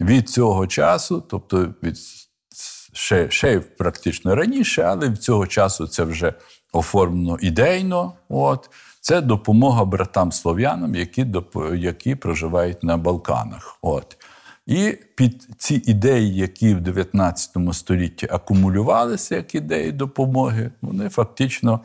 від 0.00 0.28
цього 0.28 0.66
часу, 0.66 1.24
тобто 1.28 1.74
від 1.82 1.96
ще, 2.92 3.30
ще 3.30 3.60
практично 3.60 4.34
раніше, 4.34 4.82
але 4.82 5.08
від 5.08 5.22
цього 5.22 5.46
часу 5.46 5.86
це 5.86 6.04
вже 6.04 6.34
оформлено 6.72 7.38
ідейно. 7.40 8.12
От. 8.28 8.70
Це 9.00 9.20
допомога 9.20 9.84
братам 9.84 10.32
слов'янам, 10.32 10.94
які, 10.94 11.26
які 11.76 12.14
проживають 12.14 12.82
на 12.82 12.96
Балканах. 12.96 13.78
От. 13.82 14.16
І 14.68 14.98
під 15.14 15.48
ці 15.58 15.82
ідеї, 15.86 16.34
які 16.34 16.74
в 16.74 16.80
19 16.80 17.56
столітті 17.72 18.28
акумулювалися 18.30 19.36
як 19.36 19.54
ідеї 19.54 19.92
допомоги, 19.92 20.70
вони 20.82 21.08
фактично 21.08 21.80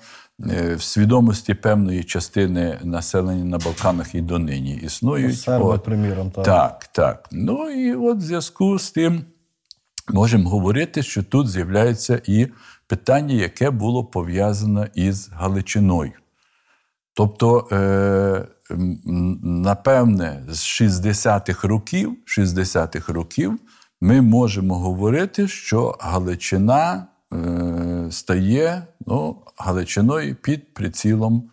е, 0.51 0.75
в 0.75 0.81
свідомості 0.81 1.53
певної 1.53 2.03
частини 2.03 2.79
населення 2.83 3.45
на 3.45 3.57
Балканах 3.57 4.15
і 4.15 4.21
донині 4.21 4.75
існують. 4.75 5.39
Серби, 5.39 5.65
От. 5.65 5.83
приміром, 5.83 6.31
так. 6.31 6.45
Так, 6.45 6.87
так. 6.91 7.29
Ну 7.31 7.69
і 7.69 7.95
от 7.95 8.17
в 8.17 8.21
зв'язку 8.21 8.79
з 8.79 8.91
тим 8.91 9.25
можемо 10.09 10.49
говорити, 10.49 11.03
що 11.03 11.23
тут 11.23 11.49
з'являється 11.49 12.21
і 12.25 12.47
питання, 12.87 13.35
яке 13.35 13.69
було 13.69 14.05
пов'язане 14.05 14.89
із 14.95 15.29
Галичиною. 15.29 16.11
Тобто, 17.13 17.67
е, 17.71 18.47
напевне, 19.43 20.43
з 20.49 20.81
60-х 20.81 21.67
років, 21.67 22.17
60-х 22.25 23.13
років 23.13 23.59
ми 24.01 24.21
можемо 24.21 24.79
говорити, 24.79 25.47
що 25.47 25.97
Галичина 25.99 27.07
е, 27.33 28.07
стає 28.11 28.87
ну, 29.07 29.43
Галичиною 29.57 30.35
під 30.35 30.73
прицілом 30.73 31.51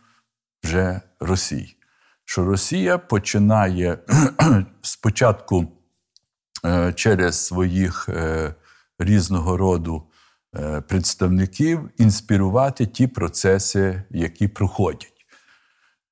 вже 0.64 1.00
Росії. 1.20 1.76
Що 2.24 2.44
Росія 2.44 2.98
починає 2.98 3.98
спочатку 4.82 5.66
е, 6.64 6.92
через 6.92 7.46
своїх 7.46 8.08
різного 8.98 9.56
роду 9.56 10.02
представників 10.88 11.90
інспірувати 11.98 12.86
ті 12.86 13.06
процеси, 13.06 14.02
які 14.10 14.48
проходять. 14.48 15.20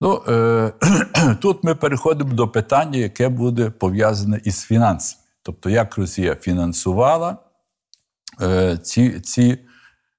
Ну, 0.00 0.22
е, 0.28 0.72
тут 1.40 1.64
ми 1.64 1.74
переходимо 1.74 2.32
до 2.32 2.48
питання, 2.48 2.98
яке 2.98 3.28
буде 3.28 3.70
пов'язане 3.70 4.40
із 4.44 4.62
фінансами. 4.62 5.22
Тобто, 5.42 5.70
як 5.70 5.98
Росія 5.98 6.34
фінансувала 6.34 7.38
е, 8.42 8.78
ці, 8.82 9.20
ці 9.20 9.58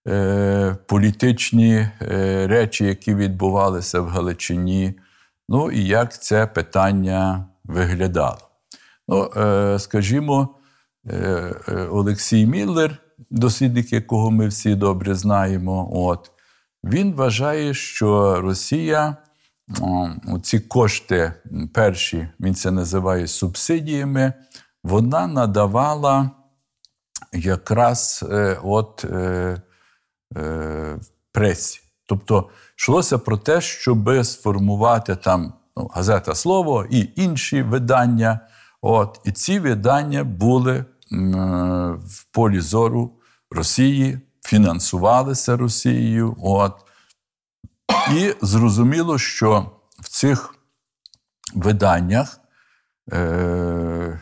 е, 0.08 0.78
політичні 0.88 1.74
е, 2.02 2.48
речі, 2.48 2.86
які 2.86 3.16
відбувалися 3.16 4.02
в 4.02 4.08
Галичині, 4.08 4.94
ну 5.50 5.72
і 5.72 5.86
як 5.86 6.22
це 6.22 6.48
питання 6.48 7.46
виглядало. 7.64 8.50
Ну, 9.08 9.32
е, 9.38 9.80
скажімо, 9.80 10.56
е, 11.10 11.16
е, 11.68 11.88
Олексій 11.92 12.46
Міллер, 12.46 12.98
дослідник, 13.32 13.94
якого 13.94 14.32
ми 14.32 14.48
всі 14.48 14.76
добре 14.76 15.16
знаємо, 15.16 15.90
от, 15.94 16.32
він 16.84 17.14
вважає, 17.14 17.74
що 17.74 18.42
Росія 18.42 19.18
ці 20.44 20.60
кошти 20.60 21.34
перші, 21.74 22.28
він 22.40 22.56
це 22.56 22.72
називає 22.72 23.28
субсидіями, 23.28 24.34
вона 24.84 25.28
надавала 25.28 26.32
якраз 27.34 28.26
е, 28.32 28.60
от, 28.64 29.06
е, 29.06 29.62
е, 30.38 30.98
пресі. 31.32 31.80
Тобто 32.06 32.50
йшлося 32.78 33.18
про 33.18 33.38
те, 33.38 33.62
щоб 33.62 34.26
сформувати 34.26 35.16
там 35.16 35.54
ну, 35.78 35.90
газета 35.94 36.36
Слово 36.36 36.86
і 36.90 37.10
інші 37.16 37.62
видання. 37.62 38.40
От, 38.82 39.22
і 39.26 39.32
ці 39.32 39.60
видання 39.60 40.24
були 40.24 40.76
е, 40.76 40.86
в 42.06 42.24
полі 42.32 42.60
зору 42.60 43.19
Росії, 43.52 44.20
фінансувалися 44.42 45.58
Росією. 45.58 46.36
От. 46.40 46.74
І 48.16 48.34
зрозуміло, 48.42 49.18
що 49.18 49.72
в 50.00 50.10
цих 50.10 50.56
виданнях 51.54 52.40
е, 53.14 54.20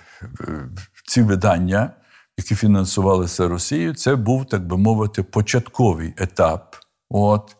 ці 1.07 1.21
видання, 1.21 1.93
які 2.37 2.55
фінансувалися 2.55 3.47
Росією, 3.47 3.95
це 3.95 4.15
був, 4.15 4.45
так 4.45 4.67
би 4.67 4.77
мовити, 4.77 5.23
початковий 5.23 6.13
етап. 6.17 6.75
От, 7.09 7.55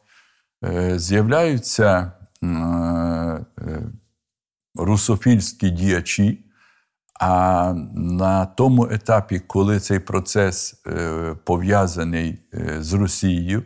е, 0.64 1.00
з'являються 1.00 2.12
е, 2.44 2.48
е, 2.48 3.46
русофільські 4.76 5.70
діячі. 5.70 6.47
А 7.20 7.74
на 7.96 8.46
тому 8.46 8.88
етапі, 8.92 9.40
коли 9.40 9.80
цей 9.80 10.00
процес 10.00 10.82
е, 10.88 11.36
пов'язаний 11.44 12.40
е, 12.54 12.78
з 12.80 12.94
Росією, 12.94 13.64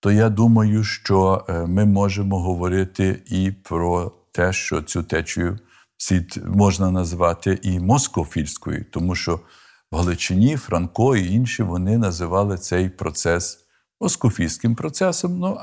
то 0.00 0.12
я 0.12 0.28
думаю, 0.28 0.84
що 0.84 1.44
е, 1.48 1.66
ми 1.66 1.84
можемо 1.84 2.40
говорити 2.40 3.22
і 3.26 3.52
про 3.62 4.12
те, 4.32 4.52
що 4.52 4.82
цю 4.82 5.02
течію 5.02 5.58
слід 5.96 6.40
можна 6.46 6.90
назвати 6.90 7.58
і 7.62 7.80
москофільською, 7.80 8.84
тому 8.90 9.14
що 9.14 9.40
в 9.92 9.96
Галичині 9.96 10.56
Франко 10.56 11.16
і 11.16 11.32
інші 11.32 11.62
вони 11.62 11.98
називали 11.98 12.58
цей 12.58 12.88
процес 12.88 13.58
москофійським 14.00 14.74
процесом, 14.74 15.38
ну, 15.38 15.58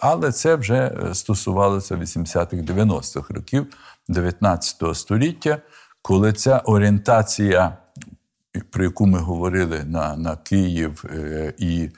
але 0.00 0.32
це 0.32 0.56
вже 0.56 1.08
стосувалося 1.12 1.96
80-х, 1.96 2.56
90-х 2.56 3.34
років 3.34 3.66
19 4.08 4.96
століття, 4.96 5.58
коли 6.02 6.32
ця 6.32 6.58
орієнтація, 6.58 7.76
про 8.70 8.84
яку 8.84 9.06
ми 9.06 9.18
говорили 9.18 9.84
на, 9.84 10.16
на 10.16 10.36
Київ 10.36 11.04
е, 11.10 11.54
і 11.58 11.90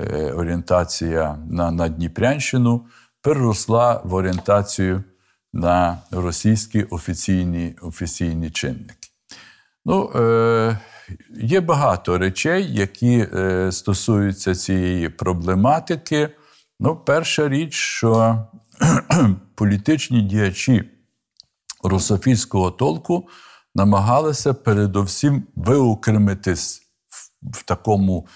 е, 0.00 0.32
орієнтація 0.32 1.38
на, 1.50 1.70
на 1.70 1.88
Дніпрянщину, 1.88 2.86
переросла 3.22 4.00
в 4.04 4.14
орієнтацію 4.14 5.04
на 5.52 5.98
російські 6.10 6.82
офіційні, 6.82 7.76
офіційні 7.82 8.50
чинники. 8.50 9.08
Ну, 9.84 10.10
е, 10.14 10.78
є 11.40 11.60
багато 11.60 12.18
речей, 12.18 12.74
які 12.74 13.26
е, 13.34 13.72
стосуються 13.72 14.54
цієї 14.54 15.08
проблематики. 15.08 16.28
Ну, 16.80 16.96
перша 16.96 17.48
річ, 17.48 17.74
що 17.74 18.44
політичні 19.54 20.22
діячі 20.22 20.90
русофільського 21.84 22.70
толку 22.70 23.28
намагалися 23.74 24.54
передовсім 24.54 25.42
виокремитись 25.56 26.82
в, 27.42 27.62
такому 27.62 28.26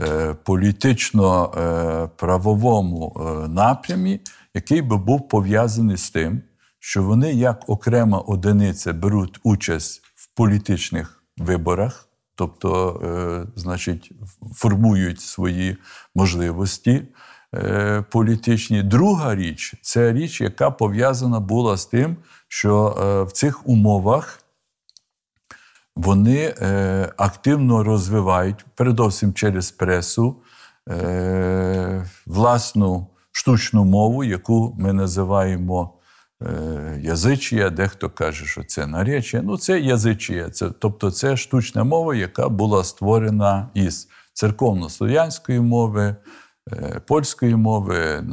е, 0.00 0.34
політично-правовому 0.34 3.16
е, 3.16 3.20
напрямі, 3.48 4.20
який 4.54 4.82
би 4.82 4.96
був 4.96 5.28
пов'язаний 5.28 5.96
з 5.96 6.10
тим, 6.10 6.42
що 6.78 7.02
вони 7.02 7.32
як 7.32 7.68
окрема 7.68 8.18
одиниця 8.18 8.92
беруть 8.92 9.40
участь 9.42 10.02
в 10.14 10.34
політичних 10.34 11.24
виборах, 11.38 12.08
тобто, 12.34 13.00
е, 13.04 13.46
значить, 13.56 14.12
формують 14.54 15.20
свої 15.20 15.76
можливості 16.14 17.02
е, 17.54 18.04
політичні. 18.10 18.82
Друга 18.82 19.34
річ 19.34 19.74
це 19.82 20.12
річ, 20.12 20.40
яка 20.40 20.70
пов'язана 20.70 21.40
була 21.40 21.76
з 21.76 21.86
тим, 21.86 22.16
що 22.48 22.86
е, 22.86 23.22
в 23.22 23.32
цих 23.32 23.68
умовах 23.68 24.39
вони 26.02 26.54
е, 26.62 27.12
активно 27.16 27.84
розвивають, 27.84 28.64
передовсім 28.74 29.34
через 29.34 29.70
пресу, 29.70 30.36
е, 30.88 32.06
власну 32.26 33.06
штучну 33.32 33.84
мову, 33.84 34.24
яку 34.24 34.76
ми 34.78 34.92
називаємо 34.92 35.94
е, 36.42 37.00
язичія. 37.02 37.70
Дехто 37.70 38.10
каже, 38.10 38.46
що 38.46 38.64
це 38.64 38.86
наречія. 38.86 39.42
Ну, 39.42 39.58
це 39.58 39.80
язичія, 39.80 40.50
це, 40.50 40.70
тобто 40.70 41.10
це 41.10 41.36
штучна 41.36 41.84
мова, 41.84 42.14
яка 42.14 42.48
була 42.48 42.84
створена 42.84 43.68
із 43.74 44.08
церковно-слов'янської 44.32 45.60
мови. 45.60 46.16
е, 46.72 47.00
Польської 47.06 47.56
мови, 47.56 47.96
е, 47.96 48.24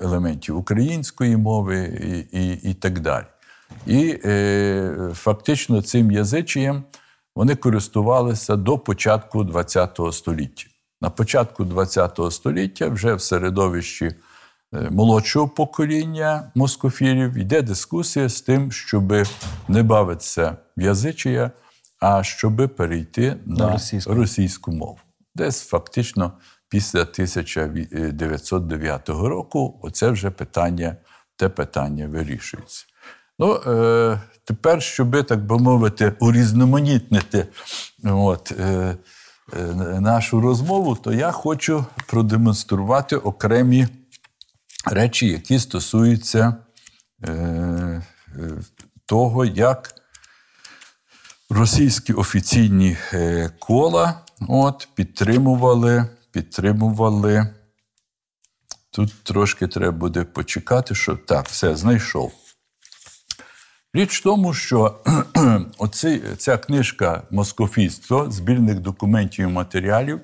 елементів 0.00 0.56
української 0.56 1.36
мови 1.36 1.98
і, 2.32 2.38
і, 2.40 2.70
і 2.70 2.74
так 2.74 3.00
далі. 3.00 3.24
І 3.86 4.18
е, 4.24 5.10
фактично 5.14 5.82
цим 5.82 6.10
язичієм 6.10 6.84
вони 7.36 7.54
користувалися 7.54 8.56
до 8.56 8.78
початку 8.78 9.46
ХХ 9.46 10.12
століття. 10.12 10.66
На 11.00 11.10
початку 11.10 11.66
ХХ 11.66 12.30
століття, 12.32 12.88
вже 12.88 13.14
в 13.14 13.20
середовищі 13.20 14.14
е, 14.74 14.90
молодшого 14.90 15.48
покоління 15.48 16.52
москофілів, 16.54 17.34
йде 17.34 17.62
дискусія 17.62 18.28
з 18.28 18.40
тим, 18.40 18.72
щоб 18.72 19.12
не 19.68 19.82
бавитися 19.82 20.56
в 20.76 20.82
язичія, 20.82 21.50
а 22.00 22.22
щоб 22.22 22.74
перейти 22.76 23.36
на, 23.46 23.66
На 23.66 23.72
російську. 23.72 24.14
російську 24.14 24.72
мову. 24.72 24.98
Десь 25.34 25.68
фактично 25.68 26.32
після 26.68 27.00
1909 27.00 29.08
року 29.08 29.80
оце 29.82 30.10
вже 30.10 30.30
питання, 30.30 30.96
те 31.36 31.48
питання 31.48 32.08
вирішується. 32.08 32.84
Ну, 33.40 33.54
е, 33.54 34.20
тепер, 34.44 34.82
щоб, 34.82 35.26
так 35.26 35.46
би 35.46 35.58
мовити, 35.58 36.12
урізноманітнити 36.20 37.46
от, 38.04 38.52
е, 38.60 38.96
е, 39.56 39.64
нашу 40.00 40.40
розмову, 40.40 40.96
то 40.96 41.12
я 41.12 41.32
хочу 41.32 41.84
продемонструвати 42.06 43.16
окремі 43.16 43.88
речі, 44.86 45.26
які 45.26 45.58
стосуються 45.58 46.54
е, 47.24 47.32
е, 47.32 48.02
того, 49.06 49.44
як 49.44 49.94
російські 51.50 52.12
офіційні 52.12 52.96
е, 53.12 53.50
кола 53.58 54.20
от, 54.48 54.88
підтримували, 54.94 56.06
підтримували. 56.32 57.46
Тут 58.90 59.22
трошки 59.22 59.66
треба 59.66 59.96
буде 59.98 60.24
почекати, 60.24 60.94
що 60.94 61.16
так, 61.16 61.48
все, 61.48 61.76
знайшов. 61.76 62.39
Річ 63.94 64.20
в 64.20 64.22
тому, 64.22 64.54
що 64.54 65.00
оці, 65.78 66.22
ця 66.36 66.58
книжка 66.58 67.22
Москофійство 67.30 68.30
збірних 68.30 68.78
документів 68.78 69.48
і 69.48 69.52
матеріалів 69.52 70.20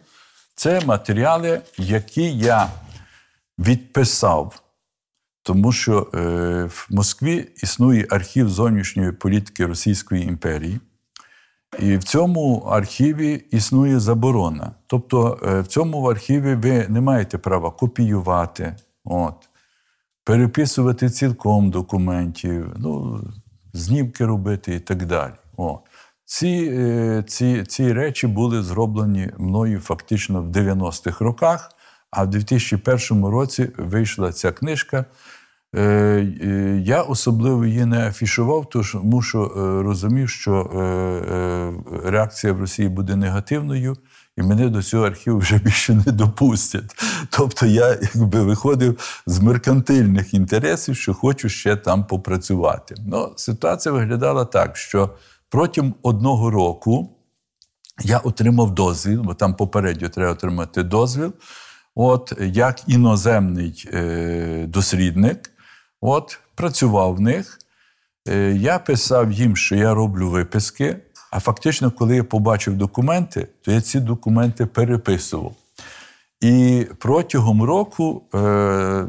це 0.54 0.80
матеріали, 0.80 1.60
які 1.78 2.38
я 2.38 2.70
відписав, 3.58 4.62
тому 5.42 5.72
що 5.72 6.10
е, 6.14 6.18
в 6.64 6.86
Москві 6.90 7.48
існує 7.62 8.06
архів 8.10 8.48
зовнішньої 8.48 9.12
політики 9.12 9.66
Російської 9.66 10.24
імперії. 10.24 10.80
І 11.78 11.96
в 11.96 12.04
цьому 12.04 12.58
архіві 12.58 13.44
існує 13.50 14.00
заборона. 14.00 14.72
Тобто 14.86 15.40
е, 15.42 15.60
в 15.60 15.66
цьому 15.66 16.04
архіві 16.04 16.54
ви 16.54 16.86
не 16.88 17.00
маєте 17.00 17.38
права 17.38 17.70
копіювати, 17.70 18.76
от, 19.04 19.48
переписувати 20.24 21.10
цілком 21.10 21.70
документів, 21.70 22.74
ну, 22.76 23.20
знімки 23.76 24.26
робити 24.26 24.74
і 24.74 24.80
так 24.80 25.06
далі. 25.06 25.32
О. 25.56 25.80
Ці, 26.24 26.70
е, 26.72 27.24
ці, 27.26 27.64
ці 27.64 27.92
речі 27.92 28.26
були 28.26 28.62
зроблені 28.62 29.30
мною 29.38 29.80
фактично 29.80 30.42
в 30.42 30.48
90-х 30.48 31.24
роках, 31.24 31.70
а 32.10 32.24
в 32.24 32.30
2001 32.30 33.24
році 33.24 33.68
вийшла 33.78 34.32
ця 34.32 34.52
книжка. 34.52 35.04
Е, 35.74 35.82
е, 35.82 36.82
Я 36.84 37.02
особливо 37.02 37.66
її 37.66 37.84
не 37.84 38.08
афішував, 38.08 38.68
тому 38.70 39.22
що 39.22 39.52
розумів, 39.84 40.28
що 40.28 40.70
реакція 42.04 42.52
в 42.52 42.60
Росії 42.60 42.88
буде 42.88 43.16
негативною, 43.16 43.96
і 44.36 44.42
мене 44.42 44.68
до 44.68 44.82
цього 44.82 45.06
архіву 45.06 45.38
вже 45.38 45.58
більше 45.58 45.94
не 46.06 46.12
допустять. 46.12 46.94
Тобто 47.30 47.66
я 47.66 47.88
якби 47.88 48.42
виходив 48.42 49.22
з 49.26 49.40
меркантильних 49.40 50.34
інтересів, 50.34 50.96
що 50.96 51.14
хочу 51.14 51.48
ще 51.48 51.76
там 51.76 52.06
попрацювати. 52.06 52.94
Ну, 53.06 53.32
ситуація 53.36 53.92
виглядала 53.92 54.44
так, 54.44 54.76
що 54.76 55.10
протягом 55.48 55.94
одного 56.02 56.50
року 56.50 57.16
я 58.04 58.18
отримав 58.18 58.74
дозвіл, 58.74 59.22
бо 59.22 59.34
там 59.34 59.54
попередньо 59.54 60.08
треба 60.08 60.32
отримати 60.32 60.82
дозвіл. 60.82 61.32
От 61.94 62.32
як 62.40 62.88
іноземний 62.88 63.88
е, 63.92 64.64
дослідник, 64.68 65.50
от 66.00 66.38
працював 66.54 67.14
в 67.14 67.20
них. 67.20 67.58
Е, 68.28 68.52
я 68.52 68.78
писав 68.78 69.32
їм, 69.32 69.56
що 69.56 69.76
я 69.76 69.94
роблю 69.94 70.30
виписки. 70.30 70.96
А 71.30 71.40
фактично, 71.40 71.90
коли 71.90 72.16
я 72.16 72.24
побачив 72.24 72.76
документи, 72.76 73.48
то 73.62 73.72
я 73.72 73.80
ці 73.80 74.00
документи 74.00 74.66
переписував. 74.66 75.54
І 76.40 76.86
протягом 76.98 77.62
року 77.62 78.22
е, 78.34 78.38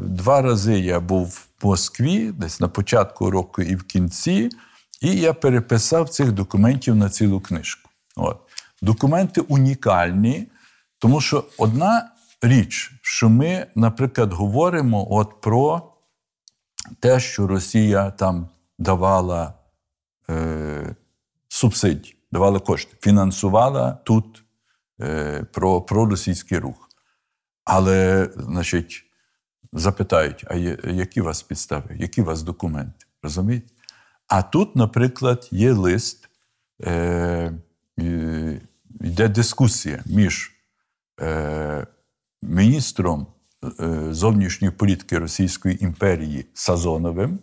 два 0.00 0.42
рази 0.42 0.78
я 0.78 1.00
був 1.00 1.48
в 1.62 1.66
Москві, 1.66 2.32
десь 2.32 2.60
на 2.60 2.68
початку 2.68 3.30
року 3.30 3.62
і 3.62 3.74
в 3.74 3.82
кінці, 3.82 4.50
і 5.00 5.16
я 5.16 5.32
переписав 5.32 6.08
цих 6.08 6.32
документів 6.32 6.96
на 6.96 7.10
цілу 7.10 7.40
книжку. 7.40 7.90
От. 8.16 8.38
Документи 8.82 9.40
унікальні, 9.40 10.46
тому 10.98 11.20
що 11.20 11.44
одна 11.58 12.10
річ, 12.42 12.92
що 13.02 13.28
ми, 13.28 13.66
наприклад, 13.74 14.32
говоримо 14.32 15.06
от 15.10 15.40
про 15.40 15.82
те, 17.00 17.20
що 17.20 17.46
Росія 17.46 18.10
там 18.10 18.48
давала 18.78 19.54
е, 20.30 20.96
субсидії, 21.58 22.16
давала 22.32 22.60
кошти, 22.60 22.96
фінансувала 23.00 23.92
тут 23.92 24.44
е, 25.00 25.44
про, 25.52 25.82
про 25.82 26.06
російський 26.06 26.58
рух. 26.58 26.88
Але, 27.64 28.30
значить, 28.36 29.04
запитають, 29.72 30.44
а 30.48 30.54
є, 30.56 30.78
які 30.84 31.20
у 31.20 31.24
вас 31.24 31.42
підстави, 31.42 31.96
які 31.98 32.22
у 32.22 32.24
вас 32.24 32.42
документи? 32.42 33.06
Розумієте? 33.22 33.66
А 34.26 34.42
тут, 34.42 34.76
наприклад, 34.76 35.48
є 35.50 35.72
лист, 35.72 36.28
е, 36.80 37.52
е, 38.00 38.60
йде 39.00 39.28
дискусія 39.28 40.02
між 40.06 40.52
е, 41.20 41.86
міністром 42.42 43.26
е, 43.80 44.06
зовнішньої 44.10 44.72
політики 44.72 45.18
Російської 45.18 45.84
імперії 45.84 46.46
Сазоновим 46.54 47.38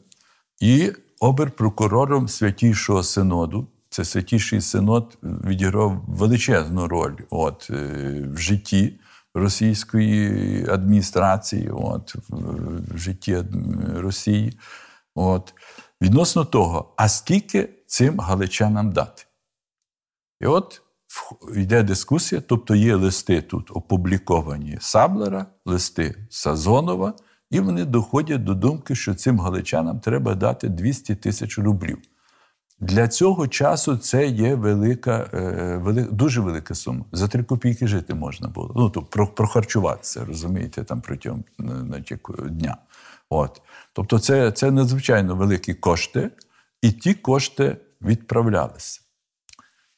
і 0.59 0.91
оберпрокурором 1.19 2.27
Святішого 2.27 3.03
Синоду. 3.03 3.67
Це 3.95 4.05
Святіший 4.05 4.61
Синод 4.61 5.17
відіграв 5.23 6.03
величезну 6.07 6.87
роль 6.87 7.15
от, 7.29 7.67
е, 7.69 7.75
в 8.33 8.37
житті 8.37 8.99
російської 9.33 10.65
адміністрації, 10.69 11.69
от, 11.69 12.15
в, 12.29 12.97
житті 12.97 13.43
Росії. 13.95 14.59
От. 15.15 15.53
Відносно 16.01 16.45
того, 16.45 16.93
а 16.97 17.09
скільки 17.09 17.69
цим 17.87 18.19
галичанам 18.19 18.91
дати? 18.91 19.23
І 20.41 20.45
от 20.45 20.81
йде 21.55 21.83
дискусія, 21.83 22.41
тобто 22.47 22.75
є 22.75 22.95
листи 22.95 23.41
тут 23.41 23.71
опубліковані 23.71 24.77
Саблера, 24.81 25.45
листи 25.65 26.27
Сазонова, 26.29 27.13
і 27.51 27.59
вони 27.59 27.85
доходять 27.85 28.43
до 28.43 28.53
думки, 28.53 28.95
що 28.95 29.15
цим 29.15 29.39
галичанам 29.39 29.99
треба 29.99 30.35
дати 30.35 30.69
200 30.69 31.15
тисяч 31.15 31.57
рублів. 31.59 31.97
Для 32.79 33.07
цього 33.07 33.47
часу 33.47 33.97
це 33.97 34.27
є 34.27 34.55
велика, 34.55 35.29
е, 35.33 36.07
дуже 36.11 36.41
велика 36.41 36.75
сума. 36.75 37.05
За 37.11 37.27
три 37.27 37.43
копійки 37.43 37.87
жити 37.87 38.13
можна 38.13 38.47
було. 38.47 38.73
Ну, 38.75 38.89
то 38.89 39.01
про, 39.01 39.27
прохарчуватися, 39.27 40.25
розумієте, 40.25 40.83
там 40.83 41.01
протягом 41.01 41.43
е, 41.59 41.63
значить, 41.87 42.19
дня. 42.45 42.77
От. 43.29 43.61
Тобто, 43.93 44.19
це, 44.19 44.51
це 44.51 44.71
надзвичайно 44.71 45.35
великі 45.35 45.73
кошти, 45.73 46.31
і 46.81 46.91
ті 46.91 47.13
кошти 47.13 47.77
відправлялися. 48.01 49.01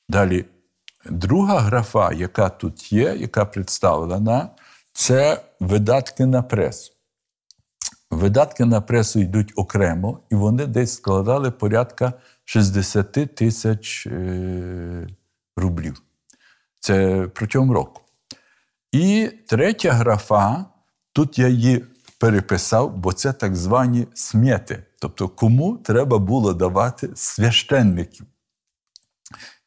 Далі, 0.09 0.45
друга 1.09 1.59
графа, 1.59 2.11
яка 2.11 2.49
тут 2.49 2.93
є, 2.93 3.15
яка 3.15 3.45
представлена, 3.45 4.49
це 4.93 5.41
видатки 5.59 6.25
на 6.25 6.41
пресу. 6.41 6.93
Видатки 8.11 8.65
на 8.65 8.82
пресу 8.82 9.19
йдуть 9.19 9.53
окремо, 9.55 10.19
і 10.30 10.36
вони 10.36 10.65
десь 10.65 10.93
складали 10.93 11.51
порядка 11.51 12.13
60 12.50 13.36
тисяч 13.36 14.08
е, 14.08 15.08
рублів. 15.58 16.02
Це 16.80 17.28
протягом 17.34 17.72
року. 17.72 18.02
І 18.91 19.30
третя 19.48 19.91
графа, 19.93 20.66
тут 21.14 21.39
я 21.39 21.48
її 21.48 21.86
переписав, 22.20 22.98
бо 22.98 23.14
це 23.14 23.34
так 23.34 23.56
звані 23.56 24.08
смєти. 24.14 24.84
Тобто, 25.00 25.30
кому 25.30 25.78
треба 25.78 26.18
було 26.18 26.54
давати 26.54 27.10
священників. 27.16 28.26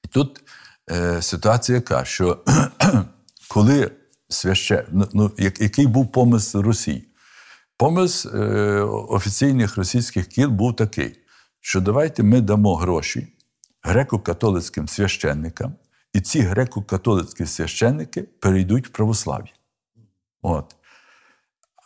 І 0.04 0.08
тут 0.08 0.42
е, 0.90 1.22
ситуація 1.22 1.76
яка, 1.76 2.04
що 2.04 2.44
коли 3.48 3.90
свяще... 4.28 4.86
ну, 4.90 5.08
ну, 5.12 5.30
як- 5.38 5.60
який 5.60 5.86
був 5.86 6.12
помисл 6.12 6.60
Росії? 6.60 7.08
Помисл 7.76 8.28
е, 8.36 8.80
офіційних 9.08 9.76
російських 9.76 10.26
кіл 10.26 10.48
був 10.48 10.76
такий, 10.76 11.16
що 11.60 11.80
давайте 11.80 12.22
ми 12.22 12.40
дамо 12.40 12.76
гроші 12.76 13.28
греко-католицьким 13.82 14.86
священникам, 14.86 15.74
і 16.12 16.20
ці 16.20 16.40
греко-католицькі 16.40 17.46
священники 17.46 18.22
перейдуть 18.22 18.86
в 18.86 18.90
православ'я. 18.90 19.52
От. 20.42 20.76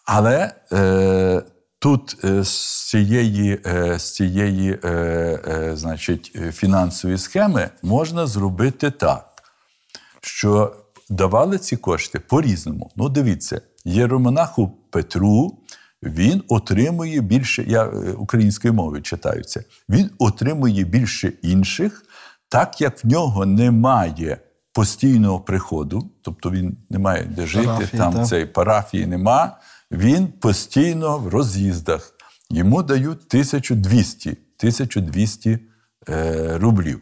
Але 0.06 0.54
е, 0.72 1.42
тут 1.78 2.24
е, 2.24 2.44
з 2.44 2.88
цієї, 2.88 3.60
е, 3.66 3.98
з 3.98 4.14
цієї 4.14 4.78
е, 4.84 4.88
е, 4.88 5.76
значить, 5.76 6.36
фінансової 6.52 7.18
схеми 7.18 7.70
можна 7.82 8.26
зробити 8.26 8.90
так, 8.90 9.42
що 10.20 10.76
давали 11.10 11.58
ці 11.58 11.76
кошти 11.76 12.20
по-різному. 12.20 12.90
Ну, 12.96 13.08
дивіться, 13.08 13.60
єромонаху 13.84 14.68
Петру 14.90 15.58
він 16.04 16.42
отримує 16.48 17.20
більше, 17.20 17.64
я 17.66 17.84
е, 17.84 18.12
українською 18.12 18.74
мовою 18.74 19.02
читаю 19.02 19.44
це, 19.44 19.64
він 19.88 20.10
отримує 20.18 20.84
більше 20.84 21.32
інших, 21.42 22.02
так 22.48 22.80
як 22.80 23.04
в 23.04 23.08
нього 23.08 23.46
немає 23.46 24.38
постійного 24.72 25.40
приходу, 25.40 26.10
тобто 26.22 26.50
він 26.50 26.76
не 26.90 26.98
має 26.98 27.24
де 27.24 27.46
жити, 27.46 27.66
Парафії, 27.66 27.98
там 27.98 28.12
так. 28.12 28.26
цієї 28.26 28.46
парафії 28.46 29.06
нема, 29.06 29.56
він 29.90 30.26
постійно 30.26 31.18
в 31.18 31.28
роз'їздах. 31.28 32.10
Йому 32.50 32.82
дають 32.82 33.18
1200, 33.28 34.30
1200 34.30 35.58
е, 36.08 36.58
рублів. 36.58 37.00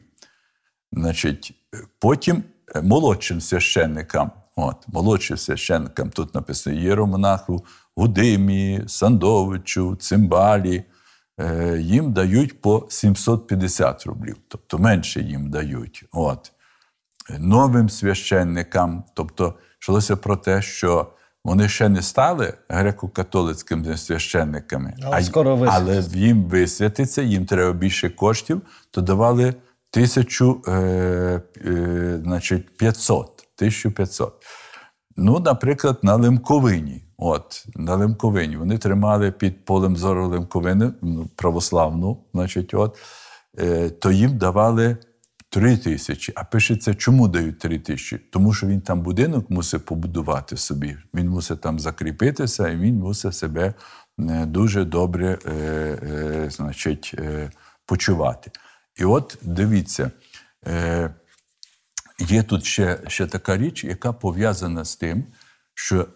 Значить, 0.93 1.55
потім 1.99 2.43
е, 2.75 2.83
молодшим 2.83 3.41
священникам, 3.41 4.31
от, 4.57 4.89
молодшим 4.89 5.37
священникам 5.37 6.11
тут 6.11 6.35
написано 6.35 6.77
Єромонаху, 6.77 7.65
Гудимі, 7.97 8.81
Сандовичу, 8.87 9.97
Цимбалі, 9.97 10.85
е, 11.41 11.79
їм 11.81 12.13
дають 12.13 12.61
по 12.61 12.87
750 12.91 14.07
рублів, 14.07 14.37
тобто 14.49 14.79
менше 14.79 15.21
їм 15.21 15.51
дають. 15.51 16.05
От. 16.13 16.53
Новим 17.39 17.89
священникам, 17.89 19.05
тобто 19.15 19.55
йшлося 19.83 20.17
про 20.17 20.37
те, 20.37 20.63
що 20.63 21.13
вони 21.45 21.69
ще 21.69 21.89
не 21.89 22.03
стали 22.03 22.55
греко-католицькими 22.69 23.97
священниками, 23.97 24.95
Але 25.05 25.21
й- 25.21 25.25
скоро 25.25 25.67
але 25.71 26.01
їм 26.15 26.45
висвятиться, 26.45 27.23
їм 27.23 27.47
треба 27.47 27.73
більше 27.73 28.11
коштів, 28.11 28.63
то 28.91 29.01
давали 29.01 29.55
тисячу, 29.91 30.63
е, 30.69 30.73
е, 31.67 32.21
значить, 32.25 32.77
500, 32.77 33.49
1500. 33.57 34.35
Ну, 35.17 35.41
наприклад, 35.41 35.99
на 36.03 36.17
Лемковині. 36.17 37.05
От, 37.17 37.67
на 37.77 37.95
Лемковині. 37.97 38.57
Вони 38.57 38.79
тримали 38.79 39.33
під 39.33 39.65
полем 39.65 39.97
зору 39.97 40.29
Лемковини, 40.29 40.93
ну, 41.03 41.31
православну, 41.37 42.25
значить, 42.35 42.75
от, 42.75 42.99
е, 43.59 43.91
то 43.91 44.11
їм 44.11 44.39
давали 44.39 44.97
три 45.49 45.77
тисячі. 45.77 46.33
А 46.37 46.45
пишеться, 46.45 46.95
чому 46.95 47.29
дають 47.29 47.59
три 47.59 47.79
тисячі? 47.79 48.19
Тому 48.19 48.53
що 48.53 48.67
він 48.67 48.81
там 48.81 49.01
будинок 49.01 49.51
мусить 49.51 49.85
побудувати 49.85 50.57
собі. 50.57 50.97
Він 51.15 51.29
мусить 51.29 51.61
там 51.61 51.79
закріпитися, 51.79 52.69
і 52.69 52.77
він 52.77 52.99
мусить 52.99 53.35
себе 53.35 53.75
е, 54.19 54.47
дуже 54.47 54.85
добре 54.85 55.39
е, 55.47 56.47
значить, 56.51 57.15
почувати. 57.87 58.51
І 58.97 59.05
от 59.05 59.39
дивіться. 59.43 60.11
Є 62.19 62.43
тут 62.43 62.65
ще, 62.65 62.99
ще 63.07 63.27
така 63.27 63.57
річ, 63.57 63.85
яка 63.85 64.13
пов'язана 64.13 64.85
з 64.85 64.97
тим, 64.97 65.25
що 65.75 66.07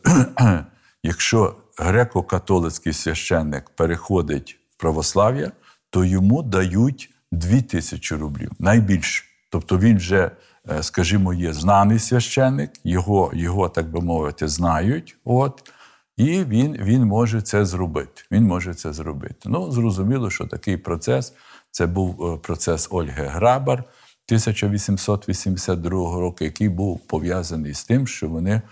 якщо 1.03 1.57
греко-католицький 1.78 2.92
священник 2.92 3.70
переходить 3.70 4.59
в 4.70 4.76
православ'я, 4.80 5.53
то 5.90 6.05
йому 6.05 6.42
дають 6.42 7.11
2 7.32 7.61
тисячі 7.61 8.16
рублів 8.16 8.51
найбільше. 8.59 9.24
Тобто 9.51 9.78
він 9.78 9.97
вже, 9.97 10.30
е, 10.70 10.82
скажімо, 10.82 11.34
є 11.34 11.53
знаний 11.53 11.99
священник, 11.99 12.70
його, 12.84 13.30
його 13.34 13.68
так 13.68 13.90
би 13.90 14.01
мовити, 14.01 14.49
знають. 14.49 15.16
От, 15.24 15.72
і 16.16 16.44
він, 16.44 16.76
він 16.80 17.05
може 17.05 17.42
це 17.42 17.64
зробити. 17.64 18.22
Він 18.30 18.44
може 18.44 18.74
це 18.74 18.92
зробити. 18.92 19.36
Ну, 19.44 19.72
зрозуміло, 19.72 20.30
що 20.30 20.47
такий 20.47 20.76
процес 20.76 21.34
це 21.70 21.86
був 21.86 22.34
е, 22.34 22.38
процес 22.38 22.88
Ольги 22.90 23.26
Грабар 23.26 23.84
1882 24.27 25.91
року, 26.20 26.45
який 26.45 26.68
був 26.68 27.01
пов'язаний 27.01 27.74
з 27.74 27.85
тим, 27.85 28.07
що 28.07 28.29
вони 28.29 28.62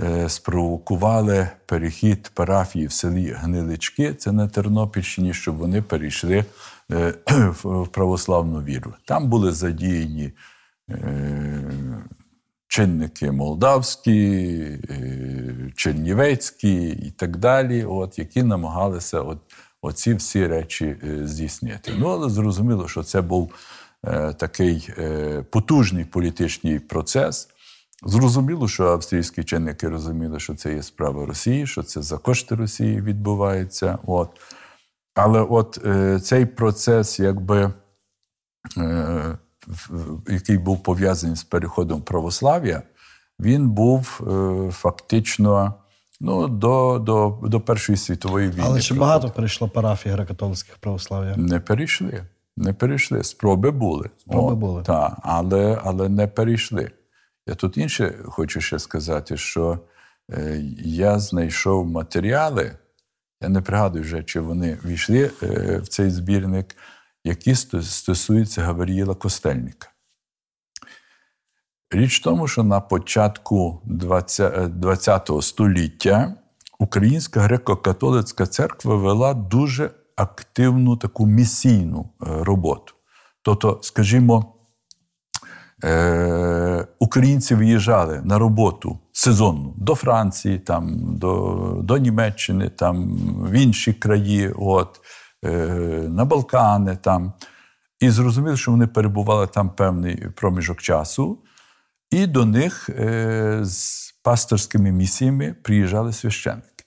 е, 0.00 0.28
спровокували 0.28 1.48
перехід 1.66 2.30
парафії 2.34 2.86
в 2.86 2.92
селі 2.92 3.32
Гнилички, 3.32 4.14
це 4.14 4.32
на 4.32 4.48
Тернопільщині, 4.48 5.34
щоб 5.34 5.56
вони 5.56 5.82
перейшли 5.82 6.44
е, 6.92 7.14
в 7.62 7.88
православну 7.88 8.62
віру. 8.62 8.94
Там 9.04 9.28
були 9.28 9.52
задіяні 9.52 10.32
е, 10.90 11.72
чинники 12.68 13.32
молдавські, 13.32 14.78
чернівецькі 15.76 16.88
і 16.88 17.10
так 17.10 17.36
далі, 17.36 17.84
от, 17.84 18.18
які 18.18 18.42
намагалися 18.42 19.20
от, 19.20 19.38
оці 19.82 20.14
всі 20.14 20.46
речі 20.46 20.96
здійснити. 21.22 21.92
Ну, 21.98 22.06
але 22.06 22.28
зрозуміло, 22.28 22.88
що 22.88 23.02
це 23.02 23.20
був 23.20 23.52
такий 24.38 24.90
е, 24.98 25.42
потужний 25.50 26.04
політичний 26.04 26.78
процес. 26.78 27.48
Зрозуміло, 28.06 28.68
що 28.68 28.86
австрійські 28.86 29.44
чинники 29.44 29.88
розуміли, 29.88 30.40
що 30.40 30.54
це 30.54 30.74
є 30.74 30.82
справа 30.82 31.26
Росії, 31.26 31.66
що 31.66 31.82
це 31.82 32.02
за 32.02 32.18
кошти 32.18 32.54
Росії 32.54 33.00
відбувається. 33.00 33.98
От. 34.06 34.30
Але 35.14 35.40
от 35.40 35.78
е, 35.86 36.20
цей 36.20 36.46
процес, 36.46 37.20
якби, 37.20 37.72
е, 38.76 39.38
який 40.28 40.58
був 40.58 40.82
пов'язаний 40.82 41.36
з 41.36 41.44
переходом 41.44 42.02
православ'я, 42.02 42.82
він 43.40 43.70
був 43.70 44.20
е, 44.20 44.70
фактично 44.70 45.74
ну, 46.20 46.48
до, 46.48 46.98
до, 46.98 47.38
до 47.42 47.60
Першої 47.60 47.98
світової 47.98 48.48
війни. 48.48 48.62
Але 48.66 48.80
чи 48.80 48.94
багато 48.94 49.30
перейшло 49.30 49.68
парафій 49.68 50.10
греко-католицьких 50.10 50.78
православ'я? 50.80 51.36
Не 51.36 51.60
перейшли. 51.60 52.24
Не 52.56 52.72
перейшли. 52.72 53.24
Спроби 53.24 53.70
були. 53.70 54.10
Спроби 54.18 54.54
були. 54.54 54.82
Так, 54.82 55.18
але, 55.22 55.80
але 55.84 56.08
не 56.08 56.26
перейшли. 56.26 56.90
Я 57.46 57.54
тут 57.54 57.76
інше 57.76 58.14
хочу 58.24 58.60
ще 58.60 58.78
сказати, 58.78 59.36
що 59.36 59.78
е, 60.32 60.60
я 60.84 61.18
знайшов 61.18 61.86
матеріали, 61.86 62.78
я 63.40 63.48
не 63.48 63.60
пригадую 63.60 64.04
вже, 64.04 64.22
чи 64.22 64.40
вони 64.40 64.78
війшли 64.84 65.30
е, 65.42 65.78
в 65.78 65.88
цей 65.88 66.10
збірник, 66.10 66.76
які 67.24 67.54
стосуються 67.54 68.62
Гавріїла 68.62 69.14
Костельника. 69.14 69.88
Річ 71.90 72.20
в 72.20 72.22
тому, 72.22 72.48
що 72.48 72.62
на 72.62 72.80
початку 72.80 73.82
20 73.84 75.30
століття 75.40 76.34
Українська 76.78 77.40
греко-католицька 77.40 78.46
церква 78.46 78.96
вела 78.96 79.34
дуже 79.34 79.90
активну 80.22 80.96
таку 80.96 81.26
місійну 81.26 82.10
е, 82.22 82.44
роботу. 82.44 82.94
Тобто, 83.42 83.78
скажімо, 83.82 84.54
е, 85.84 86.86
українці 86.98 87.54
виїжджали 87.54 88.20
на 88.24 88.38
роботу 88.38 88.98
сезонну 89.12 89.74
до 89.76 89.94
Франції, 89.94 90.58
там, 90.58 91.16
до, 91.16 91.56
до 91.82 91.98
Німеччини, 91.98 92.68
там, 92.68 93.16
в 93.50 93.52
інші 93.52 93.92
краї, 93.92 94.52
от, 94.56 95.00
е, 95.44 95.50
на 96.08 96.24
Балкани. 96.24 96.96
Там. 96.96 97.32
І 98.00 98.10
зрозуміли, 98.10 98.56
що 98.56 98.70
вони 98.70 98.86
перебували 98.86 99.46
там 99.46 99.70
певний 99.70 100.28
проміжок 100.36 100.82
часу, 100.82 101.38
і 102.10 102.26
до 102.26 102.44
них 102.44 102.90
з 103.60 104.10
пасторськими 104.24 104.92
місіями 104.92 105.54
приїжджали 105.62 106.12
священники. 106.12 106.84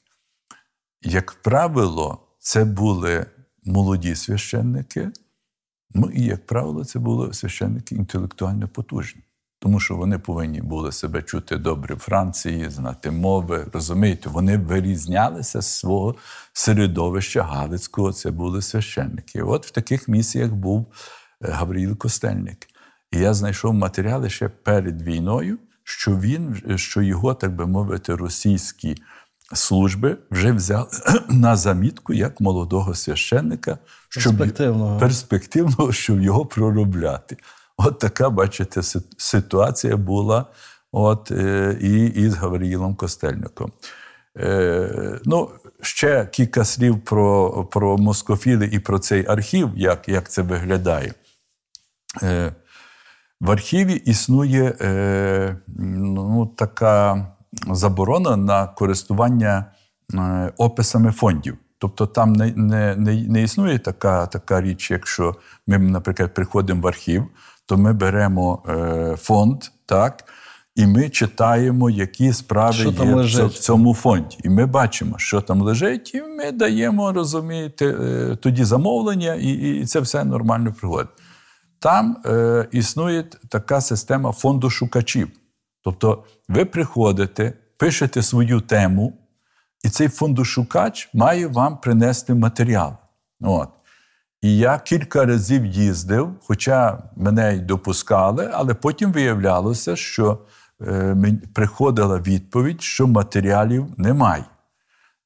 Як 1.01 1.31
правило, 1.31 2.22
це 2.43 2.65
були 2.65 3.25
молоді 3.65 4.15
священники, 4.15 5.11
ну 5.93 6.09
і, 6.13 6.23
як 6.23 6.45
правило, 6.45 6.85
це 6.85 6.99
були 6.99 7.33
священники 7.33 7.95
інтелектуально 7.95 8.67
потужні. 8.67 9.21
Тому 9.59 9.79
що 9.79 9.95
вони 9.95 10.19
повинні 10.19 10.61
були 10.61 10.91
себе 10.91 11.23
чути 11.23 11.57
добре 11.57 11.95
в 11.95 11.99
Франції, 11.99 12.69
знати 12.69 13.11
мови, 13.11 13.67
розумієте, 13.73 14.29
вони 14.29 14.57
вирізнялися 14.57 15.61
з 15.61 15.67
свого 15.67 16.15
середовища 16.53 17.43
Галицького, 17.43 18.13
це 18.13 18.31
були 18.31 18.61
священники. 18.61 19.43
От 19.43 19.65
в 19.65 19.71
таких 19.71 20.07
місіях 20.07 20.51
був 20.51 20.85
е, 21.41 21.51
Гавриїл 21.51 21.97
Костельник. 21.97 22.67
І 23.11 23.19
я 23.19 23.33
знайшов 23.33 23.73
матеріали 23.73 24.29
ще 24.29 24.49
перед 24.49 25.01
війною, 25.01 25.59
що 25.83 26.19
він, 26.19 26.61
що 26.75 27.01
його, 27.01 27.33
так 27.33 27.55
би 27.55 27.65
мовити, 27.65 28.15
російські 28.15 28.97
служби 29.53 30.17
вже 30.31 30.51
взяли 30.51 30.87
на 31.29 31.55
замітку 31.55 32.13
як 32.13 32.41
молодого 32.41 32.95
священника, 32.95 33.77
щоб 34.09 34.37
Перспективного. 34.37 34.99
перспективного, 34.99 35.91
щоб 35.91 36.21
його 36.21 36.45
проробляти. 36.45 37.37
От 37.77 37.99
така, 37.99 38.29
бачите, 38.29 38.81
ситуація 39.17 39.97
була 39.97 40.45
от, 40.91 41.31
е, 41.31 41.77
і, 41.81 42.05
і 42.05 42.29
з 42.29 42.35
Гавриїлом 42.35 42.95
Костельником. 42.95 43.71
Е, 44.39 45.19
ну, 45.25 45.49
ще 45.81 46.25
кілька 46.25 46.65
слів 46.65 47.01
про, 47.01 47.63
про 47.65 47.97
москофіли 47.97 48.69
і 48.71 48.79
про 48.79 48.99
цей 48.99 49.25
архів, 49.27 49.69
як, 49.75 50.09
як 50.09 50.29
це 50.29 50.41
виглядає. 50.41 51.13
Е, 52.23 52.53
в 53.41 53.51
архіві 53.51 53.93
існує 53.93 54.77
е, 54.81 55.57
ну, 55.77 56.45
така 56.57 57.27
заборона 57.71 58.37
на 58.37 58.67
користування 58.67 59.65
е, 60.13 60.51
описами 60.57 61.11
фондів. 61.11 61.57
Тобто 61.77 62.05
там 62.05 62.33
не, 62.33 62.53
не, 62.55 62.95
не, 62.95 63.15
не 63.15 63.43
існує 63.43 63.79
така, 63.79 64.25
така 64.25 64.61
річ, 64.61 64.91
якщо 64.91 65.35
ми, 65.67 65.77
наприклад, 65.77 66.33
приходимо 66.33 66.81
в 66.81 66.87
архів, 66.87 67.23
то 67.65 67.77
ми 67.77 67.93
беремо 67.93 68.63
е, 68.69 69.15
фонд, 69.19 69.63
так, 69.85 70.23
і 70.75 70.87
ми 70.87 71.09
читаємо, 71.09 71.89
які 71.89 72.33
справи 72.33 72.73
Що 72.73 72.89
є 72.89 73.13
в 73.13 73.15
лежить. 73.15 73.51
в 73.51 73.59
цьому 73.59 73.93
фонді. 73.93 74.37
І 74.43 74.49
ми 74.49 74.65
бачимо, 74.65 75.15
що 75.17 75.41
там 75.41 75.61
лежить, 75.61 76.15
і 76.15 76.21
ми 76.21 76.51
даємо, 76.51 77.13
розумієте, 77.13 77.85
е, 77.87 78.35
тоді 78.35 78.63
замовлення, 78.63 79.35
і, 79.35 79.49
і 79.49 79.85
це 79.85 79.99
все 79.99 80.23
нормально 80.23 80.73
приходить. 80.79 81.11
Там 81.79 82.17
е, 82.25 82.67
існує 82.71 83.23
така 83.49 83.81
система 83.81 84.31
фонду 84.31 84.69
шукачів. 84.69 85.27
Тобто 85.84 86.23
ви 86.49 86.65
приходите, 86.65 87.53
пишете 87.77 88.21
свою 88.21 88.61
тему, 88.61 89.13
і 89.84 89.89
цей 89.89 90.07
фондошукач 90.07 91.09
має 91.13 91.47
вам 91.47 91.77
принести 91.77 92.34
матеріал. 92.34 92.93
От. 93.41 93.69
І 94.41 94.57
я 94.57 94.79
кілька 94.79 95.25
разів 95.25 95.65
їздив, 95.65 96.36
хоча 96.41 97.03
мене 97.15 97.55
й 97.55 97.59
допускали, 97.59 98.49
але 98.53 98.73
потім 98.73 99.11
виявлялося, 99.11 99.95
що 99.95 100.39
е, 100.81 101.15
приходила 101.53 102.19
відповідь, 102.19 102.81
що 102.81 103.07
матеріалів 103.07 103.88
немає. 103.97 104.45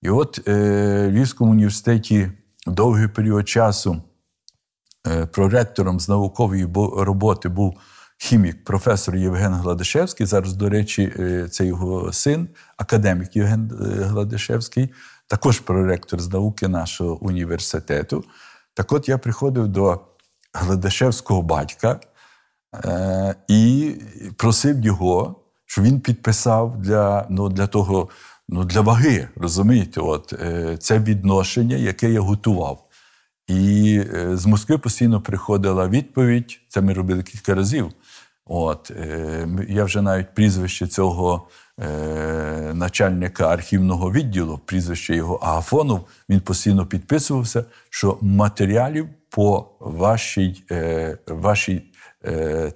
І 0.01 0.09
от 0.09 0.47
е, 0.47 0.51
в 1.07 1.11
Львівському 1.11 1.51
університеті 1.51 2.31
довгий 2.67 3.07
період 3.07 3.49
часу 3.49 4.01
е, 5.07 5.25
проректором 5.25 5.99
з 5.99 6.09
наукової 6.09 6.67
роботи 6.97 7.49
був 7.49 7.79
хімік, 8.17 8.63
професор 8.63 9.15
Євген 9.15 9.53
Гладишевський. 9.53 10.25
Зараз, 10.25 10.53
до 10.53 10.69
речі, 10.69 11.13
е, 11.19 11.47
це 11.51 11.65
його 11.65 12.13
син, 12.13 12.49
академік 12.77 13.35
Євген 13.35 13.71
е, 13.71 14.03
Гладишевський, 14.03 14.89
також 15.27 15.59
проректор 15.59 16.19
з 16.21 16.29
науки 16.29 16.67
нашого 16.67 17.23
університету. 17.23 18.23
Так 18.73 18.91
от 18.91 19.09
я 19.09 19.17
приходив 19.17 19.67
до 19.67 20.01
Гладишевського 20.53 21.41
батька 21.41 21.99
е, 22.85 23.35
і 23.47 23.91
просив 24.37 24.79
його, 24.85 25.35
щоб 25.65 25.85
він 25.85 25.99
підписав 25.99 26.81
для, 26.81 27.27
ну, 27.29 27.49
для 27.49 27.67
того, 27.67 28.09
ну, 28.49 28.65
для 28.65 28.81
ваги, 28.81 29.29
розумієте, 29.35 30.01
от, 30.01 30.33
це 30.79 30.99
відношення, 30.99 31.75
яке 31.75 32.11
я 32.11 32.21
готував. 32.21 32.83
І 33.47 34.01
з 34.33 34.45
Москви 34.45 34.77
постійно 34.77 35.21
приходила 35.21 35.87
відповідь. 35.87 36.59
Це 36.69 36.81
ми 36.81 36.93
робили 36.93 37.23
кілька 37.23 37.55
разів. 37.55 37.91
От, 38.47 38.91
е, 38.91 39.47
я 39.69 39.83
вже 39.83 40.01
навіть 40.01 40.33
прізвище 40.33 40.87
цього 40.87 41.47
е, 41.79 42.71
начальника 42.73 43.47
архівного 43.47 44.11
відділу, 44.11 44.61
прізвище 44.65 45.15
його 45.15 45.35
Агафонов, 45.35 46.07
він 46.29 46.39
постійно 46.39 46.85
підписувався, 46.85 47.65
що 47.89 48.17
матеріалів 48.21 49.09
по 49.29 49.69
вашій, 49.79 50.63
е, 50.71 51.17
вашій 51.27 51.83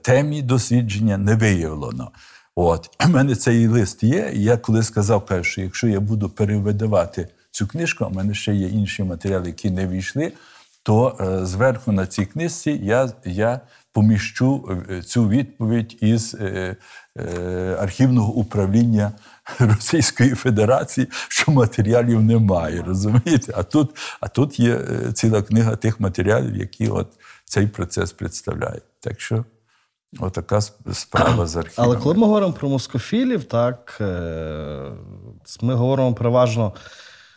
темі 0.02 0.42
дослідження 0.42 1.18
не 1.18 1.36
виявлено. 1.36 2.12
От, 2.56 2.90
у 3.06 3.10
мене 3.10 3.36
цей 3.36 3.68
лист 3.68 4.04
є. 4.04 4.32
І 4.34 4.44
я 4.44 4.58
коли 4.58 4.84
сказав, 4.84 5.26
кажу, 5.26 5.44
що 5.44 5.62
якщо 5.62 5.88
я 5.88 6.00
буду 6.00 6.30
перевидавати 6.30 7.28
цю 7.52 7.68
книжку, 7.68 8.06
в 8.06 8.16
мене 8.16 8.34
ще 8.34 8.54
є 8.54 8.68
інші 8.68 9.04
матеріали, 9.04 9.48
які 9.48 9.72
не 9.72 9.88
війшли, 9.88 10.32
то 10.84 11.18
зверху 11.44 11.92
на 11.92 12.08
цій 12.08 12.26
книжці 12.26 12.72
я, 12.72 13.12
я 13.26 13.62
поміщу 13.94 14.80
е, 14.90 15.02
цю 15.02 15.30
відповідь 15.30 15.98
із 16.02 16.36
е, 16.40 16.76
е, 17.18 17.78
архівного 17.80 18.34
управління 18.34 19.12
Російської 19.60 20.30
Федерації, 20.30 21.08
що 21.28 21.52
матеріалів 21.52 22.22
немає. 22.22 22.84
Розумієте? 22.88 23.54
А 23.56 23.64
тут, 23.64 23.98
а 24.20 24.28
тут 24.28 24.60
є 24.60 24.80
ціла 25.14 25.42
книга 25.42 25.76
тих 25.76 26.00
матеріалів, 26.00 26.56
які 26.56 26.88
от 26.88 27.08
цей 27.46 27.68
процес 27.68 28.12
представляють. 28.12 28.84
Так 29.00 29.22
що 29.22 29.46
отака 30.20 30.62
справа 30.94 31.48
з 31.48 31.56
архівом. 31.56 31.86
Але 31.86 31.98
коли 31.98 32.16
ми 32.16 32.26
говоримо 32.26 32.54
про 32.54 32.70
москофілів, 32.70 33.44
так 33.44 33.98
ми 35.62 35.74
говоримо 35.74 36.14
переважно, 36.14 36.74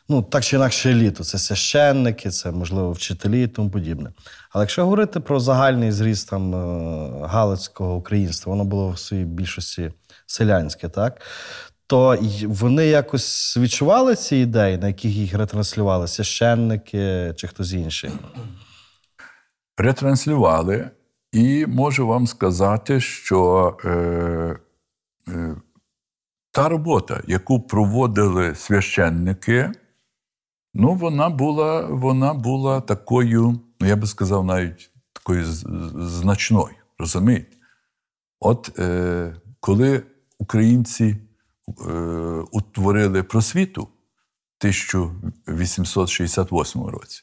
ну 0.09 0.23
так 0.23 0.45
чи 0.45 0.57
інакше 0.57 0.91
еліту. 0.91 1.25
Це 1.25 1.39
священники, 1.39 2.31
це 2.31 2.51
можливо 2.51 2.93
вчителі 2.93 3.43
і 3.43 3.49
тому 3.49 3.71
подібне. 3.71 4.11
Але 4.51 4.63
якщо 4.63 4.85
говорити 4.85 5.21
про 5.21 5.41
загальний 5.41 5.93
зріст 5.93 6.31
там 6.31 6.55
е, 6.55 7.27
галицького 7.27 7.95
українства, 7.95 8.51
воно 8.51 8.65
було 8.65 8.91
в 8.91 8.99
своїй 8.99 9.25
більшості 9.25 9.93
селянське, 10.27 10.89
так. 10.89 11.21
То 11.87 12.19
вони 12.47 12.87
якось 12.87 13.57
відчували 13.57 14.17
ці 14.17 14.37
ідеї, 14.37 14.79
на 14.79 14.89
яких 14.89 15.13
їх 15.13 15.35
ретранслювали 15.35 16.09
священники 16.09 17.33
чи 17.37 17.47
хтось 17.47 17.73
інший. 17.73 18.11
ретранслювали, 19.77 20.91
і 21.33 21.67
можу 21.67 22.07
вам 22.07 22.27
сказати, 22.27 23.01
що 23.01 23.77
е, 23.85 23.91
е, 25.29 25.57
та 26.51 26.69
робота, 26.69 27.23
яку 27.27 27.61
проводили 27.61 28.55
священники, 28.55 29.73
ну, 30.75 30.95
вона 30.95 31.29
була, 31.29 31.87
вона 31.87 32.35
була 32.35 32.81
такою, 32.81 33.61
ну, 33.81 33.87
я 33.87 33.97
би 33.97 34.07
сказав, 34.07 34.45
навіть 34.45 34.91
такою 35.13 35.45
значною. 35.97 36.75
Розумієте? 36.99 37.57
От 38.41 38.79
е, 38.79 39.37
коли 39.61 40.03
українці 40.39 41.17
е, 41.87 41.91
утворили 42.53 43.23
просвіту 43.23 43.83
в 43.83 43.87
1868 44.61 46.87
році, 46.87 47.21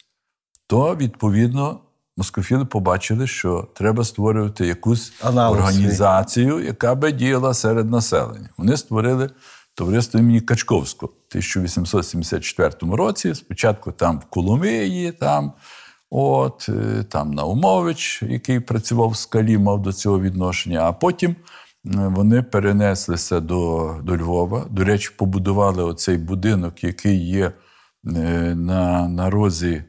то 0.68 0.95
відповідно 0.95 1.80
москофіли 2.18 2.66
побачили, 2.66 3.28
що 3.28 3.68
треба 3.74 4.04
створювати 4.04 4.68
якусь 4.68 5.14
Аналог 5.22 5.58
свій. 5.58 5.64
організацію, 5.64 6.64
яка 6.64 6.95
би 6.95 7.12
діяла 7.12 7.54
серед 7.54 7.91
населення. 7.91 8.49
Вони 8.58 8.78
створили 8.78 9.30
товариство 9.82 10.19
імені 10.19 10.41
Качковського 10.41 11.11
в 11.11 11.25
1874 11.29 12.95
році. 12.95 13.36
Спочатку 13.36 13.91
там 13.91 14.19
в 14.19 14.25
Коломиї, 14.25 15.11
там, 15.11 15.53
от, 16.09 16.69
е, 16.69 17.03
там 17.03 17.34
Наумович, 17.34 18.23
який 18.23 18.59
працював 18.59 19.09
в 19.09 19.17
скалі, 19.17 19.57
мав 19.57 19.82
до 19.82 19.93
цього 19.93 20.19
відношення, 20.21 20.82
а 20.84 20.93
потім 20.93 21.36
вони 21.84 22.43
перенеслися 22.43 23.39
до, 23.39 23.95
до 24.03 24.17
Львова. 24.17 24.65
До 24.69 24.84
речі, 24.84 25.11
побудували 25.17 25.84
оцей 25.84 26.17
будинок, 26.17 26.84
який 26.84 27.27
є 27.29 27.45
е, 27.45 27.51
на, 28.55 29.07
на 29.07 29.29
розі 29.29 29.84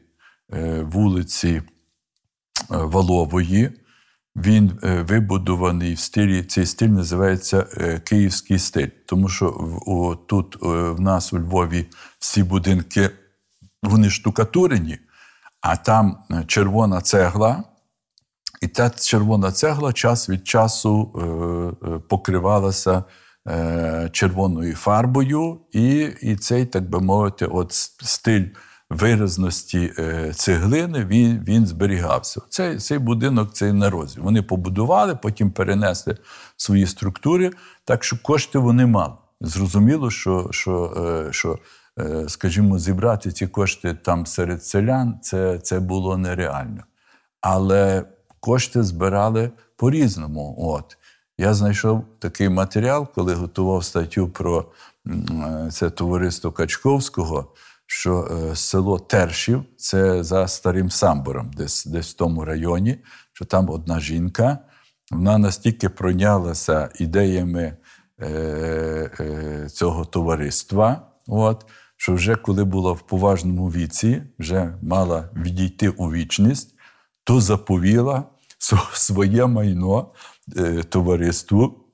е, 0.53 0.81
вулиці 0.81 1.49
е, 1.49 1.61
Валової. 2.69 3.71
Він 4.35 4.79
е, 4.83 5.01
вибудований 5.01 5.93
в 5.93 5.99
стилі, 5.99 6.43
цей 6.43 6.65
стиль 6.65 6.87
називається 6.87 7.67
е, 7.77 7.99
київський 7.99 8.59
стиль. 8.59 8.87
Тому 9.05 9.29
що 9.29 9.77
о, 9.85 10.15
тут 10.15 10.55
е, 10.63 10.67
в 10.67 11.01
нас 11.01 11.33
у 11.33 11.39
Львові 11.39 11.87
всі 12.19 12.43
будинки 12.43 13.09
вони 13.83 14.09
штукатурені, 14.09 14.97
а 15.61 15.75
там 15.75 16.17
червона 16.47 17.01
цегла. 17.01 17.63
І 18.61 18.67
та 18.67 18.89
червона 18.89 19.51
цегла 19.51 19.93
час 19.93 20.29
від 20.29 20.47
часу 20.47 21.11
е, 21.15 21.99
покривалася 22.09 23.03
е, 23.47 24.09
червоною 24.11 24.75
фарбою, 24.75 25.59
і, 25.71 26.09
і 26.21 26.35
цей, 26.35 26.65
так 26.65 26.89
би 26.89 26.99
мовити, 26.99 27.45
от 27.45 27.73
стиль 28.01 28.45
виразності 28.93 29.93
е, 29.99 30.33
цеглини 30.35 31.05
він, 31.05 31.43
він 31.47 31.67
зберігався. 31.67 32.41
Цей, 32.49 32.77
цей 32.77 32.97
будинок 32.97 33.53
цей 33.53 33.73
на 33.73 33.89
розі. 33.89 34.19
Вони 34.19 34.41
побудували, 34.41 35.15
потім 35.15 35.51
перенесли 35.51 36.17
свої 36.57 36.87
структури, 36.87 37.51
так 37.85 38.03
що 38.03 38.17
кошти 38.21 38.59
вони 38.59 38.85
мали. 38.85 39.13
Зрозуміло, 39.41 40.11
що, 40.11 40.47
що, 40.51 40.93
е, 41.27 41.33
що 41.33 41.59
е, 41.99 42.29
скажімо, 42.29 42.79
зібрати 42.79 43.31
ці 43.31 43.47
кошти 43.47 43.93
там 43.93 44.25
серед 44.25 44.63
селян 44.65 45.19
це, 45.21 45.59
це 45.59 45.79
було 45.79 46.17
нереально. 46.17 46.83
Але 47.41 48.05
кошти 48.39 48.83
збирали 48.83 49.51
по-різному. 49.75 50.55
От. 50.59 50.97
Я 51.37 51.53
знайшов 51.53 52.05
такий 52.19 52.49
матеріал, 52.49 53.07
коли 53.15 53.33
готував 53.33 53.83
статтю 53.83 54.29
про 54.29 54.65
це 55.71 55.89
товариство 55.89 56.51
Качковського, 56.51 57.53
що 57.87 58.27
е, 58.51 58.55
село 58.55 58.99
Тершів, 58.99 59.63
це 59.77 60.23
за 60.23 60.47
старим 60.47 60.89
самбором, 60.89 61.51
десь, 61.57 61.85
десь 61.85 62.13
в 62.13 62.17
тому 62.17 62.45
районі, 62.45 62.97
що 63.33 63.45
там 63.45 63.69
одна 63.69 63.99
жінка, 63.99 64.57
вона 65.11 65.37
настільки 65.37 65.89
пройнялася 65.89 66.89
ідеями 66.99 67.77
е, 68.19 68.27
е, 69.19 69.69
цього 69.69 70.05
товариства, 70.05 71.07
от, 71.27 71.65
що 71.97 72.13
вже 72.13 72.35
коли 72.35 72.63
була 72.63 72.91
в 72.91 73.01
поважному 73.01 73.67
віці, 73.67 74.23
вже 74.39 74.77
мала 74.81 75.29
відійти 75.35 75.89
у 75.89 76.11
вічність, 76.11 76.75
то 77.23 77.41
заповіла 77.41 78.23
своє 78.93 79.45
майно 79.45 80.11
е, 80.57 80.83
товариству 80.83 81.85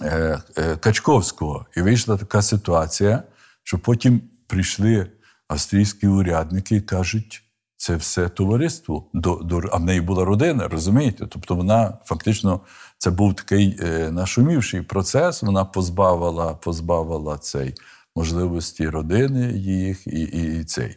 е, 0.00 0.42
е, 0.56 0.76
Качковського. 0.76 1.66
І 1.76 1.80
вийшла 1.82 2.16
така 2.16 2.42
ситуація, 2.42 3.22
що 3.62 3.78
потім 3.78 4.20
прийшли 4.48 5.06
австрійські 5.48 6.06
урядники 6.06 6.76
і 6.76 6.80
кажуть, 6.80 7.42
це 7.76 7.96
все 7.96 8.28
товариство. 8.28 9.10
До, 9.14 9.34
до, 9.34 9.62
а 9.72 9.76
в 9.76 9.84
неї 9.84 10.00
була 10.00 10.24
родина, 10.24 10.68
розумієте? 10.68 11.26
Тобто 11.26 11.54
вона 11.54 11.98
фактично 12.04 12.60
це 12.98 13.10
був 13.10 13.34
такий 13.34 13.78
е, 13.82 14.10
нашумівший 14.10 14.82
процес. 14.82 15.42
Вона 15.42 15.64
позбавила, 15.64 16.54
позбавила 16.54 17.38
цей 17.38 17.74
можливості 18.16 18.88
родини 18.88 19.52
їх 19.52 20.06
і, 20.06 20.20
і, 20.20 20.60
і 20.60 20.64
цей. 20.64 20.96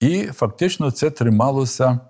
І 0.00 0.22
фактично 0.26 0.90
це 0.90 1.10
трималося. 1.10 2.00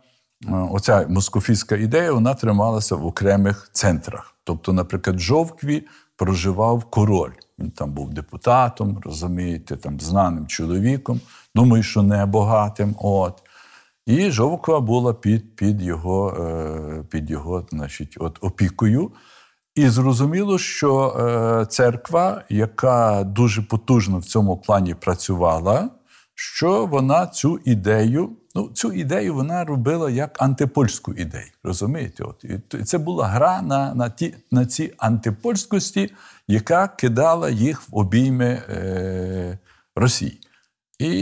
е, 0.48 0.52
Оця 0.70 1.06
москофійська 1.08 1.76
ідея 1.76 2.12
вона 2.12 2.34
трималася 2.34 2.96
в 2.96 3.06
окремих 3.06 3.70
центрах. 3.72 4.34
Тобто, 4.44 4.72
наприклад, 4.72 5.16
в 5.16 5.20
Жовкві 5.20 5.86
проживав 6.16 6.84
король. 6.84 7.32
Він 7.58 7.70
там 7.70 7.92
був 7.92 8.14
депутатом, 8.14 8.98
розумієте, 9.04 9.76
там 9.76 10.00
знаним 10.00 10.46
чоловіком. 10.46 11.20
Думаю, 11.54 11.82
що 11.82 12.02
не 12.02 12.26
багатим. 12.26 12.96
От. 12.98 13.42
І 14.06 14.30
Жовква 14.30 14.80
була 14.80 15.14
під, 15.14 15.56
під 15.56 15.82
його, 15.82 16.30
е, 16.30 17.04
під 17.10 17.30
його 17.30 17.66
значить, 17.70 18.16
от, 18.20 18.38
опікою. 18.40 19.12
І 19.74 19.88
зрозуміло, 19.88 20.58
що 20.58 21.08
е, 21.08 21.66
церква, 21.66 22.44
яка 22.48 23.24
дуже 23.24 23.62
потужно 23.62 24.18
в 24.18 24.24
цьому 24.24 24.56
плані 24.56 24.94
працювала, 24.94 25.90
що 26.34 26.86
вона 26.86 27.26
цю 27.26 27.60
ідею, 27.64 28.36
ну 28.54 28.68
цю 28.74 28.92
ідею 28.92 29.34
вона 29.34 29.64
робила 29.64 30.10
як 30.10 30.42
антипольську 30.42 31.12
ідею. 31.12 31.50
Розумієте? 31.62 32.24
От 32.24 32.44
і 32.44 32.84
це 32.84 32.98
була 32.98 33.26
гра 33.26 33.62
на, 33.62 33.94
на, 33.94 34.10
ті, 34.10 34.34
на 34.50 34.66
ці 34.66 34.94
антипольськості, 34.98 36.12
яка 36.48 36.88
кидала 36.88 37.50
їх 37.50 37.88
в 37.88 37.96
обійми 37.96 38.62
е, 38.68 39.58
Росії. 39.96 40.40
І, 40.98 41.14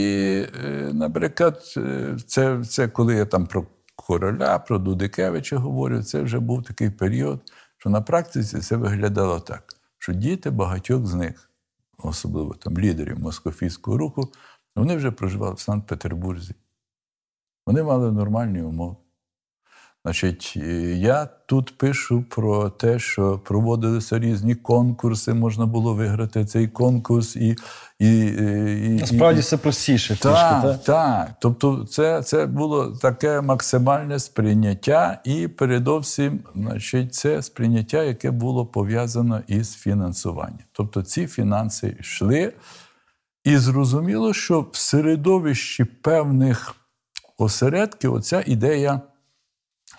е, 0.65 0.91
наприклад, 0.93 1.61
е, 1.77 2.17
це, 2.27 2.63
це 2.63 2.87
коли 2.87 3.15
я 3.15 3.25
там 3.25 3.47
про 3.47 3.65
короля, 3.95 4.59
про 4.59 4.79
Дудикевича 4.79 5.57
говорю, 5.57 6.03
це 6.03 6.21
вже 6.21 6.39
був 6.39 6.63
такий 6.63 6.89
період, 6.89 7.41
що 7.77 7.89
на 7.89 8.01
практиці 8.01 8.59
це 8.59 8.75
виглядало 8.75 9.39
так, 9.39 9.63
що 9.97 10.13
діти 10.13 10.49
багатьох 10.49 11.05
з 11.05 11.13
них, 11.13 11.49
особливо 11.97 12.53
там 12.53 12.77
лідерів 12.77 13.19
москофійського 13.19 13.97
руху, 13.97 14.31
вони 14.75 14.95
вже 14.95 15.11
проживали 15.11 15.53
в 15.53 15.59
Санкт-Петербурзі. 15.59 16.55
Вони 17.65 17.83
мали 17.83 18.11
нормальні 18.11 18.61
умови. 18.61 18.95
Значить, 20.05 20.53
е, 20.57 20.61
я 20.95 21.25
тут 21.25 21.77
пишу 21.77 22.23
про 22.29 22.69
те, 22.69 22.99
що 22.99 23.39
проводилися 23.39 24.19
різні 24.19 24.55
конкурси, 24.55 25.33
можна 25.33 25.65
було 25.65 25.93
виграти 25.93 26.45
цей 26.45 26.67
конкурс 26.67 27.35
і. 27.35 27.55
і, 27.99 28.19
і 28.85 28.89
Насправді 28.89 29.39
і, 29.39 29.41
все 29.41 29.57
простіше. 29.57 30.17
так, 30.19 30.61
так? 30.63 30.83
так. 30.83 31.31
Тобто, 31.39 31.85
це, 31.85 32.23
це 32.23 32.45
було 32.45 32.87
таке 32.87 33.41
максимальне 33.41 34.19
сприйняття, 34.19 35.21
і 35.23 35.47
передовсім, 35.47 36.39
значить, 36.55 37.13
це 37.13 37.41
сприйняття, 37.41 38.03
яке 38.03 38.31
було 38.31 38.65
пов'язано 38.65 39.41
із 39.47 39.75
фінансуванням. 39.75 40.65
Тобто 40.71 41.01
ці 41.01 41.27
фінанси 41.27 41.97
йшли, 41.99 42.53
і 43.43 43.57
зрозуміло, 43.57 44.33
що 44.33 44.61
в 44.71 44.75
середовищі 44.77 45.83
певних 45.83 46.75
осередків 47.41 48.13
оця 48.13 48.43
ідея 48.45 49.01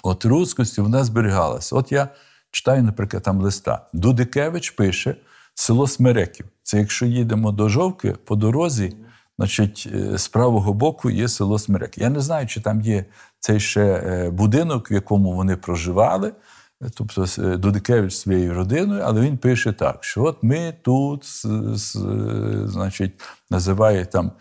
от 0.03 0.25
рускості 0.25 0.81
вона 0.81 1.05
зберігалася. 1.05 1.77
От 1.77 1.93
я 1.93 2.09
читаю, 2.51 2.83
наприклад, 2.83 3.23
там 3.23 3.41
листа. 3.41 3.87
Дудикевич 3.93 4.71
пише 4.71 5.17
село 5.55 5.87
Смереків. 5.87 6.47
Це 6.63 6.79
якщо 6.79 7.07
їдемо 7.07 7.53
до 7.53 7.69
Жовки 7.69 8.13
по 8.25 8.37
дорозі, 8.37 8.97
значить, 9.39 9.89
е, 9.95 10.19
з 10.19 10.29
правого 10.29 10.73
боку 10.73 11.11
є 11.11 11.29
село 11.29 11.59
Смереків. 11.59 12.03
Я 12.03 12.11
не 12.11 12.21
знаю, 12.21 12.47
чи 12.47 12.61
там 12.61 12.81
є 12.81 13.05
цей 13.39 13.61
ще 13.61 13.85
е, 13.85 14.31
будинок, 14.31 14.91
в 14.91 14.93
якому 14.93 15.33
вони 15.33 15.57
проживали. 15.57 16.33
Е, 16.83 16.87
Тобто 16.95 17.27
Дудикевич 17.57 18.15
своєю 18.15 18.55
родиною, 18.55 19.03
але 19.05 19.21
він 19.21 19.39
пише 19.39 19.73
так, 19.73 20.05
що 20.05 20.25
от 20.25 20.43
ми 20.43 20.75
тут, 20.83 21.25
значить, 22.69 23.21
називає 23.51 24.07
там 24.07 24.33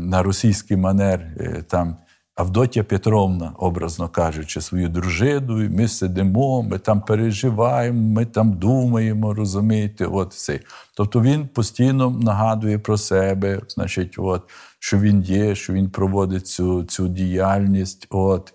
на 0.00 0.22
російський 0.22 0.76
манер 0.76 1.26
там 1.68 1.96
Авдотя 2.34 2.82
Петровна, 2.82 3.52
образно 3.58 4.08
кажучи, 4.08 4.60
свою 4.60 4.88
дружину, 4.88 5.64
і 5.64 5.68
ми 5.68 5.88
сидимо, 5.88 6.62
ми 6.62 6.78
там 6.78 7.00
переживаємо, 7.00 8.14
ми 8.14 8.26
там 8.26 8.52
думаємо, 8.52 9.34
розумієте, 9.34 10.06
от 10.06 10.32
це. 10.32 10.60
Тобто 10.96 11.20
він 11.20 11.48
постійно 11.48 12.10
нагадує 12.10 12.78
про 12.78 12.98
себе, 12.98 13.60
значить, 13.68 14.14
от, 14.18 14.42
що 14.78 14.98
він 14.98 15.22
є, 15.22 15.54
що 15.54 15.72
він 15.72 15.90
проводить 15.90 16.46
цю, 16.46 16.84
цю 16.84 17.08
діяльність. 17.08 18.06
От. 18.10 18.54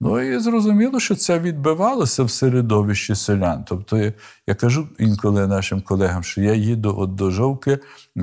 Ну 0.00 0.20
і 0.20 0.38
зрозуміло, 0.38 1.00
що 1.00 1.14
це 1.14 1.38
відбивалося 1.38 2.24
в 2.24 2.30
середовищі 2.30 3.14
селян. 3.14 3.64
Тобто, 3.68 4.12
я, 4.46 4.54
кажу 4.54 4.88
інколи 4.98 5.46
нашим 5.46 5.80
колегам, 5.80 6.22
що 6.22 6.42
я 6.42 6.54
їду 6.54 6.94
от 6.98 7.14
до 7.14 7.30
Жовки, 7.30 7.78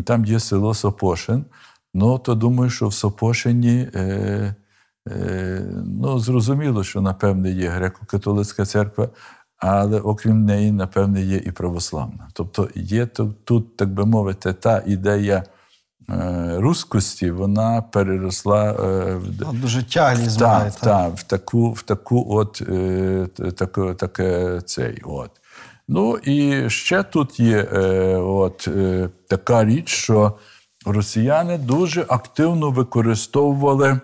там 0.05 0.25
є 0.25 0.39
село 0.39 0.73
Сопошин. 0.73 1.45
Ну, 1.93 2.19
то 2.19 2.35
думаю, 2.35 2.69
що 2.69 2.87
в 2.87 2.93
Сопошині. 2.93 3.87
Е, 3.95 4.55
Ну, 6.01 6.19
зрозуміло, 6.19 6.83
що, 6.83 7.01
напевне, 7.01 7.51
є 7.51 7.69
греко-католицька 7.69 8.65
церква, 8.65 9.09
але 9.57 9.99
окрім 9.99 10.45
неї, 10.45 10.71
напевне, 10.71 11.21
є 11.21 11.37
і 11.37 11.51
православна. 11.51 12.27
Тобто 12.33 12.69
є 12.75 13.05
тут, 13.43 13.77
так 13.77 13.89
би 13.93 14.05
мовити, 14.05 14.53
та 14.53 14.83
ідея 14.87 15.43
е, 16.09 16.53
рускості, 16.57 17.31
вона 17.31 17.81
переросла 17.81 18.71
е, 18.71 19.15
в 19.15 19.23
Ну, 19.39 19.53
Дуже 19.53 19.83
так, 20.39 20.73
так. 20.73 20.81
так, 20.81 21.17
в 21.17 21.23
таку, 21.23 21.71
в 21.71 21.81
таку 21.81 22.25
от 22.29 22.61
е, 22.69 23.27
т- 23.35 23.51
таке, 23.93 24.61
цей. 24.65 25.01
От. 25.03 25.31
Ну 25.87 26.17
і 26.17 26.69
ще 26.69 27.03
тут 27.03 27.39
є 27.39 27.67
е, 27.73 28.15
от, 28.17 28.67
е, 28.67 29.09
така 29.27 29.65
річ, 29.65 29.89
що 29.89 30.37
росіяни 30.85 31.57
дуже 31.57 32.05
активно 32.07 32.71
використовували 32.71 33.99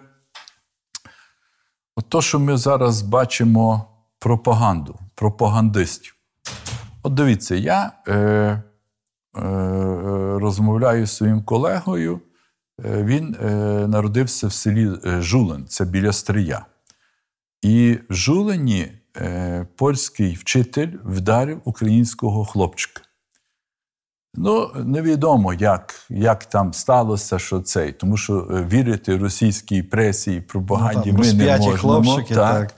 от 2.06 2.10
то, 2.10 2.22
що 2.22 2.40
ми 2.40 2.58
зараз 2.58 3.02
бачимо 3.02 3.86
пропаганду, 4.20 4.96
пропагандистів. 5.16 6.16
От 7.04 7.14
дивіться, 7.14 7.56
я 7.56 7.92
е, 8.08 8.14
е, 8.16 8.62
розмовляю 10.40 11.06
з 11.06 11.16
своїм 11.16 11.44
колегою. 11.44 12.20
Е, 12.86 13.04
Він 13.04 13.36
е, 13.42 13.46
народився 13.88 14.48
в 14.48 14.54
селі 14.54 14.90
е, 15.06 15.22
Жулин, 15.22 15.66
це 15.68 15.86
біля 15.86 16.12
Стрия. 16.12 16.66
І 17.62 18.00
в 18.10 18.14
Жулині 18.14 18.92
е, 19.18 19.68
польський 19.76 20.34
вчитель 20.34 20.92
вдарив 21.04 21.62
українського 21.64 22.46
хлопчика. 22.46 23.02
Ну, 24.38 24.72
невідомо, 24.76 25.54
як, 25.54 25.96
як 26.10 26.46
там 26.46 26.74
сталося, 26.74 27.40
що 27.40 27.62
цей, 27.62 27.92
тому 27.92 28.18
що 28.18 28.48
е, 28.52 28.68
вірити 28.72 29.18
російській 29.18 29.84
пресі 29.84 30.36
і 30.36 30.42
пропаганді 30.42 31.12
Ну, 31.12 31.24
там 31.24 31.38
ми 31.38 31.44
не 31.46 31.58
можемо. 31.58 31.78
хлопчики, 31.78 32.36
так. 32.36 32.74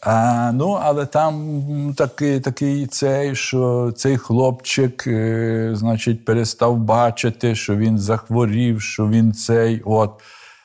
А, 0.00 0.50
ну, 0.54 0.78
але 0.82 1.06
там 1.06 1.94
такий, 1.96 2.40
такий 2.40 2.86
цей, 2.86 3.36
що 3.36 3.92
цей 3.96 4.18
хлопчик, 4.18 5.06
е, 5.06 5.70
значить, 5.74 6.24
перестав 6.24 6.76
бачити, 6.76 7.54
що 7.54 7.76
він 7.76 7.98
захворів, 7.98 8.82
що 8.82 9.08
він 9.08 9.32
цей. 9.32 9.82
От. 9.84 10.22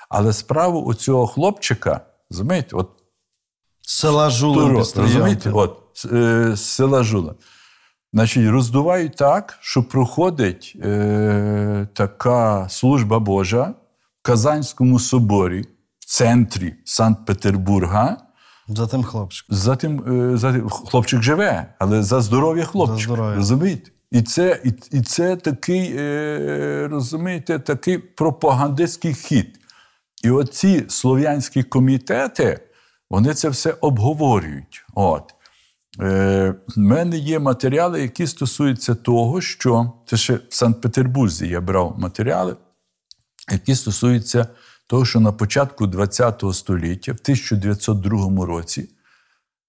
Але 0.10 0.34
справу 0.34 0.80
у 0.82 0.94
цього 0.94 1.28
хлопчика, 1.28 2.02
розумієте, 2.32 2.76
от 2.76 2.90
Села 3.82 4.30
під 4.30 4.98
розумієте, 4.98 5.52
от, 5.52 6.06
е, 6.14 6.54
села 6.58 7.04
Жула. 7.04 7.36
Значить, 8.14 8.50
роздувають 8.50 9.16
так, 9.16 9.58
що 9.62 9.84
проходить 9.84 10.78
е, 10.84 11.88
така 11.94 12.70
служба 12.70 13.20
Божа 13.20 13.64
в 13.64 14.22
Казанському 14.22 15.00
соборі 15.00 15.62
в 16.00 16.06
центрі 16.06 16.76
Санкт-Петербурга. 16.86 18.18
За 18.68 18.88
тим 18.88 19.04
хлопчиком. 19.04 19.58
За 19.58 19.76
тим, 19.76 20.22
е, 20.34 20.38
за 20.38 20.54
тим 20.54 20.70
хлопчик 20.70 21.22
живе, 21.22 21.76
але 21.80 22.04
за 22.04 22.22
здоров'я 22.22 22.64
хлопчика. 22.66 23.14
здоров'я. 23.14 23.36
Розумієте? 23.36 23.92
І 24.12 24.22
це, 24.22 24.62
і, 24.64 24.74
і 24.92 25.02
це 25.02 25.36
такий, 25.36 25.96
е, 25.98 26.88
розумієте, 26.92 27.60
такий 27.60 27.98
пропагандистський 27.98 29.14
хід. 29.14 29.60
І 30.24 30.30
оці 30.30 30.86
слов'янські 30.88 31.64
комітети, 31.64 32.60
вони 33.10 33.34
це 33.34 33.50
все 33.50 33.76
обговорюють. 33.82 34.86
От. 34.96 35.34
Е, 36.02 36.56
в 36.68 36.80
мене 36.80 37.18
є 37.18 37.40
матеріали, 37.40 38.02
які 38.02 38.28
стосуються 38.28 38.96
того, 38.96 39.42
що 39.42 39.92
це 40.06 40.18
ще 40.18 40.36
в 40.36 40.42
Санкт-Петербурзі 40.50 41.48
я 41.48 41.62
брав 41.62 41.96
матеріали, 42.00 42.56
які 43.52 43.76
стосуються 43.76 44.48
того, 44.88 45.06
що 45.06 45.20
на 45.20 45.32
початку 45.32 45.92
ХХ 45.92 46.54
століття, 46.54 47.12
в 47.12 47.20
1902 47.22 48.46
році, 48.46 48.90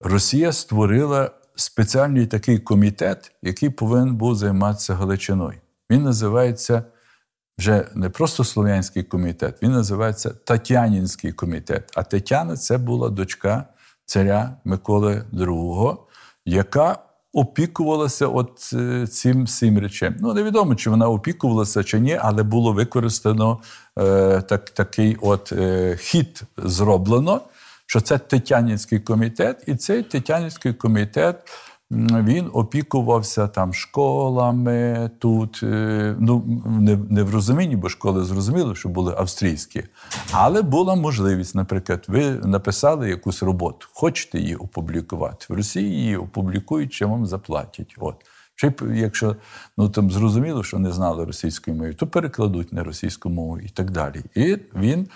Росія 0.01 0.53
створила 0.53 1.31
спеціальний 1.55 2.27
такий 2.27 2.59
комітет, 2.59 3.33
який 3.43 3.71
повинен 3.71 4.17
був 4.17 4.35
займатися 4.35 4.95
Галичиною. 4.95 5.59
Він 5.91 6.03
називається 6.03 6.85
вже 7.59 7.89
не 7.95 8.11
просто 8.11 8.45
Слов'янський 8.45 9.03
комітет, 9.03 9.63
він 9.63 9.73
називається 9.73 10.31
Тетянінський 10.31 11.33
комітет. 11.33 11.93
А 11.95 12.03
Тетяна 12.03 12.57
це 12.57 12.79
була 12.79 13.09
дочка 13.09 13.65
царя 14.05 14.57
Миколи 14.65 15.25
II, 15.33 15.97
яка 16.51 16.99
опікувалася 17.33 18.27
от 18.27 18.71
е, 18.73 19.07
цим 19.07 19.45
всім 19.45 19.79
речем. 19.79 20.17
Ну, 20.21 20.35
невідомо, 20.35 20.75
чи 20.75 20.91
вона 20.91 21.09
опікувалася 21.09 21.85
чи 21.85 22.01
ні, 22.01 22.19
але 22.21 22.43
було 22.43 22.73
використано 22.73 23.59
е, 23.99 24.43
так, 24.43 24.71
такий 24.71 25.17
от 25.21 25.53
е, 25.53 25.97
хід 26.01 26.43
зроблено, 26.57 27.41
що 27.87 28.01
це 28.01 28.19
Тетянінський 28.19 29.01
комітет, 29.01 29.65
і 29.67 29.75
цей 29.75 30.03
Тетянінський 30.03 30.75
комітет. 30.75 31.37
Він 31.91 32.51
опікувався 32.53 33.49
там 33.49 33.75
школами 33.75 35.11
тут. 35.19 35.61
е, 35.63 36.17
Ну 36.19 36.63
не, 36.81 36.97
не 37.11 37.23
в 37.23 37.35
розумінні, 37.35 37.77
бо 37.77 37.89
школи 37.89 38.25
зрозуміло, 38.25 38.75
що 38.75 38.89
були 38.89 39.15
австрійські. 39.19 39.85
Але 40.33 40.63
була 40.63 40.95
можливість, 40.95 41.55
наприклад, 41.55 42.05
ви 42.09 42.31
написали 42.31 43.09
якусь 43.09 43.43
роботу, 43.43 43.87
хочете 43.93 44.39
її 44.39 44.57
опублікувати. 44.57 45.47
В 45.49 45.53
Росії 45.53 45.91
її 45.91 46.17
опублікують, 46.17 46.93
чи 46.93 47.07
вам 47.07 47.27
заплатять. 47.27 47.95
От. 47.99 48.15
Чи 48.57 48.73
якщо 48.95 49.37
ну 49.79 49.89
там 49.89 50.11
зрозуміло, 50.11 50.63
що 50.63 50.79
не 50.79 50.93
знали 50.93 51.25
російської 51.25 51.77
мови, 51.77 51.95
то 51.95 52.07
перекладуть 52.07 52.73
на 52.73 52.85
російську 52.85 53.31
мову 53.31 53.59
і 53.59 53.69
так 53.69 53.91
далі. 53.91 54.21
І 54.35 54.57
він, 54.75 55.09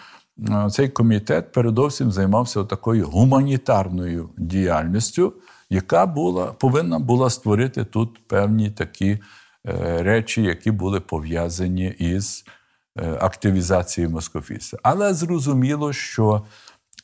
е, 0.49 0.69
цей 0.71 0.89
комітет, 0.89 1.53
передовсім 1.53 2.13
займався 2.13 2.65
такою 2.65 3.07
гуманітарною 3.07 4.29
діяльністю, 4.37 5.33
яка 5.71 6.07
була 6.07 6.47
повинна 6.47 6.99
була 6.99 7.31
створити 7.31 7.85
тут 7.85 8.29
певні 8.29 8.71
такі 8.71 9.11
е, 9.11 9.19
речі, 10.03 10.43
які 10.43 10.71
були 10.71 11.01
пов'язані 11.01 11.87
із 11.99 12.45
е, 12.99 13.19
активізацією 13.21 14.11
москофіста. 14.11 14.79
Але 14.83 15.15
зрозуміло, 15.15 15.93
що 15.93 16.43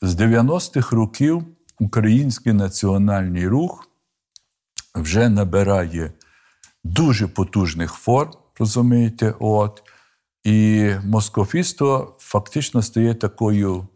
з 0.03 0.21
90-х 0.21 0.97
років 0.97 1.45
український 1.81 2.53
національний 2.53 3.49
рух 3.49 3.89
вже 4.95 5.29
набирає 5.29 6.13
дуже 6.85 7.29
потужних 7.29 7.93
форм, 7.93 8.31
розумієте, 8.59 9.35
от. 9.39 9.83
І 10.45 10.91
москофіство 11.05 12.17
фактично 12.19 12.83
стає 12.83 13.15
такою 13.15 13.89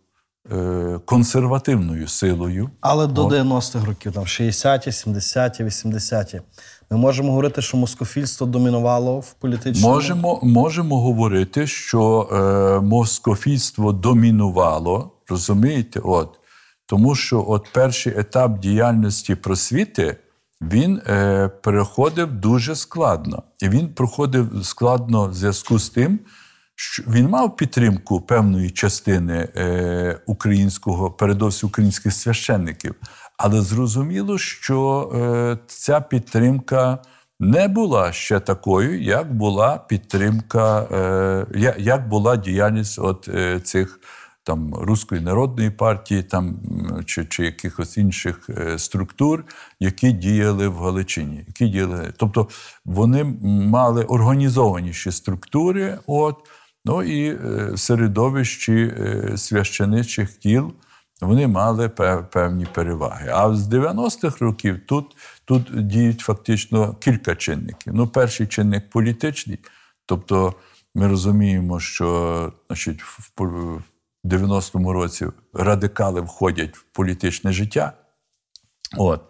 консервативною 1.05 2.09
силою. 2.09 2.71
Але 2.81 3.07
до 3.07 3.27
90-х 3.27 3.87
років, 3.87 4.13
там 4.13 4.25
60-ті, 4.25 4.91
70-ті, 4.91 5.65
80-ті. 5.65 6.41
Ми 6.91 6.97
можемо 6.97 7.31
говорити, 7.31 7.63
що 7.63 7.77
москофільство 7.77 8.47
домінувало 8.47 9.21
в 9.21 9.33
політичному. 9.33 9.95
Можемо, 9.95 10.41
можемо 10.43 11.01
говорити, 11.01 11.67
що 11.67 12.29
е, 12.33 12.81
москофійство 12.81 13.93
домінувало, 13.93 15.11
розумієте? 15.29 16.01
От, 16.05 16.41
тому 16.87 17.15
що 17.15 17.45
от 17.49 17.69
перший 17.73 18.19
етап 18.19 18.59
діяльності 18.59 19.35
просвіти 19.35 20.17
він 20.61 21.01
е, 21.07 21.49
переходив 21.49 22.33
дуже 22.33 22.77
складно. 22.77 23.43
І 23.61 23.69
він 23.69 23.89
проходив 23.89 24.51
складно 24.63 25.27
в 25.27 25.35
зв'язку 25.35 25.79
з 25.79 25.91
тим, 25.91 26.21
він 27.09 27.29
мав 27.29 27.57
підтримку 27.57 28.21
певної 28.21 28.71
частини 28.71 29.49
е, 29.57 30.21
українського, 30.27 31.11
передовсім 31.11 31.69
українських 31.69 32.13
священників. 32.13 32.95
Але 33.37 33.63
зрозуміло, 33.63 34.39
що 34.39 35.11
е, 35.15 35.59
ця 35.67 36.01
підтримка 36.01 36.99
не 37.41 37.69
була 37.69 38.13
ще 38.13 38.41
такою, 38.41 39.03
як 39.03 39.35
була 39.35 39.79
підтримка, 39.79 40.83
е, 40.83 41.75
як 41.79 42.09
була 42.09 42.37
діяльність 42.37 42.99
от, 42.99 43.29
цих 43.65 44.01
там 44.43 44.75
Руської 44.75 45.21
народної 45.21 45.71
партії, 45.71 46.23
там 46.23 46.57
чи, 47.07 47.25
чи 47.25 47.45
якихось 47.45 47.97
інших 47.97 48.51
структур, 48.77 49.45
які 49.81 50.13
діяли 50.13 50.69
в 50.69 50.79
Галичині. 50.79 51.45
Які 51.47 51.69
діяли, 51.69 52.13
тобто 52.17 52.49
вони 52.85 53.25
мали 53.45 54.05
організованіші 54.05 55.13
структури, 55.13 55.99
от, 56.07 56.37
ну 56.85 57.03
і 57.03 57.29
е, 57.29 57.71
в 57.73 57.79
середовищі 57.79 58.95
е, 58.99 59.37
священичих 59.37 60.37
кіл 60.37 60.73
вони 61.21 61.47
мали 61.47 61.89
певні 62.33 62.67
переваги. 62.75 63.31
А 63.35 63.55
з 63.55 63.69
90-х 63.69 64.41
років 64.41 64.81
тут, 64.87 65.17
тут 65.45 65.87
діють 65.87 66.21
фактично 66.21 66.95
кілька 66.95 67.37
чинників. 67.37 67.95
Ну, 67.95 68.07
перший 68.07 68.47
чинник 68.47 68.91
політичний, 68.91 69.59
тобто 70.07 70.55
ми 70.95 71.09
розуміємо, 71.09 71.81
що 71.81 72.53
значить, 72.69 73.03
в 73.03 73.81
90-му 74.25 74.93
році 74.93 75.27
радикали 75.53 76.21
входять 76.21 76.77
в 76.77 76.83
політичне 76.83 77.53
життя. 77.53 77.93
От. 78.97 79.21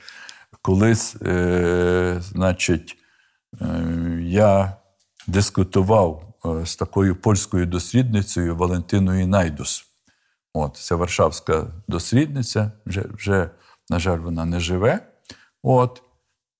Колись, 0.63 1.17
е, 1.23 2.17
значить, 2.21 2.97
е, 3.61 4.19
я 4.21 4.77
дискутував 5.27 6.23
е, 6.23 6.24
з 6.65 6.77
такою 6.77 7.17
польською 7.17 7.67
дослідницею 7.67 8.57
Валентиною 8.57 9.27
Найдус. 9.27 9.87
От, 10.55 10.77
це 10.77 10.95
Варшавська 10.95 11.67
дослідниця, 11.89 12.73
вже, 12.87 13.05
вже, 13.15 13.51
на 13.91 13.99
жаль, 13.99 14.19
вона 14.19 14.45
не 14.45 14.61
живе. 14.61 15.01
От. 15.63 16.03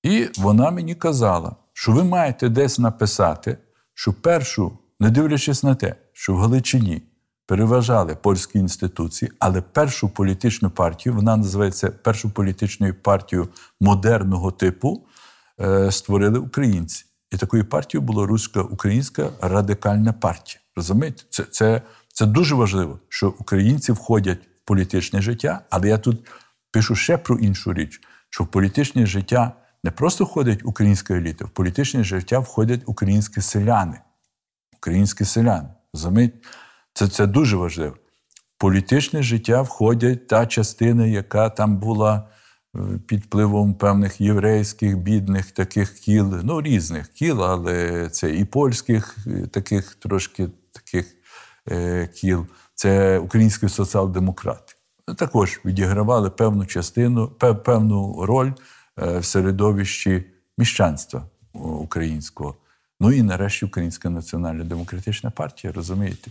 І 0.03 0.29
вона 0.39 0.71
мені 0.71 0.95
казала, 0.95 1.57
що 1.73 1.93
ви 1.93 2.05
маєте 2.05 2.49
десь 2.49 2.79
написати, 2.79 3.59
що 3.95 4.13
першу, 4.13 4.79
не 5.01 5.11
дивлячись 5.11 5.63
на 5.63 5.75
те, 5.75 5.95
що 6.13 6.35
в 6.35 6.39
Галичині 6.39 7.03
переважали 7.47 8.15
польські 8.15 8.59
інституції, 8.59 9.31
але 9.39 9.61
першу 9.61 10.09
політичну 10.09 10.71
партію, 10.71 11.15
вона 11.15 11.37
називається 11.37 11.91
першу 11.91 12.31
політичною 12.31 12.95
партією 13.03 13.49
модерного 13.81 14.51
типу, 14.51 15.07
е, 15.61 15.93
створили 15.93 16.39
українці. 16.39 17.05
І 17.35 17.37
такою 17.37 17.65
партією 17.65 18.07
була 18.07 18.27
руська 18.27 18.63
українська 18.63 19.31
радикальна 19.41 20.13
партія. 20.13 20.61
Розумієте? 20.77 21.23
Це, 21.31 21.45
це, 21.45 21.83
це 22.09 22.27
дуже 22.27 22.55
важливо, 22.55 23.01
що 23.09 23.35
українці 23.39 23.93
входять 23.93 24.39
в 24.39 24.65
політичне 24.65 25.23
життя, 25.23 25.61
але 25.71 25.89
я 25.89 25.99
тут 25.99 26.31
пишу 26.71 26.97
ще 26.97 27.19
про 27.19 27.39
іншу 27.39 27.73
річ, 27.73 28.01
що 28.31 28.45
в 28.45 28.47
політичне 28.47 29.07
життя 29.07 29.53
не 29.85 29.91
просто 29.91 30.25
входить 30.25 30.61
українська 30.65 31.15
еліта, 31.15 31.45
в 31.45 31.51
політичне 31.51 32.05
життя 32.05 32.39
входять 32.39 32.81
українські 32.87 33.41
селяни. 33.41 34.01
Українські 34.77 35.25
селяни. 35.25 35.69
Розумієте? 35.95 36.39
Це, 36.93 37.09
це 37.09 37.27
дуже 37.27 37.57
важливо. 37.57 37.97
В 38.57 38.59
політичне 38.59 39.23
життя 39.23 39.63
входять 39.63 40.27
та 40.27 40.47
частина, 40.47 41.07
яка 41.07 41.51
там 41.51 41.77
була 41.77 42.29
під 43.07 43.21
впливом 43.21 43.75
певних 43.75 44.21
єврейських, 44.21 44.99
бідних 44.99 45.51
таких 45.51 45.93
кіл, 45.93 46.41
ну 46.43 46.63
різних 46.63 47.09
кіл, 47.09 47.45
але 47.45 48.09
це 48.09 48.35
і 48.35 48.45
польських 48.45 49.17
е, 49.27 49.47
таких 49.47 49.95
трошки 49.95 50.49
таких 50.73 51.17
е, 51.71 52.07
кіл, 52.07 52.47
це 52.75 53.19
українські 53.19 53.69
соціал-демократи. 53.69 54.75
Також 55.17 55.61
відігравали 55.65 56.31
певну 56.31 56.67
частину, 56.67 57.29
певну 57.65 58.27
роль 58.27 58.53
е, 58.99 59.19
в 59.19 59.25
середовищі 59.25 60.25
міщанства 60.59 61.21
е, 61.55 61.59
українського. 61.59 62.57
Ну 63.01 63.13
і 63.13 63.23
нарешті 63.23 63.65
Українська 63.65 64.11
національна 64.11 64.65
демократична 64.65 65.31
партія, 65.31 65.73
розумієте? 65.73 66.31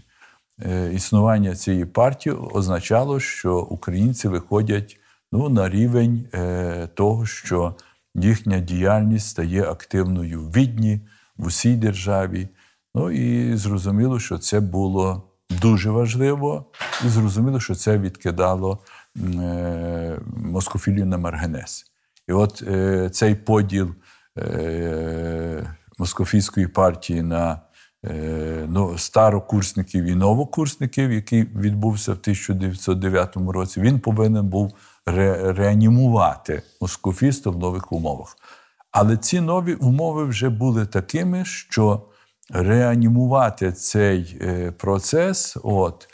Е, 0.61 0.93
Існування 0.93 1.55
цієї 1.55 1.85
партії 1.85 2.35
означало, 2.35 3.19
що 3.19 3.59
українці 3.59 4.27
виходять 4.27 4.97
ну, 5.33 5.49
на 5.49 5.69
рівень 5.69 6.27
е, 6.33 6.87
того, 6.93 7.25
що 7.25 7.75
їхня 8.15 8.59
діяльність 8.59 9.27
стає 9.27 9.63
активною 9.63 10.41
в 10.41 10.51
Відні, 10.51 11.01
в 11.37 11.45
усій 11.45 11.75
державі. 11.75 12.47
Ну 12.95 13.11
і 13.11 13.55
зрозуміло, 13.57 14.19
що 14.19 14.37
це 14.37 14.59
було 14.59 15.23
дуже 15.61 15.89
важливо, 15.89 16.65
і 17.05 17.09
зрозуміло, 17.09 17.59
що 17.59 17.75
це 17.75 17.97
відкидало 17.97 18.79
е, 19.17 20.19
москофілію 20.35 21.05
на 21.05 21.17
маргенес. 21.17 21.85
І 22.27 22.31
от 22.31 22.63
е, 22.67 23.09
цей 23.09 23.35
поділ 23.35 23.89
москофійської 25.97 26.67
партії 26.67 27.21
на 27.21 27.61
ну, 28.67 28.97
старокурсників 28.97 30.03
і 30.03 30.15
новокурсників, 30.15 31.11
який 31.11 31.43
відбувся 31.43 32.11
в 32.11 32.17
1909 32.17 33.37
році, 33.37 33.81
він 33.81 33.99
повинен 33.99 34.47
був 34.47 34.73
ре, 35.05 35.53
реанімувати 35.53 36.63
москофісту 36.81 37.51
в 37.51 37.57
нових 37.57 37.91
умовах. 37.91 38.37
Але 38.91 39.17
ці 39.17 39.41
нові 39.41 39.73
умови 39.73 40.25
вже 40.25 40.49
були 40.49 40.85
такими, 40.85 41.45
що 41.45 42.01
реанімувати 42.49 43.71
цей 43.71 44.37
е, 44.41 44.71
процес, 44.71 45.57
от, 45.63 46.07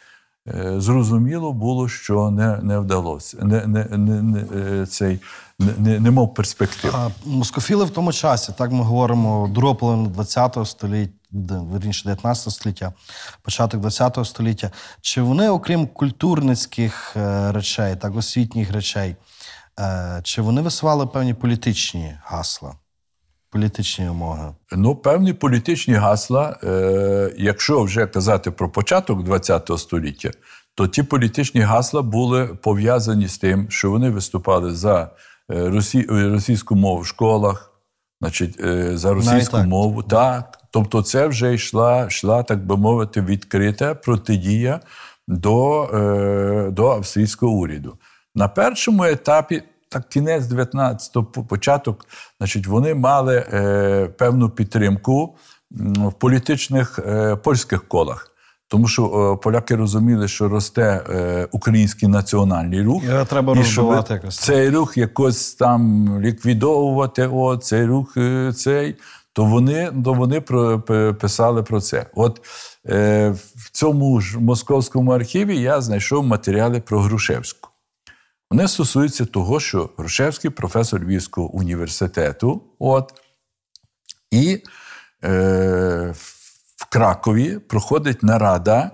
е, 0.48 0.74
зрозуміло 0.78 1.54
було, 1.54 1.88
що 1.88 2.32
не, 2.32 2.58
не 2.58 2.80
вдалося. 2.80 3.38
Не, 3.42 3.68
не, 3.68 3.86
не, 3.86 4.22
не, 4.22 4.40
е, 4.40 4.86
цей, 4.86 5.20
не, 5.60 6.00
не, 6.00 6.12
мав 6.12 6.34
перспектив. 6.34 6.96
А 6.96 7.10
москофіли 7.26 7.86
в 7.86 7.90
тому 7.90 8.14
часі, 8.14 8.52
так 8.58 8.72
ми 8.72 8.84
говоримо, 8.84 9.50
друга 9.54 9.74
половина 9.74 10.10
20 10.10 10.58
століття, 10.66 11.19
верніше 11.32 12.04
19 12.04 12.54
століття, 12.54 12.94
початок 13.42 13.82
20 13.82 14.20
століття. 14.24 14.72
Чи 15.02 15.22
вони, 15.22 15.50
окрім 15.50 15.88
культурницьких 15.88 17.14
е, 17.16 17.52
речей, 17.52 17.96
так 17.96 18.16
освітніх 18.16 18.72
речей, 18.72 19.16
е, 19.80 20.22
чи 20.24 20.42
вони 20.42 20.62
висували 20.62 21.08
певні 21.08 21.34
політичні 21.34 22.18
гасла, 22.24 22.76
політичні 23.50 24.08
вимоги? 24.08 24.52
Ну, 24.72 24.96
певні 24.96 25.34
політичні 25.34 25.94
гасла, 25.94 26.60
е, 26.64 27.34
якщо 27.38 27.84
вже 27.84 28.08
казати 28.08 28.52
про 28.52 28.70
початок 28.70 29.46
ХХ 29.46 29.78
століття, 29.78 30.32
то 30.76 30.88
ті 30.88 31.04
політичні 31.04 31.62
гасла 31.62 32.02
були 32.02 32.46
пов'язані 32.46 33.28
з 33.28 33.38
тим, 33.38 33.68
що 33.70 33.92
вони 33.92 34.10
виступали 34.10 34.76
за 34.76 35.12
росі, 35.48 36.06
російську 36.10 36.76
мову 36.76 37.02
в 37.02 37.08
школах, 37.08 37.74
значить, 38.22 38.58
за 38.98 39.14
російську 39.14 39.58
так. 39.58 39.68
мову. 39.68 40.04
Так. 40.04 40.59
Тобто, 40.72 41.02
це 41.02 41.28
вже 41.28 41.54
йшла, 41.54 42.06
йшла, 42.06 42.44
так 42.44 42.66
би 42.66 42.78
мовити, 42.78 43.22
відкрита 43.22 43.96
протидія 43.96 44.80
до, 45.28 45.84
е, 45.84 46.72
до 46.72 46.92
австрійського 46.92 47.52
уряду. 47.52 47.98
На 48.36 48.48
першому 48.48 49.04
етапі 49.04 49.64
так 49.90 50.10
кінець 50.10 50.44
19-го, 50.44 51.24
початок, 51.44 52.06
значить, 52.38 52.68
вони 52.68 52.96
мали 52.96 53.46
е, 53.54 54.08
певну 54.18 54.50
підтримку 54.50 55.36
в 55.72 56.14
політичних 56.14 57.00
е, 57.00 57.36
польських 57.36 57.88
колах. 57.88 58.32
Тому 58.70 58.88
що 58.88 59.34
е, 59.34 59.44
поляки 59.44 59.76
розуміли, 59.76 60.28
що 60.28 60.50
росте 60.50 61.04
е, 61.10 61.48
український 61.52 62.10
національний 62.10 62.82
рух. 62.82 63.04
Його 63.04 63.26
треба 63.26 63.58
і 63.60 63.64
щоб 63.64 64.06
якось. 64.10 64.38
Цей 64.40 64.70
рух 64.70 64.98
якось 64.98 65.54
там 65.54 66.08
ліквідовувати, 66.22 67.28
о, 67.28 67.58
цей 67.58 67.86
рух, 67.86 68.18
е, 68.18 68.54
цей, 68.54 68.96
то 69.34 69.46
вони, 69.46 69.92
то 70.04 70.14
вони 70.14 70.42
про, 70.42 70.82
писали 71.22 71.64
про 71.64 71.82
це. 71.82 72.06
От 72.16 72.42
е, 72.90 73.30
в 73.56 73.72
цьому 73.72 74.22
ж 74.22 74.40
московському 74.40 75.12
архіві 75.12 75.62
я 75.62 75.82
знайшов 75.82 76.26
матеріали 76.26 76.80
про 76.82 77.02
Грушевську. 77.02 77.70
Вони 78.52 78.68
стосуються 78.68 79.26
того, 79.26 79.60
що 79.60 79.90
Грушевський 79.98 80.52
професор 80.52 81.04
Львівського 81.04 81.48
університету, 81.48 82.64
от, 82.80 83.14
і 84.32 84.64
е, 85.24 86.14
в 86.76 86.90
Кракові 86.90 87.60
проходить 87.60 88.24
нарада 88.24 88.92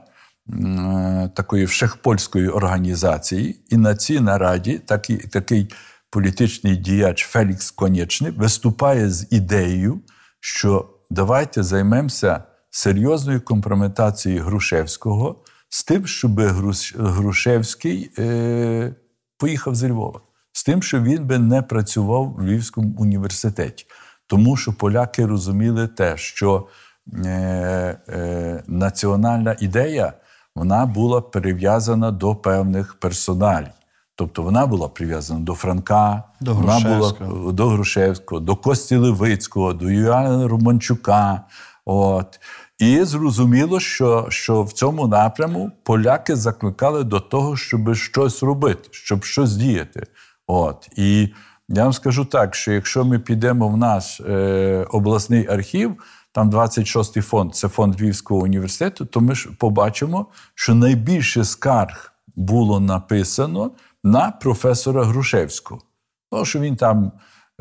такої 1.34 1.66
всехпольської 1.66 2.50
організації, 2.50 3.60
і 3.70 3.78
на 3.78 3.96
цій 3.96 4.20
нараді 4.20 4.80
такий, 4.80 5.18
такий 5.18 5.70
політичний 6.10 6.76
діяч 6.76 7.26
Фелікс 7.26 7.72
Конєчний 7.72 8.32
виступає 8.32 9.10
з 9.10 9.28
ідеєю, 9.32 10.02
що 10.48 10.90
давайте 11.10 11.64
займемося 11.64 12.44
серйозною 12.70 13.42
компрометацією 13.42 14.44
Грушевського 14.44 15.44
з 15.70 15.84
тим, 15.84 16.08
щоб 16.08 16.40
Грушевський 16.96 18.12
е, 18.20 18.96
поїхав 19.38 19.76
з 19.76 19.90
Львова, 19.90 20.22
з 20.52 20.64
тим, 20.64 20.84
що 20.84 21.02
він 21.02 21.26
би 21.26 21.40
не 21.40 21.62
працював 21.62 22.36
в 22.38 22.42
Львівському 22.42 22.96
університеті. 22.98 23.86
Тому 24.28 24.58
що 24.58 24.74
поляки 24.74 25.26
розуміли 25.26 25.88
те, 25.88 26.18
що 26.18 26.68
е, 27.26 27.30
е, 28.10 28.64
національна 28.68 29.56
ідея 29.60 30.14
вона 30.56 30.86
була 30.86 31.22
прив'язана 31.22 32.12
до 32.12 32.36
певних 32.36 33.00
персоналій. 33.00 33.75
Тобто 34.16 34.44
вона 34.44 34.66
була 34.68 34.88
прив'язана 34.88 35.40
до 35.40 35.54
Франка, 35.54 36.24
До 36.42 36.54
вона 36.54 36.74
Грушевського. 36.74 37.36
була 37.36 37.52
до 37.52 37.68
Грушевського, 37.68 38.42
до 38.42 38.56
Кості 38.56 38.96
Левицького, 38.96 39.74
до 39.74 39.90
Юліана 39.90 40.48
Романчука. 40.48 41.42
От. 41.86 42.40
І 42.80 43.04
зрозуміло, 43.04 43.80
що, 43.80 44.26
що 44.30 44.64
в 44.64 44.72
цьому 44.74 45.08
напряму 45.08 45.72
поляки 45.84 46.36
закликали 46.36 47.04
до 47.04 47.20
того, 47.20 47.58
щоб 47.58 47.96
щось 47.96 48.44
робити, 48.44 48.90
щоб 48.92 49.24
щось 49.24 49.56
діяти. 49.56 50.08
От. 50.48 50.90
І 50.96 51.30
я 51.70 51.84
вам 51.84 51.94
скажу 51.94 52.26
так, 52.26 52.56
що 52.56 52.72
якщо 52.72 53.06
ми 53.06 53.20
підемо 53.20 53.68
в 53.68 53.78
наш 53.78 54.22
е, 54.22 54.86
обласний 54.92 55.48
архів, 55.48 56.04
там 56.32 56.52
26-й 56.52 57.22
фонд, 57.22 57.56
це 57.56 57.68
фонд 57.68 58.02
Львівського 58.02 58.42
університету, 58.42 59.06
то 59.06 59.22
ми 59.22 59.36
ж 59.36 59.50
побачимо, 59.60 60.26
що 60.56 60.76
найбільше 60.76 61.46
скарг 61.46 62.12
було 62.36 62.80
написано 62.80 63.72
на 64.06 64.32
професора 64.32 65.04
Грушевського. 65.04 65.82
Тому 66.32 66.46
що 66.46 66.60
він 66.60 66.76
там 66.76 67.12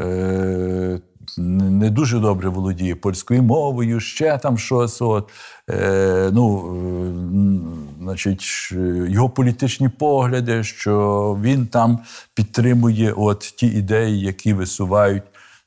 е, 0.01 1.01
не 1.39 1.91
дуже 1.91 2.19
добре 2.19 2.49
володіє 2.49 2.95
польською 2.95 3.43
мовою, 3.43 4.01
ще 4.01 4.39
там 4.39 4.59
щось. 4.59 5.03
От, 5.03 5.31
е, 5.71 6.31
ну, 6.33 6.59
е, 6.59 8.03
значить, 8.03 8.73
його 9.09 9.31
політичні 9.31 9.89
погляди, 9.89 10.65
що 10.65 11.39
він 11.43 11.67
там 11.67 11.99
підтримує 12.35 13.13
от 13.13 13.41
ті 13.41 13.67
ідеї, 13.67 14.21
які 14.21 14.53
висувають 14.53 15.23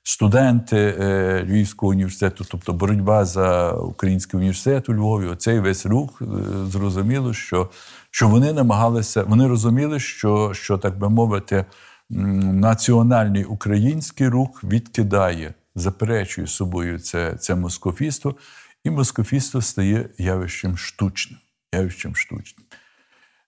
студенти 0.08 0.78
е, 0.78 1.44
Львівського 1.48 1.90
університету, 1.90 2.46
тобто 2.52 2.74
боротьба 2.74 3.26
за 3.26 3.72
український 3.72 4.38
університет 4.38 4.90
у 4.90 4.94
Львові, 4.94 5.28
оцей 5.28 5.60
весь 5.60 5.86
рух, 5.86 6.22
е, 6.22 6.26
зрозуміло, 6.66 7.34
що, 7.34 7.70
що 8.18 8.28
вони 8.28 8.54
намагалися, 8.54 9.24
вони 9.24 9.48
розуміли, 9.48 10.00
що, 10.00 10.54
що 10.54 10.78
так 10.78 10.98
би 10.98 11.10
мовити, 11.10 11.66
національний 12.10 13.44
український 13.44 14.28
рух 14.28 14.64
відкидає, 14.64 15.54
заперечує 15.76 16.48
собою 16.48 17.00
це, 17.00 17.36
це 17.36 17.56
москофістство, 17.56 18.36
і 18.84 18.90
москофістство 18.90 19.62
стає 19.62 20.10
явищем 20.18 20.78
штучним. 20.78 21.40
Явищем 21.74 22.16
штучним. 22.16 22.66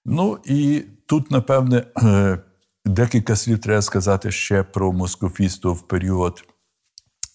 Ну 0.05 0.39
і 0.45 0.83
тут, 1.05 1.31
напевне, 1.31 1.83
е, 2.03 2.39
декілька 2.85 3.35
слів 3.35 3.59
треба 3.59 3.81
сказати 3.81 4.31
ще 4.31 4.63
про 4.63 4.91
москофісту 4.91 5.73
в 5.73 5.87
період 5.87 6.43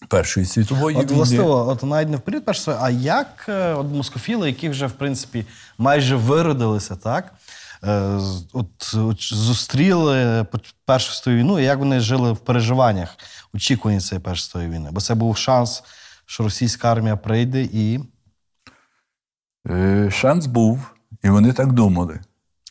Першої 0.07 0.45
світової 0.45 0.97
От, 0.97 1.03
війни. 1.03 1.15
властиво, 1.15 1.69
от 1.69 1.83
навіть 1.83 2.09
не 2.09 2.17
в 2.17 2.21
період 2.21 2.45
першої, 2.45 2.77
а 2.81 2.89
як 2.89 3.45
е, 3.49 3.73
от 3.73 3.87
москофіли, 3.87 4.47
які 4.47 4.69
вже 4.69 4.87
в 4.87 4.91
принципі 4.91 5.45
майже 5.77 6.15
виродилися, 6.15 6.95
так? 6.95 7.33
е, 7.83 8.19
от, 8.53 8.93
от 8.95 9.33
зустріли 9.33 10.45
Першу 10.85 11.13
світову 11.13 11.37
війну, 11.37 11.59
і 11.59 11.63
як 11.63 11.79
вони 11.79 11.99
жили 11.99 12.31
в 12.31 12.37
переживаннях, 12.37 13.17
очікуванні 13.53 14.01
цієї 14.01 14.23
першої 14.23 14.45
світової 14.45 14.69
війни. 14.69 14.89
Бо 14.91 15.01
це 15.01 15.15
був 15.15 15.37
шанс, 15.37 15.83
що 16.25 16.43
російська 16.43 16.91
армія 16.91 17.17
прийде 17.17 17.61
і. 17.61 17.99
Е, 19.69 20.11
шанс 20.11 20.45
був, 20.45 20.79
і 21.23 21.29
вони 21.29 21.53
так 21.53 21.73
думали. 21.73 22.19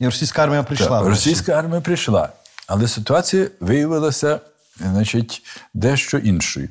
І 0.00 0.06
російська 0.06 0.42
армія 0.42 0.62
прийшла. 0.62 1.00
Так, 1.00 1.08
російська 1.08 1.52
армія 1.52 1.80
прийшла, 1.80 2.28
але 2.66 2.88
ситуація 2.88 3.48
виявилася 3.60 4.40
значить, 4.80 5.42
дещо 5.74 6.18
іншою. 6.18 6.68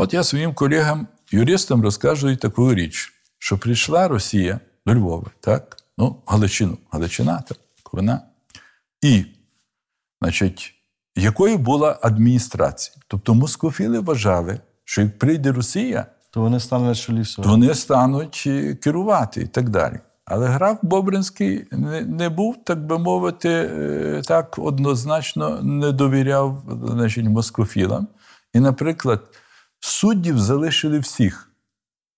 От 0.00 0.14
я 0.14 0.24
своїм 0.24 0.54
колегам, 0.54 1.06
юристам 1.30 1.82
розказую 1.82 2.36
таку 2.36 2.74
річ, 2.74 3.12
що 3.38 3.58
прийшла 3.58 4.08
Росія 4.08 4.60
до 4.86 4.94
Львова, 4.94 5.26
так? 5.40 5.76
Ну, 5.98 6.16
Галичину, 6.26 6.78
Галичина, 6.90 7.42
так, 7.48 7.58
вона. 7.92 8.20
І, 9.02 9.24
значить, 10.22 10.74
якою 11.16 11.58
була 11.58 11.98
адміністрація? 12.02 12.96
Тобто 13.08 13.34
москофіли 13.34 13.98
вважали, 13.98 14.60
що 14.84 15.02
як 15.02 15.18
прийде 15.18 15.52
Росія, 15.52 16.06
То 16.30 16.40
вони 16.40 16.60
стануть 16.60 16.98
чолі 16.98 17.20
всього. 17.20 17.44
то 17.44 17.50
вони 17.50 17.74
стануть 17.74 18.44
е, 18.46 18.74
керувати 18.74 19.40
і 19.40 19.46
так 19.46 19.68
далі. 19.68 19.98
Але 20.24 20.46
граф 20.46 20.78
Бобринський 20.82 21.66
не, 21.72 22.00
не 22.00 22.28
був, 22.28 22.56
так 22.64 22.86
би 22.86 22.98
мовити, 22.98 23.48
е, 23.48 24.22
так 24.26 24.58
однозначно 24.58 25.62
не 25.62 25.92
довіряв 25.92 26.62
значить, 26.86 27.24
москофілам. 27.24 28.08
І, 28.54 28.60
наприклад, 28.60 29.20
суддів 29.80 30.38
залишили 30.38 30.98
всіх. 30.98 31.50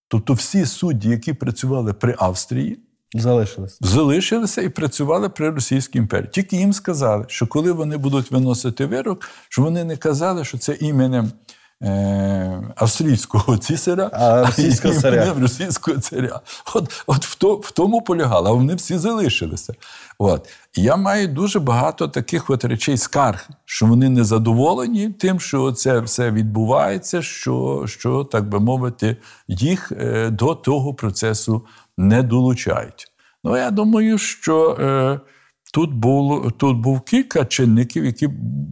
Тобто 0.08 0.32
всі 0.32 0.66
судді, 0.66 1.08
які 1.08 1.32
працювали 1.32 1.92
при 1.92 2.14
Австрії, 2.18 2.78
Залишились. 3.14 3.78
залишилися 3.80 4.62
і 4.62 4.68
працювали 4.68 5.28
при 5.28 5.50
Російській 5.50 5.98
імперії. 5.98 6.30
Тільки 6.32 6.56
їм 6.56 6.72
сказали, 6.72 7.24
що 7.28 7.46
коли 7.46 7.72
вони 7.72 7.96
будуть 7.96 8.30
виносити 8.30 8.86
вирок, 8.86 9.28
що 9.48 9.62
вони 9.62 9.84
не 9.84 9.96
казали, 9.96 10.44
що 10.44 10.58
це 10.58 10.74
іменем 10.80 11.32
е, 11.82 12.72
австрійського 12.76 13.58
цісаря, 13.58 14.10
А 14.12 14.46
російського 14.46 14.94
царя. 14.94 15.16
іменем 15.16 15.42
російського 15.42 15.98
царя. 15.98 16.40
От, 16.74 17.04
от 17.06 17.24
в, 17.26 17.34
то, 17.34 17.54
в 17.54 17.70
тому 17.70 18.02
полягало, 18.02 18.50
а 18.50 18.52
вони 18.52 18.74
всі 18.74 18.98
залишилися. 18.98 19.74
От. 20.18 20.48
Я 20.76 20.96
маю 20.96 21.28
дуже 21.28 21.60
багато 21.60 22.08
таких 22.08 22.50
от 22.50 22.64
речей 22.64 22.96
скарг, 22.96 23.48
що 23.64 23.86
вони 23.86 24.08
не 24.08 24.24
задоволені 24.24 25.08
тим, 25.08 25.40
що 25.40 25.72
це 25.72 26.00
все 26.00 26.30
відбувається, 26.30 27.22
що, 27.22 27.84
що 27.86 28.24
так 28.24 28.48
би 28.48 28.60
мовити, 28.60 29.16
їх 29.48 29.92
е, 29.92 30.30
до 30.30 30.54
того 30.54 30.94
процесу 30.94 31.62
не 31.98 32.22
долучають. 32.22 33.06
Ну, 33.44 33.56
я 33.56 33.70
думаю, 33.70 34.18
що 34.18 34.70
е, 34.80 35.20
тут, 35.72 35.94
було, 35.94 36.50
тут 36.50 36.76
був 36.76 37.00
кілька 37.00 37.44
чинників, 37.44 38.04
які 38.04 38.26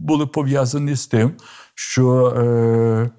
були 0.05 0.27
пов'язані 0.27 0.95
з 0.95 1.07
тим, 1.07 1.31
що 1.79 2.27
е, 2.27 3.09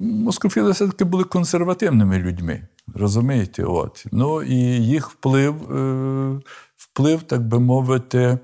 москофіли 0.00 0.70
все-таки 0.70 1.04
були 1.04 1.24
консервативними 1.24 2.18
людьми. 2.18 2.68
Розумієте? 2.94 3.64
От. 3.64 4.06
Ну, 4.12 4.42
і 4.42 4.54
їх 4.84 5.10
вплив, 5.10 5.76
е, 5.76 6.40
вплив, 6.76 7.22
так 7.22 7.48
би 7.48 7.60
мовити, 7.60 8.38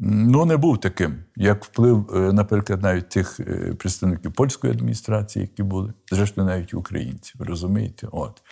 ну, 0.00 0.44
не 0.44 0.56
був 0.56 0.80
таким, 0.80 1.14
як 1.36 1.64
вплив, 1.64 2.10
е, 2.14 2.32
наприклад, 2.32 2.82
навіть 2.82 3.08
тих 3.08 3.40
е, 3.40 3.74
представників 3.78 4.32
польської 4.32 4.72
адміністрації, 4.72 5.42
які 5.42 5.62
були, 5.62 5.92
зрештою, 6.10 6.46
навіть 6.46 6.74
українців. 6.74 7.40
Розумієте? 7.42 8.08
От. 8.12 8.42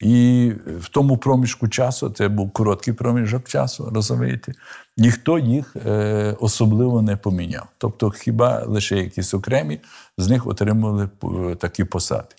І 0.00 0.52
в 0.80 0.88
тому 0.88 1.16
проміжку 1.16 1.68
часу, 1.68 2.10
це 2.10 2.28
був 2.28 2.50
короткий 2.50 2.94
проміжок 2.94 3.48
часу, 3.48 3.90
розумієте, 3.94 4.52
ніхто 4.96 5.38
їх 5.38 5.76
е, 5.86 6.36
особливо 6.40 7.02
не 7.02 7.16
поміняв. 7.16 7.66
Тобто, 7.78 8.10
хіба 8.10 8.64
лише 8.66 8.96
якісь 8.96 9.34
окремі 9.34 9.80
з 10.18 10.28
них 10.28 10.46
отримали 10.46 11.08
такі 11.58 11.84
посади. 11.84 12.34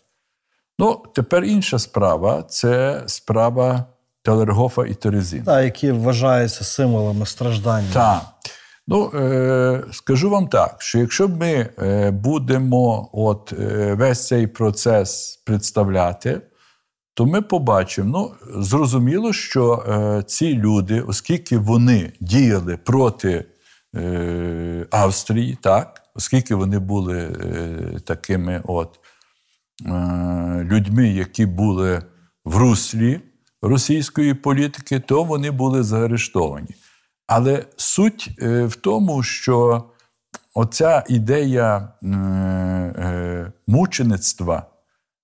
Ну, 0.80 1.04
тепер 1.16 1.44
інша 1.44 1.80
справа 1.80 2.44
це 2.44 3.04
справа 3.06 3.86
Телергофа 4.24 4.86
і 4.86 4.94
Терезин. 4.94 5.44
Так, 5.44 5.64
які 5.64 5.92
вважаються 5.92 6.64
символами 6.64 7.26
страждання. 7.26 7.94
Так. 7.94 8.22
Ну, 8.88 9.12
е, 9.14 9.84
скажу 9.92 10.30
вам 10.30 10.48
так, 10.48 10.76
що 10.80 11.00
якщо 11.00 11.28
ми 11.28 11.70
е, 11.80 12.12
будемо 12.12 13.10
от, 13.14 13.54
весь 13.92 14.28
цей 14.28 14.48
процес 14.48 15.42
представляти, 15.46 16.42
то 17.14 17.26
ми 17.26 17.42
побачимо, 17.42 18.36
ну, 18.48 18.62
зрозуміло, 18.64 19.34
що 19.34 19.86
е, 19.88 20.24
ці 20.24 20.54
люди, 20.54 21.02
оскільки 21.02 21.58
вони 21.58 22.14
діяли 22.20 22.78
проти 22.78 23.46
е, 23.96 24.88
Австрії, 24.92 25.58
так, 25.62 26.02
оскільки 26.16 26.56
вони 26.56 26.80
були 26.80 27.18
е, 27.20 28.00
такими 28.06 28.62
от, 28.66 29.00
е, 29.86 29.90
людьми, 30.64 31.08
які 31.08 31.46
були 31.46 32.04
в 32.46 32.58
руслі 32.58 33.22
російської 33.62 34.34
політики, 34.34 35.00
то 35.00 35.24
вони 35.24 35.52
були 35.52 35.84
заарештовані. 35.84 36.76
Але 37.28 37.66
суть 37.78 38.30
е, 38.42 38.66
в 38.66 38.76
тому, 38.76 39.24
що 39.24 39.84
оця 40.54 41.04
ідея 41.10 41.94
е, 42.04 43.52
мучеництва, 43.68 44.71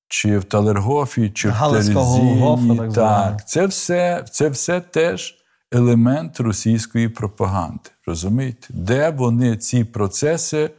чи 0.08 0.38
в 0.38 0.44
Талергофі, 0.44 1.30
чи 1.30 1.50
в 1.50 1.52
Голгофа, 1.52 2.76
так 2.76 2.94
так, 2.94 3.48
це 3.48 3.66
все, 3.66 4.26
це 4.32 4.50
все 4.50 4.82
теж 4.82 5.36
елемент 5.72 6.40
російської 6.40 7.10
пропаганди. 7.10 7.90
Розумієте? 8.06 8.68
Де 8.70 9.10
вони 9.10 9.58
ці 9.58 9.84
процеси 9.84 10.70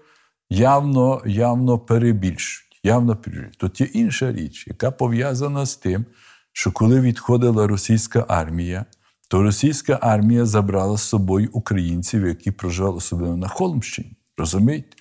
явно, 0.51 1.23
явно 1.27 1.79
перебільшують. 1.79 2.81
Явно 2.83 3.17
перебільшують. 3.17 3.59
Тут 3.59 3.81
є 3.81 3.87
інша 3.87 4.33
річ, 4.33 4.65
яка 4.67 4.91
пов'язана 4.91 5.67
з 5.67 5.77
тим, 5.77 6.05
що 6.53 6.73
коли 6.73 7.01
відходила 7.01 7.67
російська 7.67 8.25
армія, 8.29 8.85
то 9.29 9.43
російська 9.43 9.99
армія 10.03 10.47
забрала 10.47 10.97
з 10.97 11.03
собою 11.03 11.49
українців, 11.53 12.27
які 12.27 12.51
проживали 12.51 12.97
особливо 12.97 13.37
на 13.37 13.49
Холмщині. 13.49 14.13
Розумієте? 14.37 14.97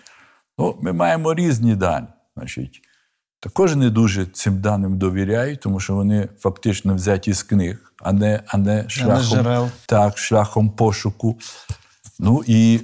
Ну, 0.57 0.80
ми 0.82 0.93
маємо 0.93 1.34
різні 1.34 1.75
дані. 1.75 2.07
Значить, 2.36 2.82
також 3.39 3.75
не 3.75 3.89
дуже 3.89 4.25
цим 4.25 4.61
даним 4.61 4.97
довіряю, 4.97 5.57
тому 5.57 5.79
що 5.79 5.95
вони 5.95 6.29
фактично 6.39 6.95
взяті 6.95 7.33
з 7.33 7.43
книг, 7.43 7.93
а 7.99 8.13
не, 8.13 8.43
а 8.47 8.57
не 8.57 8.89
шляхом, 8.89 9.71
так, 9.85 10.17
шляхом 10.17 10.69
пошуку. 10.69 11.39
Ну 12.19 12.43
і 12.47 12.79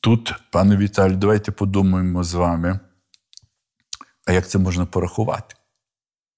тут, 0.00 0.34
пане 0.52 0.76
Віталій, 0.76 1.16
давайте 1.16 1.52
подумаємо 1.52 2.24
з 2.24 2.34
вами, 2.34 2.80
а 4.26 4.32
як 4.32 4.48
це 4.48 4.58
можна 4.58 4.86
порахувати? 4.86 5.54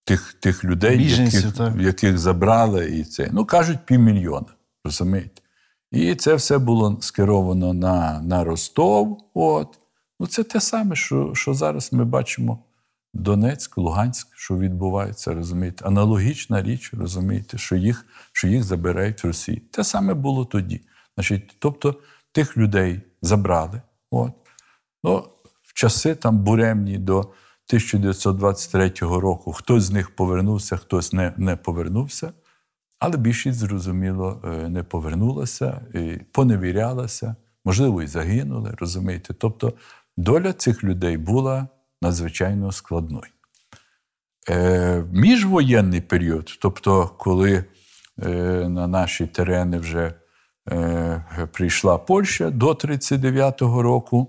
Тих, 0.05 0.33
тих 0.33 0.65
людей, 0.65 0.97
Біженців, 0.97 1.41
яких, 1.41 1.57
так. 1.57 1.77
яких 1.77 2.19
забрали, 2.19 2.91
і 2.91 3.05
це. 3.05 3.29
Ну, 3.33 3.45
кажуть, 3.45 3.79
півмільйона, 3.87 4.47
розумієте? 4.85 5.43
І 5.91 6.15
це 6.15 6.35
все 6.35 6.59
було 6.59 6.99
скеровано 7.01 7.73
на, 7.73 8.21
на 8.21 8.45
Ростов. 8.45 9.19
От. 9.35 9.79
Ну, 10.21 10.27
це 10.27 10.45
те 10.45 10.61
саме, 10.61 10.97
що, 10.97 11.35
що 11.35 11.55
зараз 11.55 11.93
ми 11.93 12.05
бачимо 12.05 12.59
Донецьк, 13.19 13.79
Луганськ, 13.79 14.29
що 14.37 14.59
відбувається, 14.59 15.35
розумієте? 15.35 15.85
Аналогічна 15.85 16.63
річ, 16.63 16.91
розумієте, 16.95 17.59
що 17.59 17.77
їх, 17.77 18.07
що 18.33 18.49
їх 18.49 18.65
забирають 18.65 19.25
в 19.25 19.27
Росії. 19.27 19.63
Те 19.71 19.85
саме 19.85 20.15
було 20.15 20.45
тоді. 20.45 20.81
Значить, 21.17 21.57
тобто 21.59 21.95
тих 22.33 22.57
людей 22.57 23.01
забрали. 23.23 23.83
От. 24.11 24.33
Ну, 25.05 25.29
в 25.63 25.75
часи 25.75 26.15
там 26.15 26.39
буремні 26.39 26.99
до 26.99 27.19
1923 27.19 28.93
року 29.01 29.53
хтось 29.53 29.85
з 29.85 29.91
них 29.91 30.17
повернувся, 30.17 30.77
хтось 30.77 31.13
не, 31.13 31.33
не 31.37 31.57
повернувся. 31.57 32.33
Але 32.99 33.17
більшість, 33.17 33.59
зрозуміло, 33.59 34.43
е, 34.45 34.69
не 34.69 34.83
повернулася, 34.83 35.81
і 35.95 36.21
поневірялася, 36.33 37.37
можливо, 37.65 38.03
і 38.03 38.07
загинули, 38.07 38.75
розумієте. 38.79 39.35
Тобто 39.35 39.73
доля 40.17 40.53
цих 40.53 40.85
людей 40.85 41.17
була 41.17 41.69
надзвичайно 42.03 42.73
складною. 42.73 43.33
Е, 44.51 45.05
міжвоєнний 45.13 46.01
період, 46.01 46.59
тобто, 46.61 47.11
коли 47.19 47.65
е, 48.23 48.29
на 48.69 48.87
наші 48.87 49.27
терени 49.27 49.79
вже 49.79 50.15
е, 50.71 51.49
прийшла 51.53 51.99
Польща 51.99 52.51
до 52.51 52.73
39-го 52.73 53.83
року, 53.83 54.27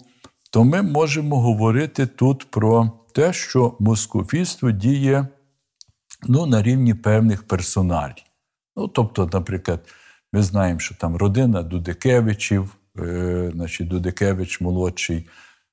то 0.51 0.63
ми 0.63 0.81
можемо 0.81 1.41
говорити 1.41 2.05
тут 2.05 2.51
про 2.51 2.91
те, 3.13 3.33
що 3.33 3.75
москофільство 3.79 4.71
діє 4.71 5.27
ну, 6.27 6.45
на 6.45 6.63
рівні 6.63 6.93
певних 6.93 7.47
персоналів. 7.47 8.23
Ну, 8.75 8.87
тобто, 8.87 9.29
наприклад, 9.33 9.79
ми 10.33 10.43
знаємо, 10.43 10.79
що 10.79 10.95
там 10.95 11.15
родина 11.15 11.63
Дудикевичів, 11.63 12.75
е, 12.99 13.51
значить, 13.53 13.87
Дудикевич 13.87 14.61
молодший, 14.61 15.27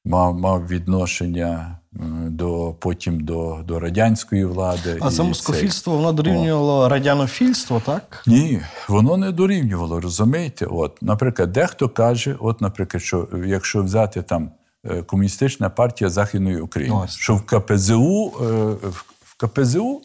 мав, 0.05 0.39
мав 0.39 0.69
відношення 0.69 1.79
до, 2.27 2.75
потім 2.79 3.21
до, 3.21 3.61
до 3.65 3.81
радянської 3.81 4.45
влади. 4.45 4.99
А 5.01 5.11
це 5.11 5.23
москофільство, 5.23 5.97
воно 5.97 6.13
дорівнювало 6.13 6.89
радянофільство, 6.89 7.83
так? 7.87 8.23
ні, 8.27 8.63
воно 8.89 9.17
не 9.17 9.33
дорівнювало, 9.33 10.01
розумієте? 10.01 10.67
От, 10.67 11.03
наприклад, 11.03 11.53
дехто 11.53 11.89
каже, 11.89 12.37
от, 12.41 12.61
наприклад, 12.61 13.03
що 13.03 13.29
якщо 13.47 13.83
взяти 13.83 14.23
там 14.23 14.51
е, 14.85 15.03
комуністична 15.03 15.71
партія 15.71 16.11
Західної 16.11 16.61
України, 16.61 16.97
Ось. 17.05 17.17
що 17.17 17.35
в 17.37 17.43
КПЗУ, 17.47 18.33
е, 18.41 18.45
в- 18.89 19.05
КПЗУ 19.37 20.01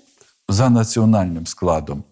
за 0.50 0.70
національним 0.70 1.46
складом. 1.46 2.04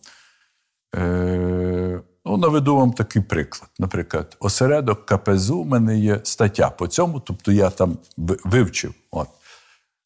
Е, 0.95 2.01
ну, 2.25 2.37
наведу 2.37 2.75
вам 2.75 2.93
такий 2.93 3.21
приклад. 3.21 3.69
Наприклад, 3.79 4.37
осередок 4.39 5.05
КПЗУ 5.05 5.61
в 5.61 5.65
мене 5.65 5.99
є 5.99 6.19
стаття 6.23 6.69
по 6.69 6.87
цьому, 6.87 7.19
тобто 7.19 7.51
я 7.51 7.69
там 7.69 7.97
вивчив. 8.45 8.93
От. 9.11 9.27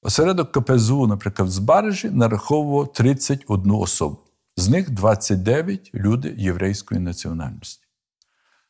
Осередок 0.04 0.52
КПЗУ, 0.52 1.08
наприклад, 1.08 1.50
в 1.50 1.52
Збаражі 1.52 2.10
нараховував 2.10 2.94
31 2.94 3.72
особу. 3.72 4.18
З 4.58 4.70
них 4.70 4.90
29 4.90 5.92
люди 5.94 6.36
єврейської 6.38 7.00
національності. 7.00 7.88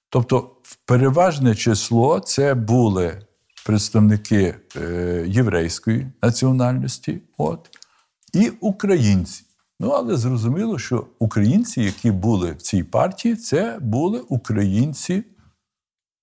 Тобто, 0.10 0.52
переважне 0.86 1.56
число 1.56 2.20
це 2.20 2.54
були 2.54 3.22
представники 3.66 4.56
е, 4.76 5.26
єврейської 5.28 6.08
національності 6.22 7.22
от, 7.38 7.70
і 8.34 8.50
українці. 8.50 9.44
Ну, 9.80 9.90
але 9.90 10.18
зрозуміло, 10.18 10.80
що 10.80 11.08
українці, 11.20 11.82
які 11.82 12.12
були 12.12 12.52
в 12.52 12.62
цій 12.62 12.84
партії, 12.84 13.36
це 13.36 13.80
були 13.82 14.20
українці, 14.20 15.24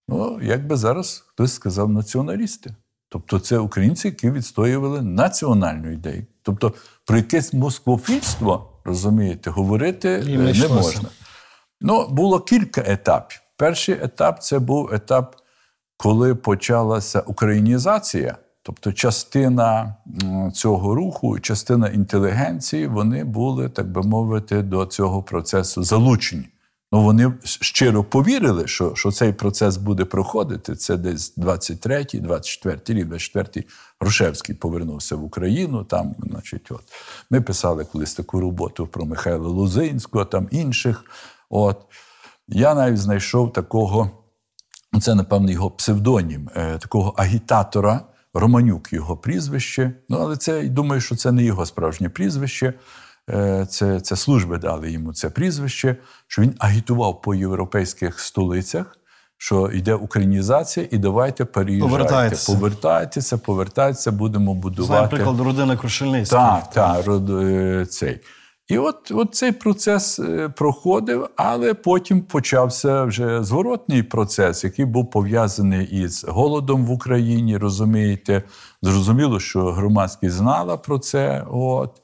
ну, 0.09 0.41
як 0.43 0.67
би 0.67 0.77
зараз 0.77 1.25
хтось 1.27 1.53
сказав, 1.53 1.89
націоналісти. 1.89 2.75
Тобто 3.13 3.39
це 3.39 3.59
українці, 3.59 4.09
які 4.09 4.31
відстоювали 4.31 5.03
національну 5.03 5.93
ідею. 5.93 6.27
Тобто 6.43 6.73
про 7.07 7.17
якесь 7.17 7.53
москвофільство, 7.53 8.73
розумієте, 8.85 9.51
говорити 9.51 10.25
І 10.27 10.35
е, 10.35 10.39
не 10.39 10.69
можна. 10.69 11.09
Ну, 11.81 12.09
було 12.09 12.41
кілька 12.41 12.81
етапів. 12.87 13.41
Перший 13.57 13.95
етап 13.95 14.43
це 14.43 14.59
був 14.59 14.95
етап, 14.95 15.37
коли 15.97 16.35
почалася 16.35 17.21
українізація, 17.21 18.37
тобто 18.63 18.93
частина 18.93 19.97
цього 20.55 20.95
руху, 20.95 21.39
частина 21.39 21.89
інтелігенції, 21.89 22.87
вони 22.87 23.25
були, 23.25 23.69
так 23.69 23.93
би 23.93 24.03
мовити, 24.03 24.63
до 24.63 24.87
цього 24.87 25.23
процесу 25.23 25.83
залучені. 25.83 26.49
Ну, 26.93 27.03
вони 27.03 27.33
щиро 27.45 28.05
повірили, 28.05 28.67
що, 28.67 28.95
що 28.95 29.13
цей 29.13 29.33
процес 29.33 29.77
буде 29.77 30.05
проходити. 30.05 30.77
Це 30.77 30.97
десь 30.97 31.39
23-й, 31.39 32.21
24-й 32.21 32.95
рік, 32.95 33.07
24-й 33.07 33.67
Грушевський 34.01 34.55
повернувся 34.55 35.17
в 35.17 35.25
Україну. 35.25 35.85
Там, 35.85 36.15
значить, 36.19 36.71
от. 36.71 36.83
Ми 37.31 37.41
писали 37.41 37.85
колись 37.85 38.15
таку 38.15 38.41
роботу 38.41 38.87
про 38.87 39.05
Михайла 39.05 39.49
Лозинського, 39.49 40.25
там 40.25 40.49
інших. 40.51 41.05
От. 41.51 41.87
Я 42.49 42.75
навіть 42.75 42.99
знайшов 42.99 43.53
такого, 43.53 44.11
це, 45.01 45.15
напевно, 45.15 45.51
його 45.51 45.71
псевдонім, 45.71 46.51
е, 46.57 46.79
такого 46.79 47.15
агітатора, 47.17 48.01
Романюк 48.35 48.93
його 48.93 49.17
прізвище. 49.17 49.93
Ну, 50.09 50.19
але 50.21 50.37
це, 50.37 50.69
думаю, 50.69 51.01
що 51.01 51.17
це 51.17 51.33
не 51.33 51.43
його 51.43 51.67
справжнє 51.67 52.09
прізвище. 52.09 52.75
Е, 53.33 53.67
Це, 53.71 54.01
це 54.01 54.17
служби 54.17 54.59
дали 54.59 54.91
йому 54.91 55.13
це 55.13 55.31
прізвище, 55.31 55.97
що 56.27 56.43
він 56.43 56.55
агітував 56.59 57.23
по 57.23 57.35
європейських 57.35 58.21
столицях, 58.21 58.97
що 59.39 59.71
йде 59.71 59.95
українізація, 59.95 60.87
і 60.91 60.99
давайте 60.99 61.45
переїжджайте. 61.45 61.97
Повертайтеся. 61.97 62.53
Повертайтеся, 62.53 63.39
повертайтеся, 63.39 64.13
будемо 64.13 64.55
будувати. 64.55 64.87
Знаємо 64.87 65.09
приклад 65.09 65.41
родини 65.41 65.77
Крушельницької. 65.77 66.43
Так, 66.43 66.71
так, 66.71 67.09
е, 67.31 67.87
цей. 67.87 68.21
І 68.71 68.79
от, 68.79 69.11
от 69.11 69.35
цей 69.35 69.53
процес 69.53 70.19
е, 70.19 70.49
проходив, 70.49 71.29
але 71.37 71.75
потім 71.75 72.21
почався 72.21 73.05
вже 73.05 73.45
зворотній 73.45 74.03
процес, 74.03 74.65
який 74.65 74.85
був 74.85 75.11
пов'язаний 75.11 75.87
із 75.87 76.25
голодом 76.25 76.87
в 76.87 76.91
Україні. 76.91 77.57
Розумієте, 77.57 78.43
зрозуміло, 78.83 79.41
що 79.41 79.73
громадськість 79.73 80.35
знала 80.35 80.77
про 80.77 80.99
це. 80.99 81.45
От. 81.51 82.00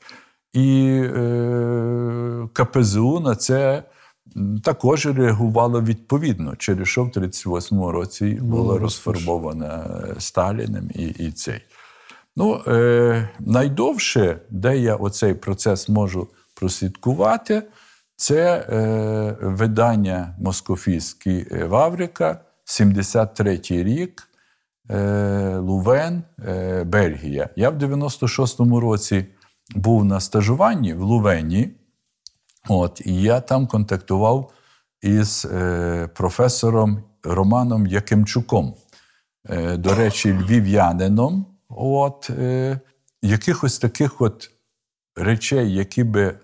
І 0.56 1.00
е, 1.16 2.48
КПЗУ 2.52 3.20
на 3.20 3.34
це 3.34 3.82
також 4.64 5.06
реагувало 5.06 5.82
відповідно, 5.82 6.56
через 6.56 6.88
що 6.88 7.04
в 7.04 7.08
38-му 7.08 7.92
році 7.92 8.38
була 8.42 8.78
розформована 8.78 10.00
е, 10.08 10.14
Сталіним 10.20 10.90
і, 10.94 11.02
і 11.02 11.32
цей. 11.32 11.60
Ну, 12.36 12.62
е, 12.66 13.28
найдовше, 13.40 14.38
де 14.50 14.78
я 14.78 14.96
оцей 14.96 15.34
процес 15.34 15.88
можу 15.88 16.28
прослідкувати, 16.54 17.62
це 18.16 18.66
е, 18.68 19.36
видання 19.40 20.36
Москофійський 20.40 21.46
е, 21.50 21.64
Ваврика, 21.64 22.40
73-й 22.66 23.82
рік, 23.82 24.28
е, 24.90 25.56
Лувен, 25.56 26.22
е, 26.46 26.84
Бельгія. 26.84 27.48
Я 27.56 27.70
в 27.70 27.78
96-му 27.78 28.80
році 28.80 29.26
був 29.74 30.04
на 30.04 30.20
стажуванні 30.20 30.94
в 30.94 31.02
Лувені, 31.02 31.70
от, 32.68 33.02
і 33.04 33.22
я 33.22 33.40
там 33.40 33.66
контактував 33.66 34.52
із 35.02 35.46
е, 35.52 36.08
професором 36.14 37.02
Романом 37.22 37.86
Якимчуком 37.86 38.74
е, 39.50 39.76
до 39.76 39.94
речі, 39.94 40.32
львів'янином, 40.32 41.46
от, 41.68 42.30
е, 42.30 42.80
якихось 43.22 43.78
таких 43.78 44.20
от 44.20 44.50
речей, 45.16 45.74
які 45.74 46.04
би. 46.04 46.38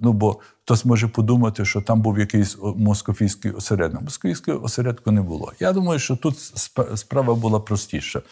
Ну, 0.00 0.12
бо 0.12 0.40
хтось 0.64 0.84
може 0.84 1.08
подумати, 1.08 1.64
що 1.64 1.82
там 1.82 2.00
був 2.02 2.18
якийсь 2.18 2.56
москофійський 2.76 3.50
осередок. 3.50 4.02
Москвійського 4.02 4.62
осередку 4.62 5.10
не 5.10 5.22
було. 5.22 5.52
Я 5.60 5.72
думаю, 5.72 5.98
що 5.98 6.16
тут 6.16 6.34
сп- 6.34 6.96
справа 6.96 7.34
була 7.34 7.60
простіша. 7.60 8.22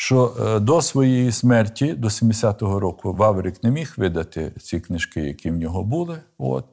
Що 0.00 0.36
е, 0.40 0.60
до 0.60 0.82
своєї 0.82 1.32
смерті, 1.32 1.92
до 1.92 2.08
70-го 2.08 2.80
року, 2.80 3.12
Ваврик 3.12 3.62
не 3.62 3.70
міг 3.70 3.94
видати 3.96 4.52
ці 4.60 4.80
книжки, 4.80 5.20
які 5.20 5.50
в 5.50 5.56
нього 5.56 5.82
були. 5.82 6.18
От. 6.38 6.64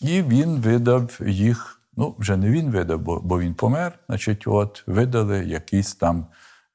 І 0.00 0.22
він 0.22 0.60
видав 0.60 1.18
їх. 1.26 1.80
Ну, 1.96 2.14
вже 2.18 2.36
не 2.36 2.50
він 2.50 2.70
видав, 2.70 3.00
бо, 3.00 3.20
бо 3.20 3.40
він 3.40 3.54
помер. 3.54 3.98
Значить, 4.08 4.46
от 4.46 4.84
видали 4.86 5.44
якісь 5.44 5.94
там 5.94 6.26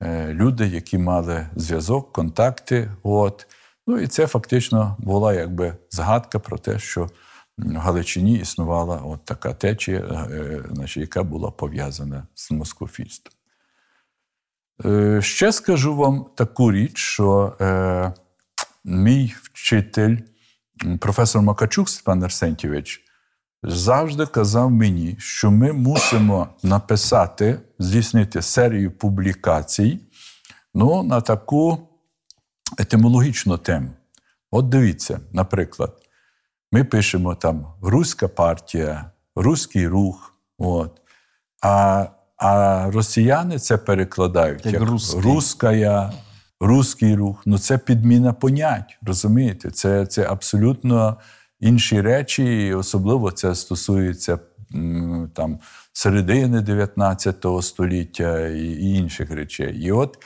е, 0.04 0.34
люди, 0.34 0.68
які 0.68 0.98
мали 0.98 1.48
зв'язок, 1.56 2.12
контакти. 2.12 2.92
От. 3.04 3.48
Ну 3.88 4.00
і 4.00 4.08
це 4.08 4.28
фактично 4.28 4.96
була 5.00 5.34
якби 5.34 5.78
згадка 5.90 6.40
про 6.40 6.58
те, 6.58 6.80
що 6.80 7.10
в 7.58 7.76
Галичині 7.76 8.38
існувала 8.38 9.02
от 9.06 9.26
така 9.26 9.54
течія, 9.54 10.00
е, 10.00 10.64
значить, 10.72 11.02
яка 11.02 11.24
була 11.24 11.52
пов'язана 11.52 12.28
з 12.36 12.52
москофільством. 12.52 13.37
Е, 14.86 15.22
Ще 15.22 15.52
скажу 15.52 15.96
вам 15.96 16.26
таку 16.36 16.72
річ, 16.72 16.98
що 16.98 17.56
е, 17.62 18.14
мій 18.86 19.36
вчитель, 19.44 20.18
професор 21.00 21.42
Макачук 21.42 21.90
Степан 21.90 22.24
Арсентьович, 22.24 23.04
завжди 23.64 24.26
казав 24.26 24.72
мені, 24.72 25.16
що 25.20 25.52
ми 25.52 25.74
мусимо 25.74 26.48
написати, 26.64 27.60
здійснити 27.80 28.42
серію 28.42 28.92
публікацій 28.92 30.00
ну, 30.74 31.04
на 31.04 31.22
таку 31.22 31.90
етимологічну 32.78 33.58
тему. 33.58 33.90
От 34.52 34.70
дивіться, 34.70 35.20
наприклад, 35.32 35.98
ми 36.72 36.84
пишемо 36.84 37.36
там 37.36 37.74
Руська 37.82 38.28
партія, 38.28 39.12
Руський 39.36 39.88
рух. 39.88 40.34
От. 40.58 41.02
А, 41.62 42.06
а 42.38 42.86
росіяни 42.92 43.60
це 43.60 43.78
перекладають 43.78 44.66
Як 44.66 44.74
як, 44.74 44.84
«русський». 44.84 45.22
руская, 45.22 46.12
руський 46.60 47.16
рух. 47.16 47.44
Ну 47.46 47.60
це 47.60 47.78
підміна 47.78 48.34
понять, 48.34 48.98
розумієте? 49.02 49.72
Це, 49.72 50.06
це 50.06 50.28
абсолютно 50.30 51.18
інші 51.60 52.02
речі, 52.02 52.68
і 52.68 52.74
особливо 52.74 53.32
це 53.32 53.56
стосується 53.56 54.40
там, 55.34 55.60
середини 55.94 56.62
19 56.62 57.46
століття 57.62 58.48
і, 58.48 58.64
і 58.64 58.98
інших 58.98 59.32
речей. 59.32 59.78
І 59.78 59.92
от 59.92 60.18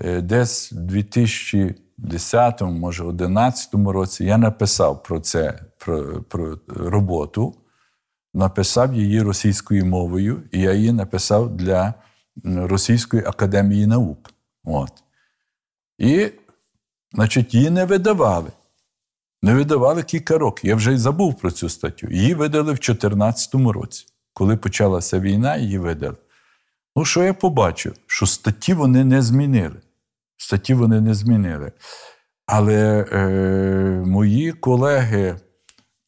е, 0.00 0.20
десь 0.20 0.72
в 0.72 0.76
2010, 0.76 2.62
може, 2.62 3.02
2011 3.02 3.74
році 3.74 4.24
я 4.24 4.38
написав 4.38 5.02
про 5.02 5.20
це, 5.20 5.60
про, 5.78 6.22
про 6.22 6.58
роботу 6.66 7.54
написав 8.34 8.94
її 8.94 9.22
російською 9.22 9.86
мовою, 9.86 10.42
і 10.52 10.60
я 10.60 10.72
її 10.72 10.92
написав 10.92 11.56
для 11.56 11.94
Російської 12.44 13.24
академії 13.24 13.86
наук. 13.86 14.30
От. 14.64 14.92
І, 15.98 16.30
значить, 17.12 17.54
її 17.54 17.70
не 17.70 17.84
видавали. 17.84 18.50
Не 19.42 19.54
видавали 19.54 20.02
кілька 20.02 20.38
років. 20.38 20.68
Я 20.70 20.76
вже 20.76 20.92
й 20.92 20.96
забув 20.96 21.38
про 21.38 21.50
цю 21.50 21.68
статтю. 21.68 22.08
Її 22.10 22.34
видали 22.34 22.72
в 22.72 22.78
2014 22.78 23.54
році. 23.54 24.06
Коли 24.32 24.56
почалася 24.56 25.20
війна, 25.20 25.56
її 25.56 25.78
видали. 25.78 26.16
Ну, 26.96 27.04
що 27.04 27.24
я 27.24 27.34
побачив? 27.34 27.94
Що 28.06 28.26
статті 28.26 28.74
вони 28.74 29.04
не 29.04 29.22
змінили. 29.22 29.76
Статті 30.36 30.74
вони 30.74 31.00
не 31.00 31.14
змінили. 31.14 31.72
Але 32.46 33.06
е, 33.12 33.18
мої 34.06 34.52
колеги, 34.52 35.36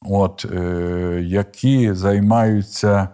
от, 0.05 0.47
е, 0.55 1.20
які 1.24 1.94
займаються 1.94 3.09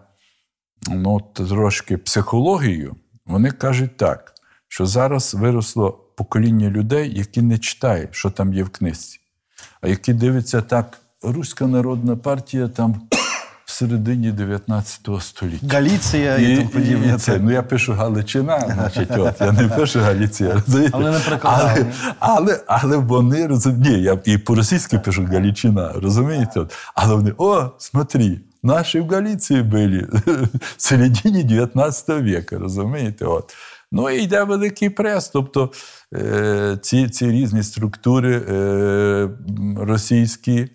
ну, 0.91 1.21
трошки 1.21 1.97
психологією, 1.97 2.97
вони 3.27 3.51
кажуть 3.51 3.97
так, 3.97 4.35
що 4.69 4.87
зараз 4.87 5.35
виросло 5.35 5.91
покоління 6.17 6.71
людей, 6.71 7.19
які 7.19 7.43
не 7.43 7.59
читають, 7.59 8.15
що 8.15 8.31
там 8.31 8.55
є 8.55 8.63
в 8.63 8.71
книжці, 8.71 9.21
а 9.81 9.89
які 9.89 10.13
дивляться 10.13 10.63
так, 10.63 10.99
Руська 11.23 11.67
народна 11.67 12.17
партія 12.17 12.69
там 12.69 13.09
в 13.71 13.73
середині 13.73 14.33
19 14.33 15.09
століття. 15.21 15.67
Галіція 15.71 16.37
і, 16.37 16.57
тому 16.57 16.69
подібне. 16.69 17.19
це, 17.19 17.39
ну 17.39 17.51
я 17.51 17.63
пишу 17.63 17.93
Галичина, 17.93 18.59
значить, 18.75 19.11
от, 19.19 19.41
я 19.41 19.53
не 19.53 19.69
пишу 19.69 20.01
Галіція. 20.01 20.55
розумієте? 20.55 20.91
Але 20.93 21.11
не 21.11 21.21
але, 21.43 21.87
але, 22.19 22.61
але 22.67 22.97
вони 22.97 23.47
розуміють, 23.47 23.87
ні, 23.87 24.03
я 24.03 24.19
і 24.25 24.39
по-російськи 24.39 24.99
пишу 24.99 25.25
Галичина, 25.25 25.93
розумієте? 25.95 26.61
От. 26.61 26.75
Але 26.95 27.15
вони, 27.15 27.33
о, 27.39 27.71
смотри, 27.79 28.41
наші 28.63 29.01
в 29.01 29.09
Галіції 29.09 29.63
були 29.63 30.09
в 30.27 30.49
середині 30.77 31.45
19 31.45 32.09
віка, 32.09 32.59
розумієте? 32.59 33.25
От. 33.25 33.55
Ну 33.93 34.11
і 34.11 34.23
йде 34.23 34.45
великий 34.45 34.91
прес, 34.91 35.29
тобто 35.29 35.73
е, 36.15 36.79
ці, 36.83 37.09
ці 37.09 37.31
різні 37.31 37.63
структури 37.63 38.43
е, 38.49 39.29
російські 39.77 40.69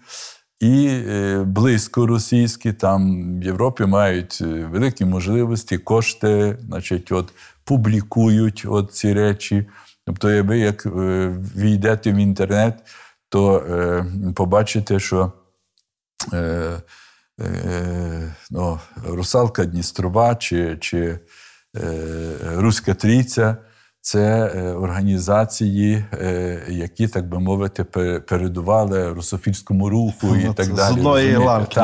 і 0.60 0.88
е, 0.88 1.44
близько 1.44 2.07
російські, 2.07 2.73
там 2.73 3.32
в 3.40 3.44
Європі 3.44 3.86
мають 3.86 4.40
е, 4.41 4.45
великі 4.45 5.06
можливості, 5.06 5.77
кошти, 5.77 6.57
значить, 6.68 7.11
от, 7.11 7.34
публікують 7.64 8.65
от 8.68 8.94
ці 8.94 9.14
речі. 9.14 9.65
Тобто, 10.06 10.44
ви 10.44 10.60
як 10.60 10.86
е, 10.86 10.90
війдете 11.56 12.11
в 12.11 12.15
інтернет, 12.15 12.84
то 13.30 13.57
е, 13.57 14.06
побачите, 14.36 14.99
що 14.99 15.32
е, 16.34 16.82
е, 17.41 18.36
ну, 18.52 18.80
русалка 19.07 19.65
Дністрова 19.65 20.36
чи, 20.36 20.77
чи 20.77 21.19
е, 21.77 22.40
Руська 22.56 22.94
Трійця 22.94 23.57
це 24.06 24.52
е, 24.56 24.72
організації, 24.73 26.06
е, 26.14 26.61
які, 26.69 27.07
так 27.07 27.30
би 27.30 27.40
мовити, 27.40 27.84
пе- 27.84 28.19
передували 28.19 29.14
русофільському 29.14 29.90
руху 29.90 30.36
і 30.36 30.45
Ну, 30.45 30.53
так 30.53 30.65
це 30.65 30.72
з 30.72 30.76
далі. 30.76 30.94
одної 30.98 31.36
ланки, 31.36 31.82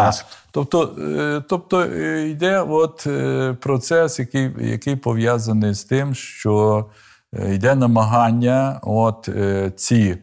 Тобто, 0.52 0.96
е, 1.00 1.44
тобто 1.50 1.86
йде 2.26 2.60
от 2.70 3.08
процес, 3.60 4.20
який, 4.20 4.52
який 4.60 4.96
пов'язаний 4.96 5.74
з 5.74 5.84
тим, 5.84 6.16
що 6.16 6.86
йде 7.54 7.76
намагання 7.76 8.80
от 8.84 9.30
ці 9.76 10.18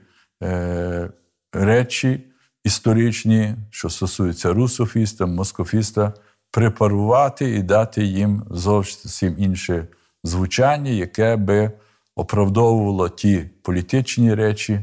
речі 1.53 2.25
історичні, 2.65 3.55
що 3.71 3.91
стосуються 3.91 4.53
русофіста, 4.53 5.27
москофіста, 5.27 6.13
препарувати 6.51 7.51
і 7.51 7.63
дати 7.63 8.05
їм 8.05 8.43
зовсім 8.51 9.35
інше 9.39 9.87
звучання, 10.25 10.91
яке 10.91 11.37
би 11.37 11.71
оправдовувало 12.19 13.09
ті 13.09 13.51
політичні 13.63 14.35
речі, 14.35 14.81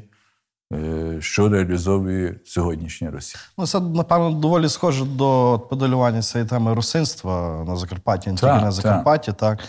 е, 0.74 1.18
що 1.22 1.50
реалізовує 1.50 2.36
сьогоднішня 2.46 3.12
Росія. 3.12 3.42
Ну, 3.58 3.68
це, 3.68 3.80
напевно, 3.80 4.32
доволі 4.32 4.70
схоже 4.70 5.06
до 5.06 5.62
подолювання 5.70 6.22
цієї 6.22 6.50
теми 6.50 6.74
русинства 6.74 7.64
на 7.68 7.76
Закарпатті, 7.76 8.30
не 8.30 8.36
тільки 8.36 8.48
Так, 8.48 8.62
на. 8.62 8.72
Закарпатті, 8.72 9.34
так, 9.34 9.60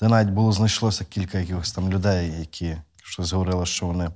де 0.00 0.08
навіть 0.08 0.30
було 0.30 0.52
знайшлося 0.52 1.04
кілька 1.04 1.38
якихось 1.38 1.72
там 1.72 1.90
людей, 1.90 2.32
які 2.38 2.76
щось 3.02 3.32
говорили, 3.32 3.66
що 3.66 3.86
вони 3.86 4.10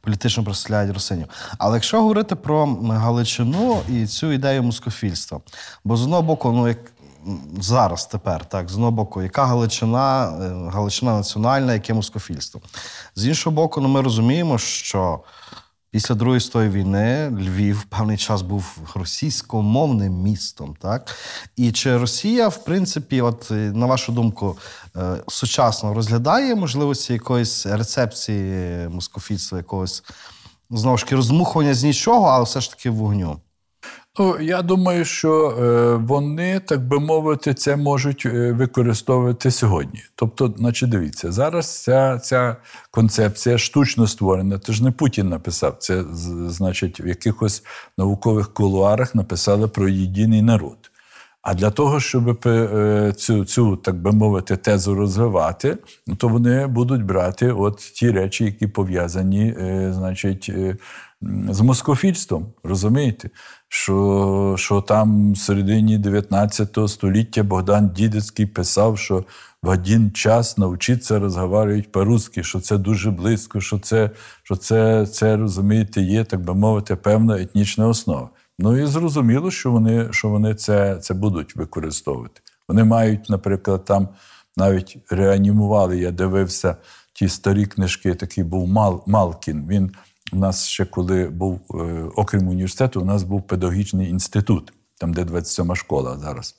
політично 0.00 0.44
представляють 0.44 0.94
русинів. 0.94 1.26
Але 1.58 1.76
якщо 1.76 2.00
говорити 2.00 2.34
про 2.34 2.66
Галичину 2.88 3.78
і 3.88 4.06
цю 4.06 4.32
ідею 4.32 4.62
москофільства, 4.62 5.40
бо 5.84 5.96
з 5.96 6.02
одного 6.02 6.22
боку, 6.22 6.52
ну 6.52 6.68
як 6.68 6.78
зараз 7.60 8.06
тепер, 8.06 8.44
так, 8.44 8.68
з 8.68 8.74
одного 8.74 8.90
боку, 8.92 9.22
яка 9.22 9.44
Галичина, 9.44 10.28
е, 10.28 10.70
Галичина 10.70 11.16
національна, 11.16 11.72
яке 11.74 11.94
москофільство. 11.94 12.60
З 13.14 13.26
іншого 13.26 13.56
боку, 13.56 13.80
ну, 13.80 13.88
ми 13.88 14.02
розуміємо, 14.02 14.58
що 14.58 15.20
Після 15.96 16.14
Другої 16.14 16.40
світової 16.40 16.70
війни 16.70 17.30
Львів 17.30 17.84
певний 17.84 18.16
час 18.16 18.42
був 18.42 18.78
російськомовним 18.94 20.12
містом, 20.12 20.76
так? 20.82 21.16
І 21.56 21.72
чи 21.72 21.98
Росія, 21.98 22.48
в 22.48 22.64
принципі, 22.64 23.20
от 23.20 23.48
е, 23.50 23.54
на 23.54 23.86
вашу 23.86 24.12
думку, 24.12 24.58
е, 24.96 25.16
сучасно 25.28 25.94
розглядає 25.94 26.54
можливості 26.54 27.12
якоїсь 27.12 27.66
рецепції 27.66 28.88
москофільства, 28.88 29.58
якогось 29.58 30.02
знову 30.70 30.96
ж 30.96 31.04
таки 31.04 31.16
роздмухування 31.16 31.74
з 31.74 31.84
нічого, 31.84 32.26
але 32.26 32.44
все 32.44 32.60
ж 32.60 32.70
таки 32.70 32.90
вогню? 32.90 33.40
Ну, 34.18 34.40
я 34.40 34.62
думаю, 34.62 35.04
що 35.04 35.48
е, 35.48 35.94
вони, 35.94 36.60
так 36.60 36.88
би 36.88 37.00
мовити, 37.00 37.54
це 37.54 37.76
можуть 37.76 38.26
е, 38.26 38.52
використовувати 38.52 39.50
сьогодні. 39.50 40.02
Тобто, 40.14 40.54
значить, 40.58 40.90
дивіться, 40.90 41.32
зараз 41.32 41.82
ця, 41.82 42.18
ця 42.18 42.56
концепція 42.90 43.58
штучно 43.58 44.06
створена. 44.06 44.58
Це 44.58 44.72
ж 44.72 44.84
не 44.84 44.90
Путін 44.90 45.28
написав, 45.28 45.76
це 45.78 46.04
значить 46.46 47.00
в 47.00 47.06
якихось 47.06 47.62
наукових 47.98 48.54
кулуарах 48.54 49.14
написали 49.14 49.68
про 49.68 49.88
єдиний 49.88 50.42
народ. 50.42 50.76
А 51.42 51.54
для 51.54 51.70
того, 51.70 52.00
щоб 52.00 52.46
е, 52.46 53.12
цю, 53.16 53.44
цю, 53.44 53.76
так 53.76 54.02
би 54.02 54.12
мовити, 54.12 54.56
тезу 54.56 54.94
розвивати, 54.94 55.78
то 56.16 56.28
вони 56.28 56.66
будуть 56.66 57.04
брати 57.04 57.52
от 57.52 57.76
ті 57.76 58.10
речі, 58.10 58.44
які 58.44 58.66
пов'язані, 58.66 59.54
значить, 59.90 60.50
з 61.50 61.60
москофільством. 61.60 62.52
Розумієте? 62.64 63.30
Що, 63.68 64.54
що 64.58 64.80
там 64.80 65.32
в 65.32 65.38
середині 65.38 65.98
19 65.98 66.78
століття 66.86 67.42
Богдан 67.42 67.88
Дідицький 67.88 68.46
писав, 68.46 68.98
що 68.98 69.24
в 69.62 69.68
один 69.68 70.10
час 70.10 70.58
навчитися 70.58 71.18
розговорювати 71.18 71.88
по-русски, 71.92 72.42
що 72.42 72.60
це 72.60 72.78
дуже 72.78 73.10
близько, 73.10 73.60
що 73.60 73.78
це, 73.78 74.10
що 74.42 74.56
це, 74.56 75.06
це 75.06 75.36
розумієте, 75.36 76.00
є, 76.00 76.24
так 76.24 76.40
би 76.40 76.54
мовити, 76.54 76.96
певна 76.96 77.40
етнічна 77.40 77.88
основа. 77.88 78.30
Ну 78.58 78.76
і 78.82 78.86
зрозуміло, 78.86 79.50
що 79.50 79.70
вони, 79.70 80.08
що 80.10 80.28
вони 80.28 80.54
це, 80.54 80.96
це 80.96 81.14
будуть 81.14 81.56
використовувати. 81.56 82.40
Вони 82.68 82.84
мають, 82.84 83.30
наприклад, 83.30 83.84
там 83.84 84.08
навіть 84.56 84.98
реанімували, 85.10 85.98
я 85.98 86.10
дивився 86.10 86.76
ті 87.12 87.28
старі 87.28 87.66
книжки, 87.66 88.14
такий 88.14 88.44
був 88.44 88.68
Мал, 88.68 89.04
Малкін. 89.06 89.66
Він 89.68 89.92
у 90.32 90.36
нас 90.36 90.66
ще 90.66 90.84
коли 90.84 91.28
був, 91.28 91.60
е, 91.74 92.10
окрім 92.16 92.48
університету, 92.48 93.00
у 93.00 93.04
нас 93.04 93.22
був 93.22 93.46
педагогічний 93.46 94.10
інститут, 94.10 94.72
там, 95.00 95.14
де 95.14 95.24
27 95.24 95.76
школа 95.76 96.18
зараз 96.18 96.54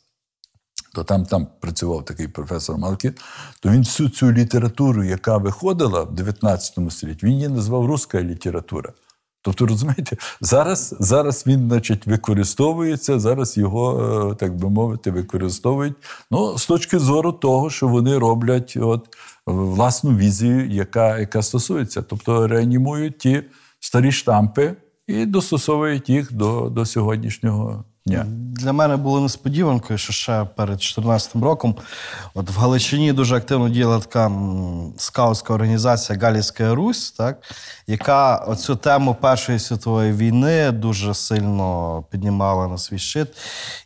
то 0.98 1.04
там, 1.04 1.26
там 1.26 1.48
працював 1.60 2.06
такий 2.06 2.28
професор 2.28 2.78
Малкін, 2.78 3.14
то 3.60 3.70
він 3.70 3.80
всю 3.80 4.10
цю 4.10 4.32
літературу, 4.32 5.04
яка 5.04 5.38
виходила 5.38 6.04
в 6.04 6.16
19 6.16 6.74
столітті, 6.90 7.26
він 7.26 7.34
її 7.34 7.48
назвав 7.48 7.86
руська 7.86 8.24
література. 8.24 8.94
Тобто, 9.42 9.66
розумієте, 9.66 10.18
зараз, 10.42 10.96
зараз 11.00 11.48
він, 11.48 11.68
значить, 11.68 12.08
використовується, 12.08 13.20
зараз 13.20 13.58
його, 13.58 14.32
е, 14.32 14.36
так 14.36 14.56
би 14.56 14.70
мовити, 14.70 15.12
використовують. 15.12 15.94
Ну, 16.32 16.58
з 16.58 16.66
точки 16.66 17.00
зору 17.00 17.32
того, 17.32 17.70
що 17.70 17.88
вони 17.88 18.18
роблять 18.18 18.78
от, 18.82 19.08
власну 19.48 20.18
візію, 20.18 20.70
яка, 20.70 21.20
яка 21.20 21.42
стосується. 21.42 22.02
Тобто 22.02 22.48
реанімують 22.48 23.18
ті 23.18 23.44
старі 23.80 24.12
штампи 24.12 24.76
і 25.08 25.26
достосовують 25.26 26.10
їх 26.10 26.34
до, 26.34 26.70
до 26.70 26.86
сьогоднішнього 26.86 27.84
дня. 28.08 28.26
Для 28.52 28.74
мене 28.74 28.98
було 28.98 29.22
несподіванкою, 29.22 30.00
що 30.00 30.14
ще 30.14 30.32
перед 30.56 30.76
2014 30.78 31.36
роком 31.36 31.76
от 32.34 32.50
в 32.50 32.60
Галичині 32.60 33.14
дуже 33.14 33.36
активно 33.36 33.70
діяла 33.70 34.00
така 34.00 34.32
скаутська 34.98 35.54
організація 35.54 36.20
Галійська 36.20 36.76
Русь, 36.76 37.12
так, 37.12 37.44
яка 37.88 38.36
оцю 38.36 38.76
тему 38.76 39.16
Першої 39.22 39.60
світової 39.60 40.14
війни 40.14 40.72
дуже 40.72 41.14
сильно 41.14 42.04
піднімала 42.12 42.68
на 42.68 42.78
свій 42.78 43.00
щит, 43.00 43.28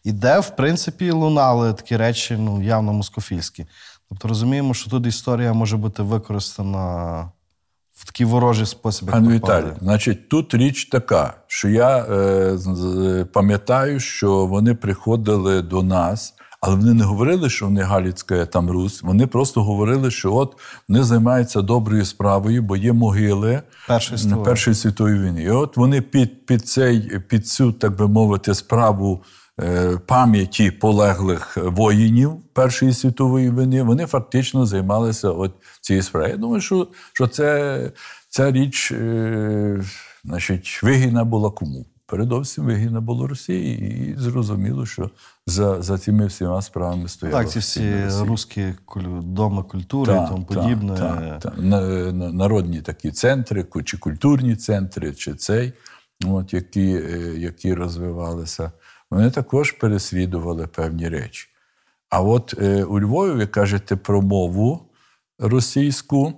і 0.03 0.11
де, 0.11 0.39
в 0.39 0.49
принципі, 0.49 1.11
лунали 1.11 1.73
такі 1.73 1.97
речі 1.97 2.37
ну, 2.39 2.63
явно 2.63 2.93
москофільські. 2.93 3.65
Тобто 4.11 4.27
розуміємо, 4.27 4.73
що 4.73 4.89
тут 4.89 5.07
історія 5.07 5.53
може 5.53 5.77
бути 5.77 6.03
використана 6.03 7.21
в 7.93 8.05
такий 8.05 8.25
ворожий 8.25 8.65
спосіб. 8.65 9.07
як 9.07 9.15
Віталій, 9.31 9.73
значить, 9.81 10.29
тут 10.29 10.53
річ 10.53 10.85
така, 10.85 11.33
що 11.47 11.69
я 11.69 11.97
е, 11.97 12.57
з- 12.57 13.25
пам'ятаю, 13.33 13.99
що 13.99 14.45
вони 14.45 14.75
приходили 14.75 15.61
до 15.61 15.83
нас, 15.83 16.33
але 16.61 16.75
вони 16.75 16.93
не 16.93 17.03
говорили, 17.03 17.49
що 17.49 17.65
вони 17.65 17.81
Галіцька 17.81 18.45
там 18.45 18.69
Русь. 18.69 19.03
Вони 19.03 19.27
просто 19.27 19.63
говорили, 19.63 20.11
що 20.11 20.35
от 20.35 20.55
вони 20.89 21.03
займаються 21.03 21.61
доброю 21.61 22.05
справою, 22.05 22.61
бо 22.61 22.75
є 22.75 22.93
могили 22.93 23.61
Першої 24.43 24.75
світової. 24.75 25.19
Війни. 25.19 25.43
І 25.43 25.49
от 25.49 25.77
вони 25.77 26.01
під, 26.01 26.45
під, 26.45 26.67
цей, 26.67 27.19
під 27.19 27.47
цю, 27.47 27.71
так 27.71 27.95
би 27.97 28.07
мовити, 28.07 28.55
справу 28.55 29.23
е, 29.23 29.40
пам'яті 30.05 30.71
полеглих 30.71 31.57
воїнів 31.57 32.31
Першої 32.53 32.93
світової 32.93 33.51
війни, 33.51 33.83
вони 33.83 34.05
фактично 34.05 34.65
займалися 34.65 35.29
от 35.29 35.51
цією 35.81 36.03
справою. 36.03 36.31
Я 36.33 36.37
думаю, 36.37 36.61
що, 36.61 36.87
що 37.13 37.27
це, 37.27 37.91
ця 38.29 38.51
річ 38.51 38.91
е, 38.91 39.83
значить, 40.25 40.79
вигідна 40.83 41.23
була 41.23 41.51
кому? 41.51 41.85
Передовсім 42.05 42.65
вигідна 42.65 43.01
була 43.01 43.27
Росії, 43.27 43.79
і 43.79 44.15
зрозуміло, 44.19 44.85
що 44.85 45.09
за, 45.47 45.81
за 45.81 45.97
цими 45.97 46.25
всіма 46.25 46.61
справами 46.61 47.07
стояла 47.07 47.39
Так, 47.39 47.49
ці 47.51 47.59
всі 47.59 47.93
русські 48.21 48.73
доми 49.21 49.63
культури 49.63 50.13
Так, 50.13 50.25
і 50.27 50.29
тому 50.31 50.45
подібне. 50.45 50.93
На- 51.57 52.11
на- 52.11 52.31
Народні 52.31 52.81
такі 52.81 53.11
центри, 53.11 53.65
чи 53.85 53.97
культурні 53.97 54.55
центри, 54.55 55.13
чи 55.13 55.33
цей, 55.33 55.73
от, 56.25 56.53
які, 56.53 56.87
е, 56.95 57.33
які 57.37 57.73
розвивалися, 57.73 58.71
вони 59.11 59.31
також 59.31 59.71
переслідували 59.71 60.67
певні 60.67 61.09
речі. 61.09 61.47
А 62.09 62.21
от 62.21 62.53
е, 62.61 62.83
у 62.83 62.99
Львові 62.99 63.31
ви 63.31 63.47
кажете 63.47 63.95
про 63.95 64.21
мову 64.21 64.89
російську. 65.39 66.33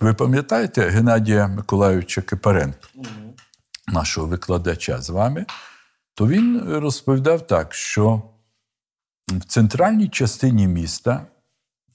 Ви 0.00 0.14
пам'ятаєте 0.14 0.88
Геннадія 0.88 1.48
Миколайовича 1.48 2.22
Кипаренка, 2.22 2.88
нашого 3.88 4.26
викладача 4.26 5.00
з 5.02 5.10
вами? 5.10 5.46
То 6.14 6.28
він 6.28 6.60
розповідав 6.60 7.46
так, 7.46 7.74
що 7.74 8.22
в 9.28 9.44
центральній 9.44 10.08
частині 10.08 10.66
міста 10.66 11.26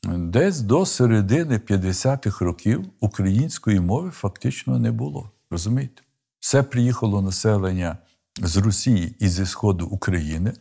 Десь 0.03 0.61
до 0.61 0.85
середини 0.85 1.57
50-х 1.57 2.45
років 2.45 2.85
української 2.99 3.79
мови 3.79 4.11
фактично 4.11 4.79
не 4.79 4.91
було. 4.91 5.31
Розумієте? 5.51 6.01
Все 6.39 6.63
приїхало 6.63 7.21
населення 7.21 7.97
з 8.39 8.57
Росії 8.57 9.15
і 9.19 9.27
зі 9.27 9.45
Сходу 9.45 9.85
України, 9.85 10.53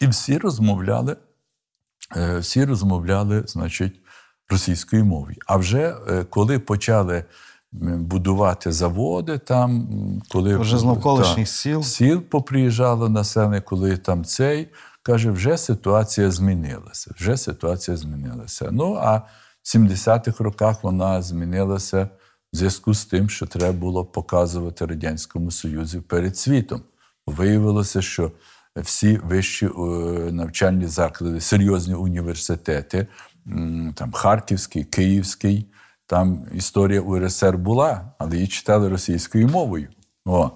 і 0.00 0.06
всі 0.06 0.38
розмовляли, 0.38 1.16
е, 2.16 2.38
всі 2.38 2.64
розмовляли, 2.64 3.44
значить, 3.46 4.00
російською 4.48 5.04
мовою. 5.04 5.36
А 5.46 5.56
вже 5.56 5.96
е, 6.08 6.24
коли 6.24 6.58
почали 6.58 7.24
будувати 7.72 8.72
заводи, 8.72 9.38
там, 9.38 9.88
коли 10.28 10.56
Вже 10.56 10.78
з 10.78 10.84
навколишніх 10.84 11.48
сіл. 11.48 11.82
сіл 11.82 12.20
поприїжджало 12.20 13.08
населення, 13.08 13.60
коли 13.60 13.96
там 13.96 14.24
цей. 14.24 14.68
Каже, 15.02 15.30
вже 15.30 15.58
ситуація 15.58 16.30
змінилася. 16.30 17.14
Вже 17.16 17.36
ситуація 17.36 17.96
змінилася. 17.96 18.68
Ну 18.72 18.94
а 19.00 19.16
в 19.62 19.76
70-х 19.76 20.44
роках 20.44 20.84
вона 20.84 21.22
змінилася 21.22 22.08
в 22.52 22.56
зв'язку 22.56 22.94
з 22.94 23.04
тим, 23.04 23.30
що 23.30 23.46
треба 23.46 23.72
було 23.72 24.04
показувати 24.04 24.86
Радянському 24.86 25.50
Союзі 25.50 26.00
перед 26.00 26.36
світом. 26.36 26.82
Виявилося, 27.26 28.02
що 28.02 28.32
всі 28.76 29.16
вищі 29.16 29.66
е, 29.66 29.70
навчальні 30.32 30.86
заклади, 30.86 31.40
серйозні 31.40 31.94
університети, 31.94 33.06
там 33.94 34.12
Харківський, 34.12 34.84
Київський, 34.84 35.66
там 36.06 36.46
історія 36.54 37.00
УРСР 37.00 37.56
була, 37.56 38.12
але 38.18 38.34
її 38.36 38.48
читали 38.48 38.88
російською 38.88 39.48
мовою. 39.48 39.88
О. 40.26 40.50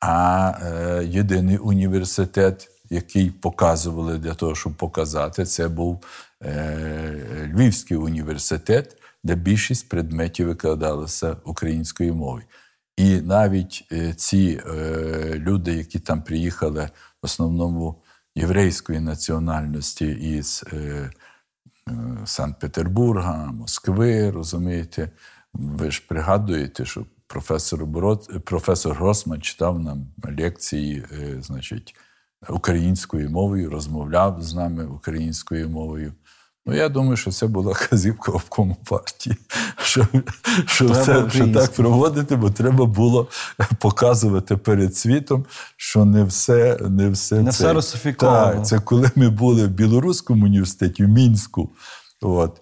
А 0.00 0.52
е, 0.62 1.04
єдиний 1.04 1.58
університет, 1.58 2.68
який 2.90 3.30
показували 3.30 4.18
для 4.18 4.34
того, 4.34 4.54
щоб 4.54 4.74
показати, 4.74 5.44
це 5.44 5.68
був 5.68 6.04
е, 6.42 7.50
Львівський 7.54 7.96
університет, 7.96 8.96
де 9.24 9.34
більшість 9.34 9.88
предметів 9.88 10.46
викладалися 10.46 11.36
українською 11.44 12.14
мовою. 12.14 12.44
І 12.96 13.20
навіть 13.20 13.84
е, 13.92 14.14
ці 14.14 14.60
е, 14.66 15.34
люди, 15.36 15.74
які 15.74 15.98
там 15.98 16.22
приїхали 16.22 16.90
в 17.22 17.26
основному 17.26 18.02
єврейської 18.34 19.00
національності 19.00 20.06
із 20.06 20.64
е, 20.72 21.10
Санкт-Петербурга, 22.24 23.52
Москви, 23.52 24.30
розумієте, 24.30 25.10
ви 25.52 25.90
ж 25.90 26.02
пригадуєте, 26.08 26.84
що 26.84 27.06
професор, 27.26 27.86
Бород, 27.86 28.44
професор 28.44 28.94
Гросман 28.94 29.40
читав 29.40 29.78
нам 29.78 30.06
лекції, 30.38 31.04
значить, 31.40 31.94
українською 32.48 33.30
мовою, 33.30 33.70
розмовляв 33.70 34.42
з 34.42 34.54
нами 34.54 34.86
українською 34.86 35.68
мовою. 35.68 36.12
Ну, 36.66 36.74
я 36.74 36.88
думаю, 36.88 37.16
що 37.16 37.30
це 37.30 37.46
була 37.46 37.74
казівка 37.74 38.32
обкому 38.32 38.76
партії, 38.84 39.36
що, 39.82 40.06
що, 40.66 40.88
це, 40.88 41.30
що 41.30 41.48
так 41.48 41.72
проводити, 41.72 42.36
бо 42.36 42.50
треба 42.50 42.86
було 42.86 43.28
показувати 43.78 44.56
перед 44.56 44.96
світом, 44.96 45.44
що 45.76 46.04
не 46.04 46.24
все 46.24 46.78
не 46.90 47.10
все 47.10 47.36
Не 47.36 47.44
це. 47.44 47.50
все 47.50 47.72
русифіковано. 47.72 48.52
Так, 48.52 48.66
це 48.66 48.78
коли 48.78 49.10
ми 49.14 49.28
були 49.28 49.66
в 49.66 49.70
Білоруському 49.70 50.44
університеті, 50.44 51.04
в 51.04 51.08
Мінську. 51.08 51.70
От, 52.20 52.60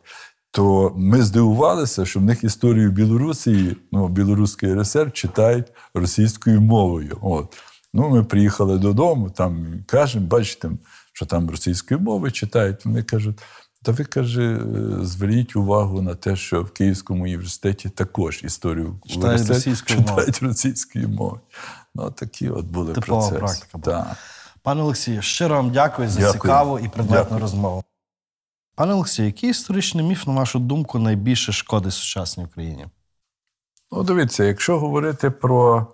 то 0.51 0.93
ми 0.97 1.23
здивувалися, 1.23 2.07
що 2.07 2.21
в 2.21 2.23
них 2.23 2.45
історію 2.45 2.91
Білорусі, 2.91 3.77
ну, 3.93 4.09
Білоруський 4.09 4.75
РСР 4.75 5.13
читають 5.13 5.67
російською 5.95 6.61
мовою. 6.61 7.19
От. 7.23 7.57
Ну, 7.95 8.09
ми 8.09 8.25
приїхали 8.25 8.79
додому, 8.79 9.31
там 9.31 9.85
кажемо, 9.87 10.27
бачите, 10.27 10.71
що 11.13 11.27
там 11.27 11.51
російською 11.51 12.01
мовою 12.01 12.33
читають. 12.33 12.85
Вони 12.85 13.03
кажуть, 13.03 13.39
та 13.83 13.93
ви 13.93 14.05
каже, 14.05 14.43
е, 14.43 15.05
зверніть 15.05 15.57
увагу 15.57 16.03
на 16.03 16.15
те, 16.15 16.37
що 16.37 16.63
в 16.63 16.71
Київському 16.71 17.25
університеті 17.25 17.89
також 17.89 18.41
історію 18.45 19.01
Читають 19.07 19.49
російською 19.49 19.99
читають 19.99 20.43
російською 20.43 21.09
мовою. 21.09 21.41
Ну, 21.95 22.11
такі 22.11 22.49
от 22.49 22.67
були 22.67 22.93
Типова 22.93 23.31
процеси. 23.31 23.39
практика. 23.39 23.79
Так. 23.79 24.17
Пане 24.63 24.83
Олексію, 24.83 25.23
щиро 25.23 25.57
вам 25.57 25.71
дякую 25.71 26.09
за 26.09 26.21
Дякую. 26.21 26.33
цікаву 26.33 26.79
і 26.79 26.89
предметну 26.89 27.39
розмову. 27.39 27.85
Пане 28.75 28.95
Олексію, 28.95 29.27
який 29.27 29.51
історичний 29.51 30.05
міф, 30.05 30.27
на 30.27 30.33
вашу 30.33 30.59
думку, 30.59 30.99
найбільше 30.99 31.53
шкодить 31.53 31.93
сучасній 31.93 32.45
Україні? 32.45 32.87
Ну, 33.93 34.03
дивіться, 34.03 34.45
якщо 34.45 34.79
говорити 34.79 35.31
про 35.31 35.87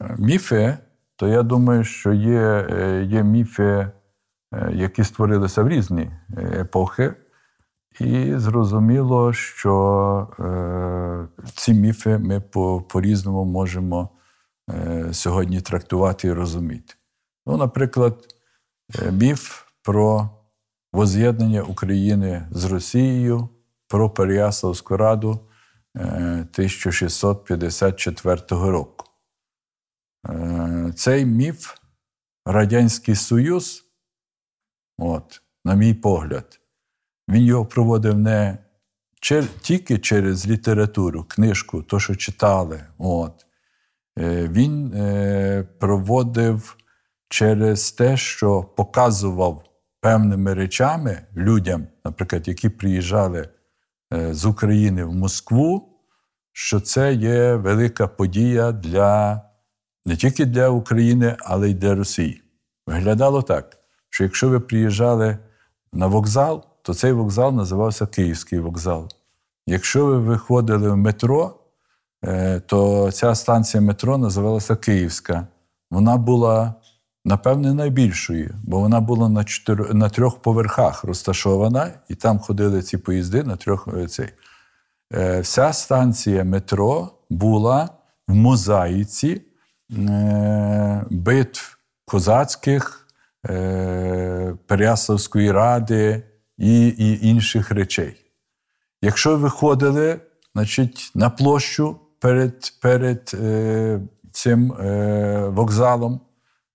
е, 0.00 0.16
міфи, 0.18 0.78
то 1.16 1.28
я 1.28 1.42
думаю, 1.42 1.84
що 1.84 2.12
є, 2.12 2.66
е, 2.70 3.08
є 3.10 3.22
міфи, 3.22 3.90
які 4.74 5.04
створилися 5.04 5.62
в 5.62 5.68
різні 5.68 6.10
е, 6.36 6.60
епохи. 6.60 7.14
І 8.00 8.32
зрозуміло, 8.36 9.32
що 9.32 10.28
е, 10.38 11.28
ці 11.54 11.74
міфи 11.74 12.18
ми 12.18 12.40
по, 12.40 12.80
по-різному 12.80 13.44
можемо 13.44 14.08
е, 14.70 15.08
сьогодні 15.12 15.60
трактувати 15.60 16.28
і 16.28 16.32
розуміти. 16.32 16.94
Ну, 17.46 17.56
наприклад, 17.56 18.34
е, 19.02 19.12
міф 19.12 19.62
про 19.82 20.30
воз'єднання 20.92 21.62
України 21.62 22.48
з 22.50 22.64
Росією, 22.64 23.48
про 23.88 24.10
Переяславську 24.10 24.96
раду 24.96 25.40
е, 25.96 26.02
1654 26.52 28.40
року. 28.50 29.06
Е, 30.28 30.92
Цей 30.96 31.26
міф 31.26 31.74
Радянський 32.46 33.14
Союз, 33.14 33.91
от, 34.98 35.42
на 35.64 35.74
мій 35.74 35.94
погляд, 35.94 36.60
він 37.28 37.42
його 37.42 37.66
проводив 37.66 38.18
не 38.18 38.58
чер- 39.22 39.60
тільки 39.60 39.98
через 39.98 40.46
літературу, 40.48 41.24
книжку, 41.24 41.82
то, 41.82 42.00
що 42.00 42.14
читали. 42.14 42.80
От. 42.98 43.46
Е, 44.18 44.48
Він 44.48 44.92
е, 44.94 45.62
проводив 45.78 46.76
через 47.28 47.92
те, 47.92 48.16
що 48.16 48.62
показував 48.62 49.64
певними 50.00 50.54
речами 50.54 51.22
людям, 51.36 51.86
наприклад, 52.04 52.48
які 52.48 52.68
приїжджали 52.68 53.48
е, 54.14 54.34
з 54.34 54.44
України 54.44 55.04
в 55.04 55.14
Москву, 55.14 55.98
що 56.52 56.80
це 56.80 57.14
є 57.14 57.54
велика 57.54 58.08
подія 58.08 58.72
для 58.72 59.42
не 60.04 60.16
тільки 60.16 60.44
для 60.44 60.68
України, 60.68 61.36
але 61.40 61.70
й 61.70 61.74
для 61.74 61.94
Росії. 61.94 62.42
Виглядало 62.86 63.42
так, 63.42 63.78
що 64.12 64.24
якщо 64.24 64.48
ви 64.48 64.60
приїжджали 64.60 65.38
на 65.92 66.06
вокзал, 66.06 66.64
то 66.82 66.94
цей 66.94 67.12
вокзал 67.12 67.54
називався 67.54 68.06
Київський 68.06 68.58
вокзал. 68.58 69.08
Якщо 69.66 70.06
ви 70.06 70.18
виходили 70.18 70.90
в 70.90 70.96
метро, 70.96 71.54
е, 72.24 72.60
то 72.60 73.12
ця 73.12 73.34
станція 73.34 73.80
метро 73.80 74.18
називалася 74.18 74.76
Київська. 74.76 75.46
Вона 75.90 76.16
була, 76.16 76.74
напевне, 77.24 77.74
найбільшою, 77.74 78.54
бо 78.64 78.80
вона 78.80 79.00
була 79.00 79.28
на, 79.28 79.44
чотир... 79.44 79.94
на 79.94 80.08
трьох 80.08 80.42
поверхах 80.42 81.04
розташована, 81.04 81.90
і 82.08 82.14
там 82.14 82.38
ходили 82.38 82.82
ці 82.82 82.98
поїзди 82.98 83.42
на 83.42 83.56
трьох 83.56 83.88
е, 83.96 84.06
цей. 84.06 84.28
Е, 85.14 85.40
Вся 85.40 85.72
станція 85.72 86.44
метро 86.44 87.08
була 87.30 87.88
в 88.28 88.34
мозаїці 88.34 89.42
битв 91.10 91.78
козацьких, 92.04 93.01
Переяславської 94.66 95.52
ради 95.52 96.22
і, 96.58 96.88
і 96.88 97.28
інших 97.28 97.70
речей. 97.70 98.16
Якщо 99.02 99.30
ви 99.30 99.36
виходили 99.36 100.20
значить, 100.54 101.12
на 101.14 101.30
площу 101.30 102.00
перед, 102.18 102.72
перед 102.80 103.30
е, 103.34 104.00
цим 104.32 104.72
е, 104.72 105.48
вокзалом, 105.48 106.20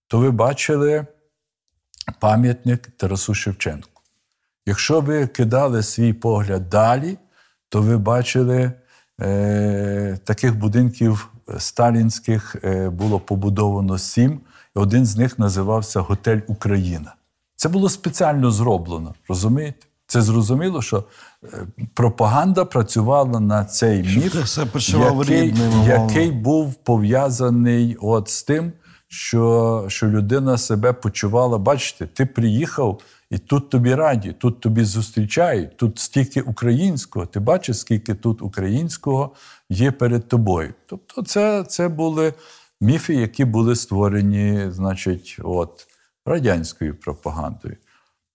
то 0.07 0.19
ви 0.19 0.31
бачили 0.31 1.05
пам'ятник 2.19 2.87
Тарасу 2.97 3.33
Шевченку. 3.33 4.01
Якщо 4.65 5.01
ви 5.01 5.27
кидали 5.27 5.83
свій 5.83 6.13
погляд 6.13 6.69
далі, 6.69 7.17
то 7.69 7.81
ви 7.81 7.97
бачили 7.97 8.71
е, 9.21 10.17
таких 10.23 10.57
будинків 10.57 11.29
сталінських 11.57 12.55
е, 12.63 12.89
було 12.89 13.19
побудовано 13.19 13.97
сім, 13.97 14.41
один 14.77 15.05
з 15.05 15.17
них 15.17 15.39
називався 15.39 15.99
Готель 15.99 16.39
Україна. 16.47 17.15
Це 17.55 17.69
було 17.69 17.89
спеціально 17.89 18.51
зроблено, 18.51 19.13
розумієте? 19.29 19.87
Це 20.07 20.21
зрозуміло, 20.21 20.81
що 20.81 21.03
е, 21.43 21.47
пропаганда 21.93 22.65
працювала 22.65 23.39
на 23.39 23.65
цей 23.65 24.03
міф, 24.03 24.57
який, 25.29 25.53
який 25.87 26.31
був 26.31 26.75
пов'язаний 26.75 27.97
от 28.01 28.29
з 28.29 28.43
тим, 28.43 28.71
що, 29.07 29.85
що 29.87 30.07
людина 30.07 30.57
себе 30.57 30.93
почувала. 30.93 31.57
Бачите, 31.57 32.05
ти 32.05 32.25
приїхав, 32.25 33.01
і 33.29 33.37
тут 33.37 33.69
тобі 33.69 33.95
раді, 33.95 34.35
тут 34.39 34.59
тобі 34.59 34.83
зустрічають, 34.83 35.77
тут 35.77 35.99
стільки 35.99 36.41
українського. 36.41 37.25
Ти 37.25 37.39
бачиш, 37.39 37.79
скільки 37.79 38.15
тут 38.15 38.41
українського 38.41 39.31
є 39.69 39.91
перед 39.91 40.27
тобою. 40.27 40.73
Тобто, 40.85 41.23
це, 41.23 41.63
це 41.63 41.87
були 41.87 42.33
міфи, 42.81 43.15
які 43.15 43.45
були 43.45 43.75
створені, 43.75 44.71
значить, 44.71 45.39
от, 45.43 45.87
радянською 46.25 46.99
пропагандою. 46.99 47.77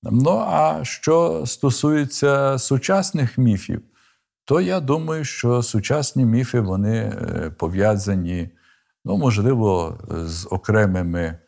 Ну, 0.02 0.30
а 0.30 0.80
що 0.84 1.46
стосується 1.46 2.58
сучасних 2.58 3.38
міфів, 3.38 3.82
то 4.44 4.60
я 4.60 4.80
думаю, 4.80 5.24
що 5.24 5.62
сучасні 5.62 6.24
міфи 6.24 6.60
вони 6.60 6.98
е, 6.98 7.50
пов'язані, 7.58 8.50
ну, 9.04 9.16
можливо, 9.16 9.98
з 10.10 10.48
окремими 10.50 11.38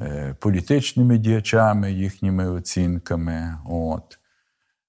е, 0.00 0.36
політичними 0.40 1.18
діячами, 1.18 1.92
їхніми 1.92 2.50
оцінками. 2.50 3.58
От. 3.70 4.18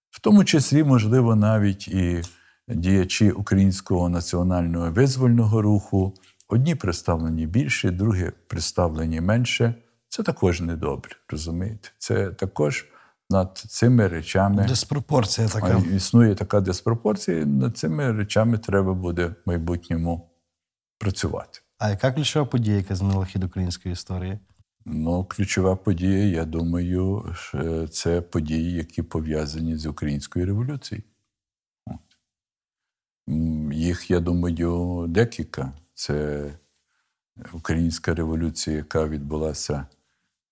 В 0.10 0.20
тому 0.20 0.44
числі, 0.46 0.84
можливо, 0.84 1.36
навіть 1.36 1.88
і 1.88 2.22
діячі 2.68 3.32
українського 3.32 4.10
національного 4.10 4.92
визвольного 4.92 5.62
руху. 5.62 6.14
Одні 6.48 6.76
представлені 6.76 7.48
більше, 7.48 7.92
другі 7.92 8.32
представлені 8.48 9.22
менше. 9.22 9.76
Це 10.10 10.24
також 10.24 10.62
недобре, 10.62 11.16
розумієте? 11.30 11.90
Це 11.98 12.30
також 12.30 12.88
над 13.30 13.58
цими 13.58 14.08
речами 14.08 14.66
Диспропорція 14.68 15.48
така. 15.48 15.78
існує 15.96 16.36
така 16.36 16.62
диспропорція, 16.62 17.40
і 17.40 17.46
над 17.46 17.78
цими 17.78 18.12
речами 18.12 18.58
треба 18.58 18.94
буде 18.94 19.28
в 19.28 19.36
майбутньому 19.46 20.30
працювати. 21.00 21.60
А 21.78 21.90
яка 21.90 22.12
ключова 22.12 22.46
подія, 22.46 22.78
яка 22.78 22.96
змінила 22.96 23.26
хід 23.26 23.44
української 23.44 23.94
історії? 23.94 24.40
Ну, 24.86 25.26
ключова 25.26 25.76
подія, 25.76 26.26
я 26.26 26.46
думаю, 26.46 27.36
це 27.92 28.22
події, 28.22 28.74
які 28.74 29.04
пов'язані 29.04 29.78
з 29.78 29.86
українською 29.86 30.46
революцією. 30.46 31.04
От. 31.86 32.18
Їх, 33.74 34.12
я 34.12 34.20
думаю, 34.20 35.06
декілька. 35.10 35.74
Це 35.94 36.44
українська 37.54 38.16
революція, 38.16 38.78
яка 38.78 39.08
відбулася 39.08 39.86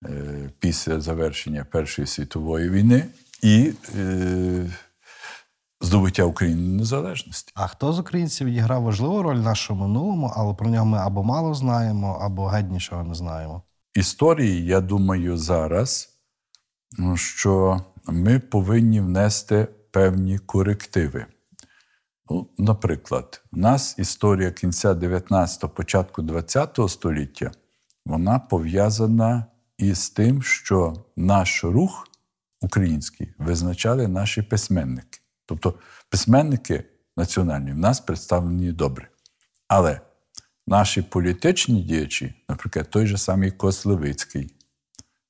е, 0.06 0.50
після 0.60 1.02
завершення 1.02 1.66
Першої 1.66 2.08
світової 2.08 2.70
війни, 2.70 3.06
і 3.42 3.74
е, 3.96 4.72
здобуття 5.82 6.24
України 6.24 6.78
незалежності. 6.78 7.52
А 7.56 7.68
хто 7.68 7.94
з 7.94 8.00
українців 8.00 8.48
відіграв 8.48 8.84
важливу 8.84 9.24
роль 9.24 9.38
в 9.38 9.44
нашому 9.44 9.88
минулому, 9.88 10.34
але 10.36 10.54
про 10.54 10.70
нього 10.70 10.86
ми 10.86 10.98
або 10.98 11.24
мало 11.24 11.54
знаємо, 11.54 12.20
або 12.22 12.48
геть 12.48 12.72
нічого 12.72 13.04
не 13.04 13.14
знаємо. 13.14 13.64
історії, 13.96 14.66
я 14.66 14.82
думаю, 14.82 15.38
зараз, 15.38 16.10
ну, 16.98 17.18
що 17.18 17.82
ми 18.08 18.40
повинні 18.40 19.02
внести 19.02 19.68
певні 19.92 20.40
корективи. 20.40 21.26
Наприклад, 22.58 23.44
у 23.52 23.58
нас 23.58 23.96
історія 24.00 24.52
кінця 24.52 24.94
19-го, 24.94 25.70
початку 25.70 26.22
20-го 26.22 26.90
століття, 26.90 27.52
вона 28.06 28.40
пов'язана 28.40 29.46
із 29.78 30.10
тим, 30.10 30.44
що 30.44 31.06
наш 31.16 31.64
рух 31.64 32.08
український 32.62 33.34
визначали 33.38 34.08
наші 34.08 34.42
письменники. 34.42 35.20
Тобто 35.46 35.74
письменники 36.10 36.84
національні 37.18 37.72
в 37.72 37.78
нас 37.78 38.00
представлені 38.00 38.72
добре. 38.72 39.08
Але 39.68 40.02
наші 40.68 41.02
політичні 41.02 41.82
діячі, 41.82 42.34
наприклад, 42.50 42.90
той 42.90 43.08
же 43.08 43.18
самий 43.18 43.52
Кос 43.52 43.86
Левицький, 43.86 44.56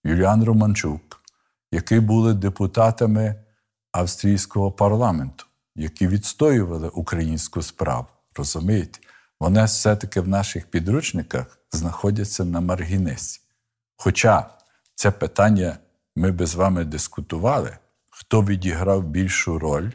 Юліан 0.03 0.43
Романчук, 0.43 1.21
які 1.71 1.99
були 1.99 2.33
депутатами 2.33 3.35
австрійського 3.91 4.71
парламенту, 4.71 5.45
які 5.75 6.07
відстоювали 6.07 6.89
українську 6.89 7.61
справу. 7.61 8.07
Розумієте? 8.35 8.99
Вони 9.39 9.65
все-таки 9.65 10.21
в 10.21 10.27
наших 10.27 10.67
підручниках 10.67 11.59
знаходяться 11.71 12.45
на 12.45 12.61
маргінесі. 12.61 13.41
Хоча 13.97 14.49
це 14.95 15.11
питання 15.11 15.77
ми 16.15 16.31
би 16.31 16.45
з 16.45 16.55
вами 16.55 16.85
дискутували, 16.85 17.77
хто 18.09 18.41
відіграв 18.41 19.03
більшу 19.03 19.59
роль, 19.59 19.89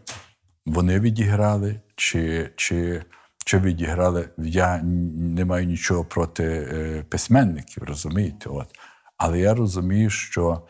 вони 0.67 1.01
відіграли, 1.01 1.81
чи, 1.97 2.51
чи, 2.57 3.05
чи 3.45 3.59
відіграли. 3.59 4.29
Я 4.39 4.83
не 4.83 5.45
маю 5.45 5.67
нічого 5.67 6.05
проти 6.05 6.45
е, 6.45 7.05
письменників, 7.09 7.83
розумієте? 7.83 8.49
От. 8.49 8.69
Але 9.17 9.39
я 9.39 9.55
розумію, 9.55 10.11
що 10.11 10.63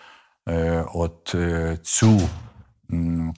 е, 0.48 0.84
от 0.94 1.32
е, 1.34 1.78
цю 1.82 2.20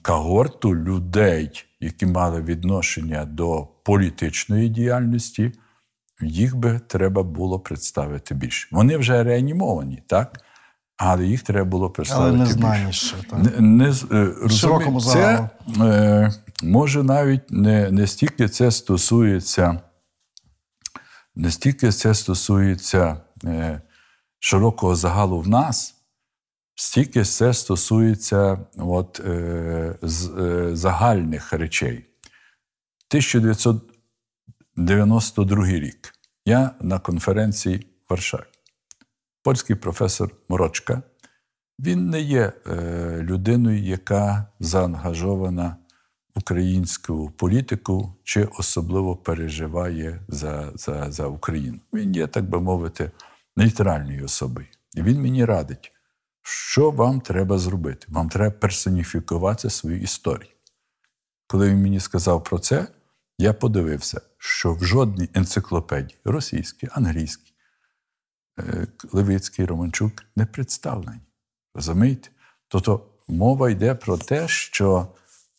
когорту 0.01 0.75
людей, 0.75 1.65
які 1.79 2.05
мали 2.05 2.41
відношення 2.41 3.25
до 3.25 3.67
політичної 3.83 4.69
діяльності, 4.69 5.51
їх 6.21 6.55
би 6.55 6.79
треба 6.87 7.23
було 7.23 7.59
представити 7.59 8.35
більше. 8.35 8.67
Вони 8.71 8.97
вже 8.97 9.23
реанімовані, 9.23 10.03
так? 10.07 10.39
Але 10.97 11.25
їх 11.25 11.43
треба 11.43 11.65
було 11.65 11.89
представити 11.89 12.29
Але 12.29 12.37
не 12.37 12.45
знаєш. 12.45 13.15
Так. 13.29 13.39
Не, 13.59 13.59
не, 13.59 13.93
Широкому 14.49 15.01
це 15.01 15.49
е, 15.81 16.31
може 16.63 17.03
навіть 17.03 17.51
не, 17.51 17.91
не 17.91 18.07
стільки 18.07 18.49
це 18.49 18.71
стосується, 18.71 19.79
не 21.35 21.51
стільки 21.51 21.91
це 21.91 22.13
стосується 22.13 23.17
е, 23.45 23.81
широкого 24.39 24.95
загалу 24.95 25.39
в 25.39 25.47
нас, 25.47 25.95
стільки 26.79 27.23
це 27.23 27.53
стосується 27.53 28.59
от, 28.77 29.19
е, 29.19 29.95
з, 30.01 30.29
е, 30.29 30.75
загальних 30.75 31.53
речей. 31.53 32.05
1992 33.09 35.65
рік 35.65 36.13
я 36.45 36.71
на 36.81 36.99
конференції 36.99 37.77
в 37.77 37.83
Варшаві. 38.09 38.43
Польський 39.43 39.75
професор 39.75 40.35
Морочка. 40.49 41.01
Він 41.79 42.09
не 42.09 42.21
є 42.21 42.53
е, 42.67 43.19
людиною, 43.21 43.83
яка 43.83 44.45
заангажована 44.59 45.75
в 46.35 46.39
українську 46.39 47.31
політику 47.31 48.15
чи 48.23 48.43
особливо 48.43 49.15
переживає 49.15 50.21
за, 50.27 50.71
за, 50.75 51.11
за 51.11 51.27
Україну. 51.27 51.79
Він 51.93 52.15
є, 52.15 52.27
так 52.27 52.49
би 52.49 52.61
мовити, 52.61 53.11
нейтральною 53.55 54.25
особою. 54.25 54.67
І 54.95 55.01
він 55.01 55.21
мені 55.21 55.45
радить, 55.45 55.91
що 56.51 56.91
вам 56.91 57.21
треба 57.21 57.57
зробити. 57.57 58.07
Вам 58.09 58.29
треба 58.29 58.51
персоніфікувати 58.51 59.69
свою 59.69 60.01
історію. 60.01 60.51
Коли 61.47 61.69
він 61.69 61.81
мені 61.81 61.99
сказав 61.99 62.43
про 62.43 62.59
це, 62.59 62.87
я 63.37 63.53
подивився, 63.53 64.21
що 64.37 64.73
в 64.73 64.83
жодній 64.83 65.29
енциклопедії 65.33 66.19
російській, 66.25 66.87
англійській, 66.91 67.53
е, 68.59 68.87
Левицький, 69.11 69.65
Романчук 69.65 70.11
не 70.35 70.45
представлені. 70.45 71.21
Розумієте? 71.75 72.29
Тобто 72.67 73.05
мова 73.27 73.69
йде 73.69 73.95
про 73.95 74.17
те, 74.17 74.47
що 74.47 75.07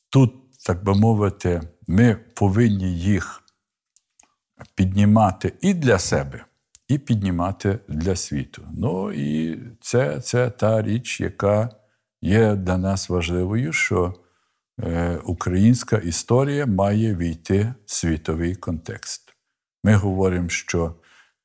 тут, 0.09 0.35
так 0.67 0.85
би 0.85 0.95
мовити, 0.95 1.62
ми 1.87 2.15
повинні 2.15 2.99
їх 2.99 3.43
піднімати 4.75 5.53
і 5.61 5.75
для 5.75 5.99
себе, 5.99 6.45
і 6.91 6.99
піднімати 6.99 7.79
для 7.89 8.17
світу. 8.17 8.62
Ну 8.77 9.12
і 9.12 9.59
це, 9.81 10.21
це 10.21 10.51
та 10.51 10.83
річ, 10.83 11.21
яка 11.21 11.71
є 12.23 12.55
для 12.55 12.79
нас 12.79 13.09
важливою, 13.09 13.73
що 13.73 14.15
е, 14.83 15.17
українська 15.25 15.97
історія 15.97 16.67
має 16.67 17.15
війти 17.15 17.75
в 17.87 17.95
світовий 17.95 18.55
контекст. 18.55 19.33
Ми 19.85 19.95
говоримо, 19.95 20.49
що 20.49 20.95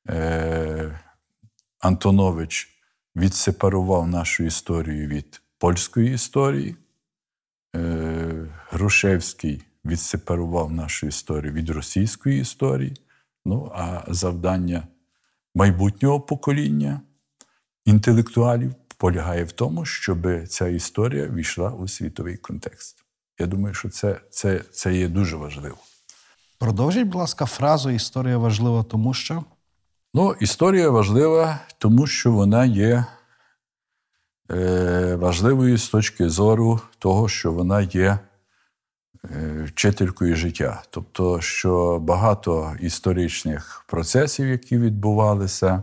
е, 0.08 1.00
Антонович 1.78 2.68
відсепарував 3.16 4.08
нашу 4.08 4.44
історію 4.44 5.08
від 5.08 5.42
польської 5.58 6.14
історії. 6.14 6.76
Е, 7.76 8.46
Грушевський 8.70 9.62
відсепарував 9.84 10.72
нашу 10.72 11.06
історію 11.06 11.52
від 11.52 11.70
російської 11.70 12.40
історії. 12.40 12.96
Ну, 13.44 13.72
а 13.74 14.04
завдання 14.08 14.82
майбутнього 15.56 16.20
покоління 16.20 17.00
інтелектуалів 17.84 18.74
полягає 18.96 19.44
в 19.44 19.52
тому, 19.52 19.84
щоб 19.84 20.46
ця 20.48 20.68
історія 20.68 21.26
війшла 21.26 21.70
у 21.70 21.88
світовий 21.88 22.36
контекст. 22.36 22.96
Я 23.38 23.46
думаю, 23.46 23.74
що 23.74 23.88
це, 23.88 24.20
це, 24.30 24.60
це 24.72 24.96
є 24.96 25.08
дуже 25.08 25.36
важливо. 25.36 25.76
Продовжіть, 26.58 27.06
будь 27.06 27.14
ласка, 27.14 27.46
фразу 27.46 27.90
Історія 27.90 28.38
важлива, 28.38 28.82
тому 28.82 29.14
що. 29.14 29.44
Ну, 30.14 30.34
історія 30.40 30.90
важлива, 30.90 31.60
тому 31.78 32.06
що 32.06 32.32
вона 32.32 32.64
є 32.64 33.04
е, 34.50 35.16
важливою 35.16 35.78
з 35.78 35.88
точки 35.88 36.28
зору 36.28 36.80
того, 36.98 37.28
що 37.28 37.52
вона 37.52 37.80
є 37.80 38.18
вчителькою 39.64 40.36
життя. 40.36 40.82
Тобто, 40.90 41.40
що 41.40 41.98
багато 41.98 42.76
історичних 42.80 43.84
процесів, 43.88 44.48
які 44.48 44.78
відбувалися, 44.78 45.82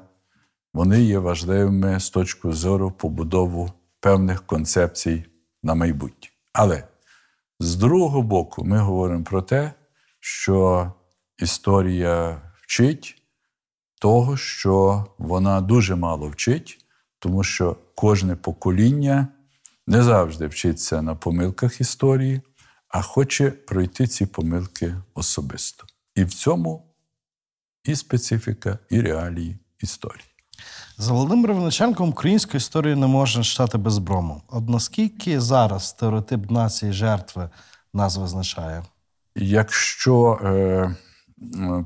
вони 0.73 1.01
є 1.01 1.19
важливими 1.19 1.99
з 1.99 2.09
точки 2.09 2.51
зору 2.51 2.91
побудову 2.91 3.71
певних 3.99 4.45
концепцій 4.45 5.25
на 5.63 5.75
майбутнє. 5.75 6.29
Але 6.53 6.83
з 7.59 7.75
другого 7.75 8.21
боку, 8.21 8.65
ми 8.65 8.77
говоримо 8.77 9.23
про 9.23 9.41
те, 9.41 9.73
що 10.19 10.91
історія 11.39 12.41
вчить 12.61 13.21
того, 14.01 14.37
що 14.37 15.05
вона 15.17 15.61
дуже 15.61 15.95
мало 15.95 16.29
вчить, 16.29 16.77
тому 17.19 17.43
що 17.43 17.77
кожне 17.95 18.35
покоління 18.35 19.27
не 19.87 20.03
завжди 20.03 20.47
вчиться 20.47 21.01
на 21.01 21.15
помилках 21.15 21.81
історії, 21.81 22.41
а 22.93 23.01
хоче 23.01 23.51
пройти 23.51 24.07
ці 24.07 24.25
помилки 24.25 24.95
особисто. 25.13 25.85
І 26.15 26.23
в 26.23 26.33
цьому 26.33 26.83
і 27.83 27.95
специфіка, 27.95 28.79
і 28.89 29.01
реалії 29.01 29.57
історії. 29.79 30.25
За 30.97 31.13
Володимиром 31.13 31.57
Винниченком 31.57 32.09
українську 32.09 32.57
історію 32.57 32.97
не 32.97 33.07
можна 33.07 33.43
читати 33.43 33.77
без 33.77 33.97
брому. 33.97 34.41
От 34.49 34.69
наскільки 34.69 35.41
зараз 35.41 35.87
стереотип 35.87 36.51
нації 36.51 36.93
жертви 36.93 37.49
нас 37.93 38.17
визначає? 38.17 38.83
Якщо 39.35 40.39
е, 40.43 40.95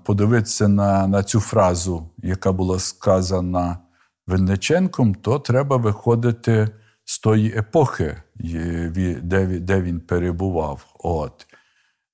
подивитися 0.03 0.67
на, 0.67 1.07
на 1.07 1.23
цю 1.23 1.39
фразу, 1.39 2.09
яка 2.17 2.51
була 2.51 2.79
сказана 2.79 3.77
Винниченком, 4.27 5.15
то 5.15 5.39
треба 5.39 5.77
виходити 5.77 6.69
з 7.05 7.19
тої 7.19 7.51
епохи, 7.57 8.21
де, 8.39 9.45
де 9.45 9.81
він 9.81 9.99
перебував. 9.99 10.95
От. 10.99 11.47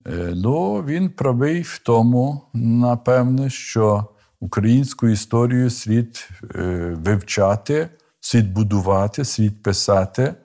Е, 0.08 0.34
ну, 0.36 0.84
він 0.84 1.10
правий 1.10 1.62
в 1.62 1.82
тому, 1.86 2.42
напевне, 2.54 3.50
що 3.50 4.06
українську 4.40 5.08
історію 5.08 5.70
слід 5.70 6.30
е, 6.56 6.96
вивчати, 6.98 7.90
слід 8.20 8.54
будувати, 8.54 9.26
слід 9.26 9.64
писати 9.64 10.36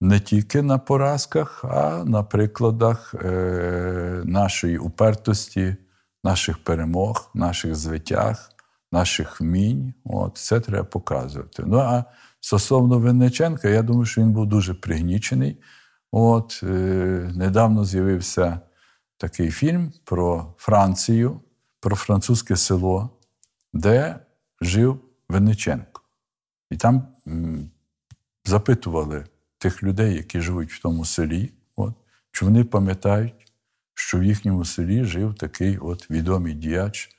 не 0.00 0.20
тільки 0.20 0.62
на 0.62 0.78
поразках, 0.78 1.64
а 1.64 2.04
на 2.04 2.22
прикладах 2.22 3.14
е, 3.14 4.22
нашої 4.24 4.78
упертості, 4.78 5.76
наших 6.24 6.58
перемог, 6.58 7.30
наших 7.34 7.74
звитяг, 7.74 8.50
наших 8.92 9.40
вмінь. 9.40 9.94
От, 10.04 10.36
це 10.36 10.60
треба 10.60 10.84
показувати. 10.84 11.62
Ну 11.66 11.78
а 11.78 12.04
стосовно 12.46 12.98
Винниченка, 12.98 13.68
я 13.68 13.82
думаю, 13.82 14.06
що 14.06 14.20
він 14.20 14.32
був 14.32 14.46
дуже 14.46 14.74
пригнічений. 14.74 15.56
От, 16.12 16.60
е, 16.62 16.66
недавно 17.34 17.84
з'явився 17.84 18.60
такий 19.16 19.50
фільм 19.50 19.92
про 20.04 20.54
Францію, 20.58 21.40
про 21.80 21.96
французьке 21.96 22.56
село, 22.56 23.10
де 23.72 24.18
жив 24.60 25.00
Винниченко. 25.28 26.02
І 26.70 26.76
там 26.76 27.08
м, 27.28 27.70
запитували 28.44 29.24
тих 29.58 29.82
людей, 29.82 30.14
які 30.14 30.40
живуть 30.40 30.72
в 30.72 30.82
тому 30.82 31.04
селі, 31.04 31.52
от, 31.76 31.94
чи 32.32 32.44
вони 32.44 32.64
пам'ятають, 32.64 33.52
що 33.94 34.18
в 34.18 34.24
їхньому 34.24 34.64
селі 34.64 35.04
жив 35.04 35.34
такий 35.34 35.78
от 35.78 36.10
відомий 36.10 36.54
діяч, 36.54 37.10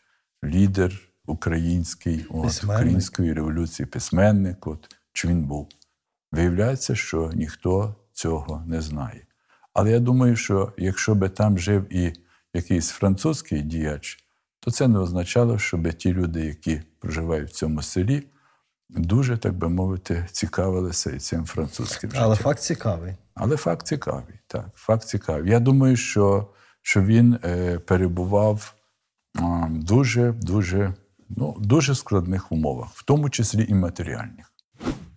лідер 0.44 1.10
український, 1.26 2.26
от, 2.30 2.64
української 2.64 3.34
революції, 3.34 3.86
письменник, 3.86 4.68
от, 4.68 4.97
чи 5.18 5.28
він 5.28 5.44
був. 5.44 5.70
Виявляється, 6.32 6.96
що 6.96 7.32
ніхто 7.34 7.96
цього 8.14 8.64
не 8.68 8.82
знає. 8.82 9.26
Але 9.74 9.92
я 9.92 10.00
думаю, 10.00 10.36
що 10.36 10.74
якщо 10.78 11.16
би 11.16 11.30
там 11.30 11.60
жив 11.60 11.94
і 11.94 12.14
якийсь 12.54 12.90
французький 12.90 13.62
діяч, 13.62 14.18
то 14.60 14.72
це 14.72 14.88
не 14.88 15.00
означало, 15.00 15.60
щоб 15.60 15.94
ті 15.94 16.14
люди, 16.14 16.46
які 16.46 16.82
проживають 17.00 17.50
в 17.50 17.54
цьому 17.54 17.82
селі, 17.82 18.24
дуже, 18.90 19.38
так 19.38 19.54
би 19.54 19.70
мовити, 19.70 20.28
цікавилися 20.32 21.12
і 21.12 21.20
цим 21.20 21.46
французьким 21.46 22.10
життям. 22.10 22.36
факт 22.36 22.60
цікавий. 22.60 23.14
Але 23.34 23.58
факт 23.58 23.88
цікавий. 23.88 24.40
Так, 24.48 24.70
факт 24.76 25.08
цікавий. 25.08 25.52
Я 25.52 25.60
думаю, 25.60 25.96
що, 25.96 26.48
що 26.82 27.02
він 27.02 27.40
е, 27.44 27.80
перебував 27.80 28.76
а, 29.36 29.68
дуже, 29.70 30.32
дуже, 30.32 30.94
ну, 31.30 31.56
дуже 31.60 31.96
складних 31.96 32.52
умовах, 32.52 32.90
в 32.94 33.04
тому 33.04 33.30
числі 33.30 33.66
і 33.70 33.74
матеріальних. 33.74 34.52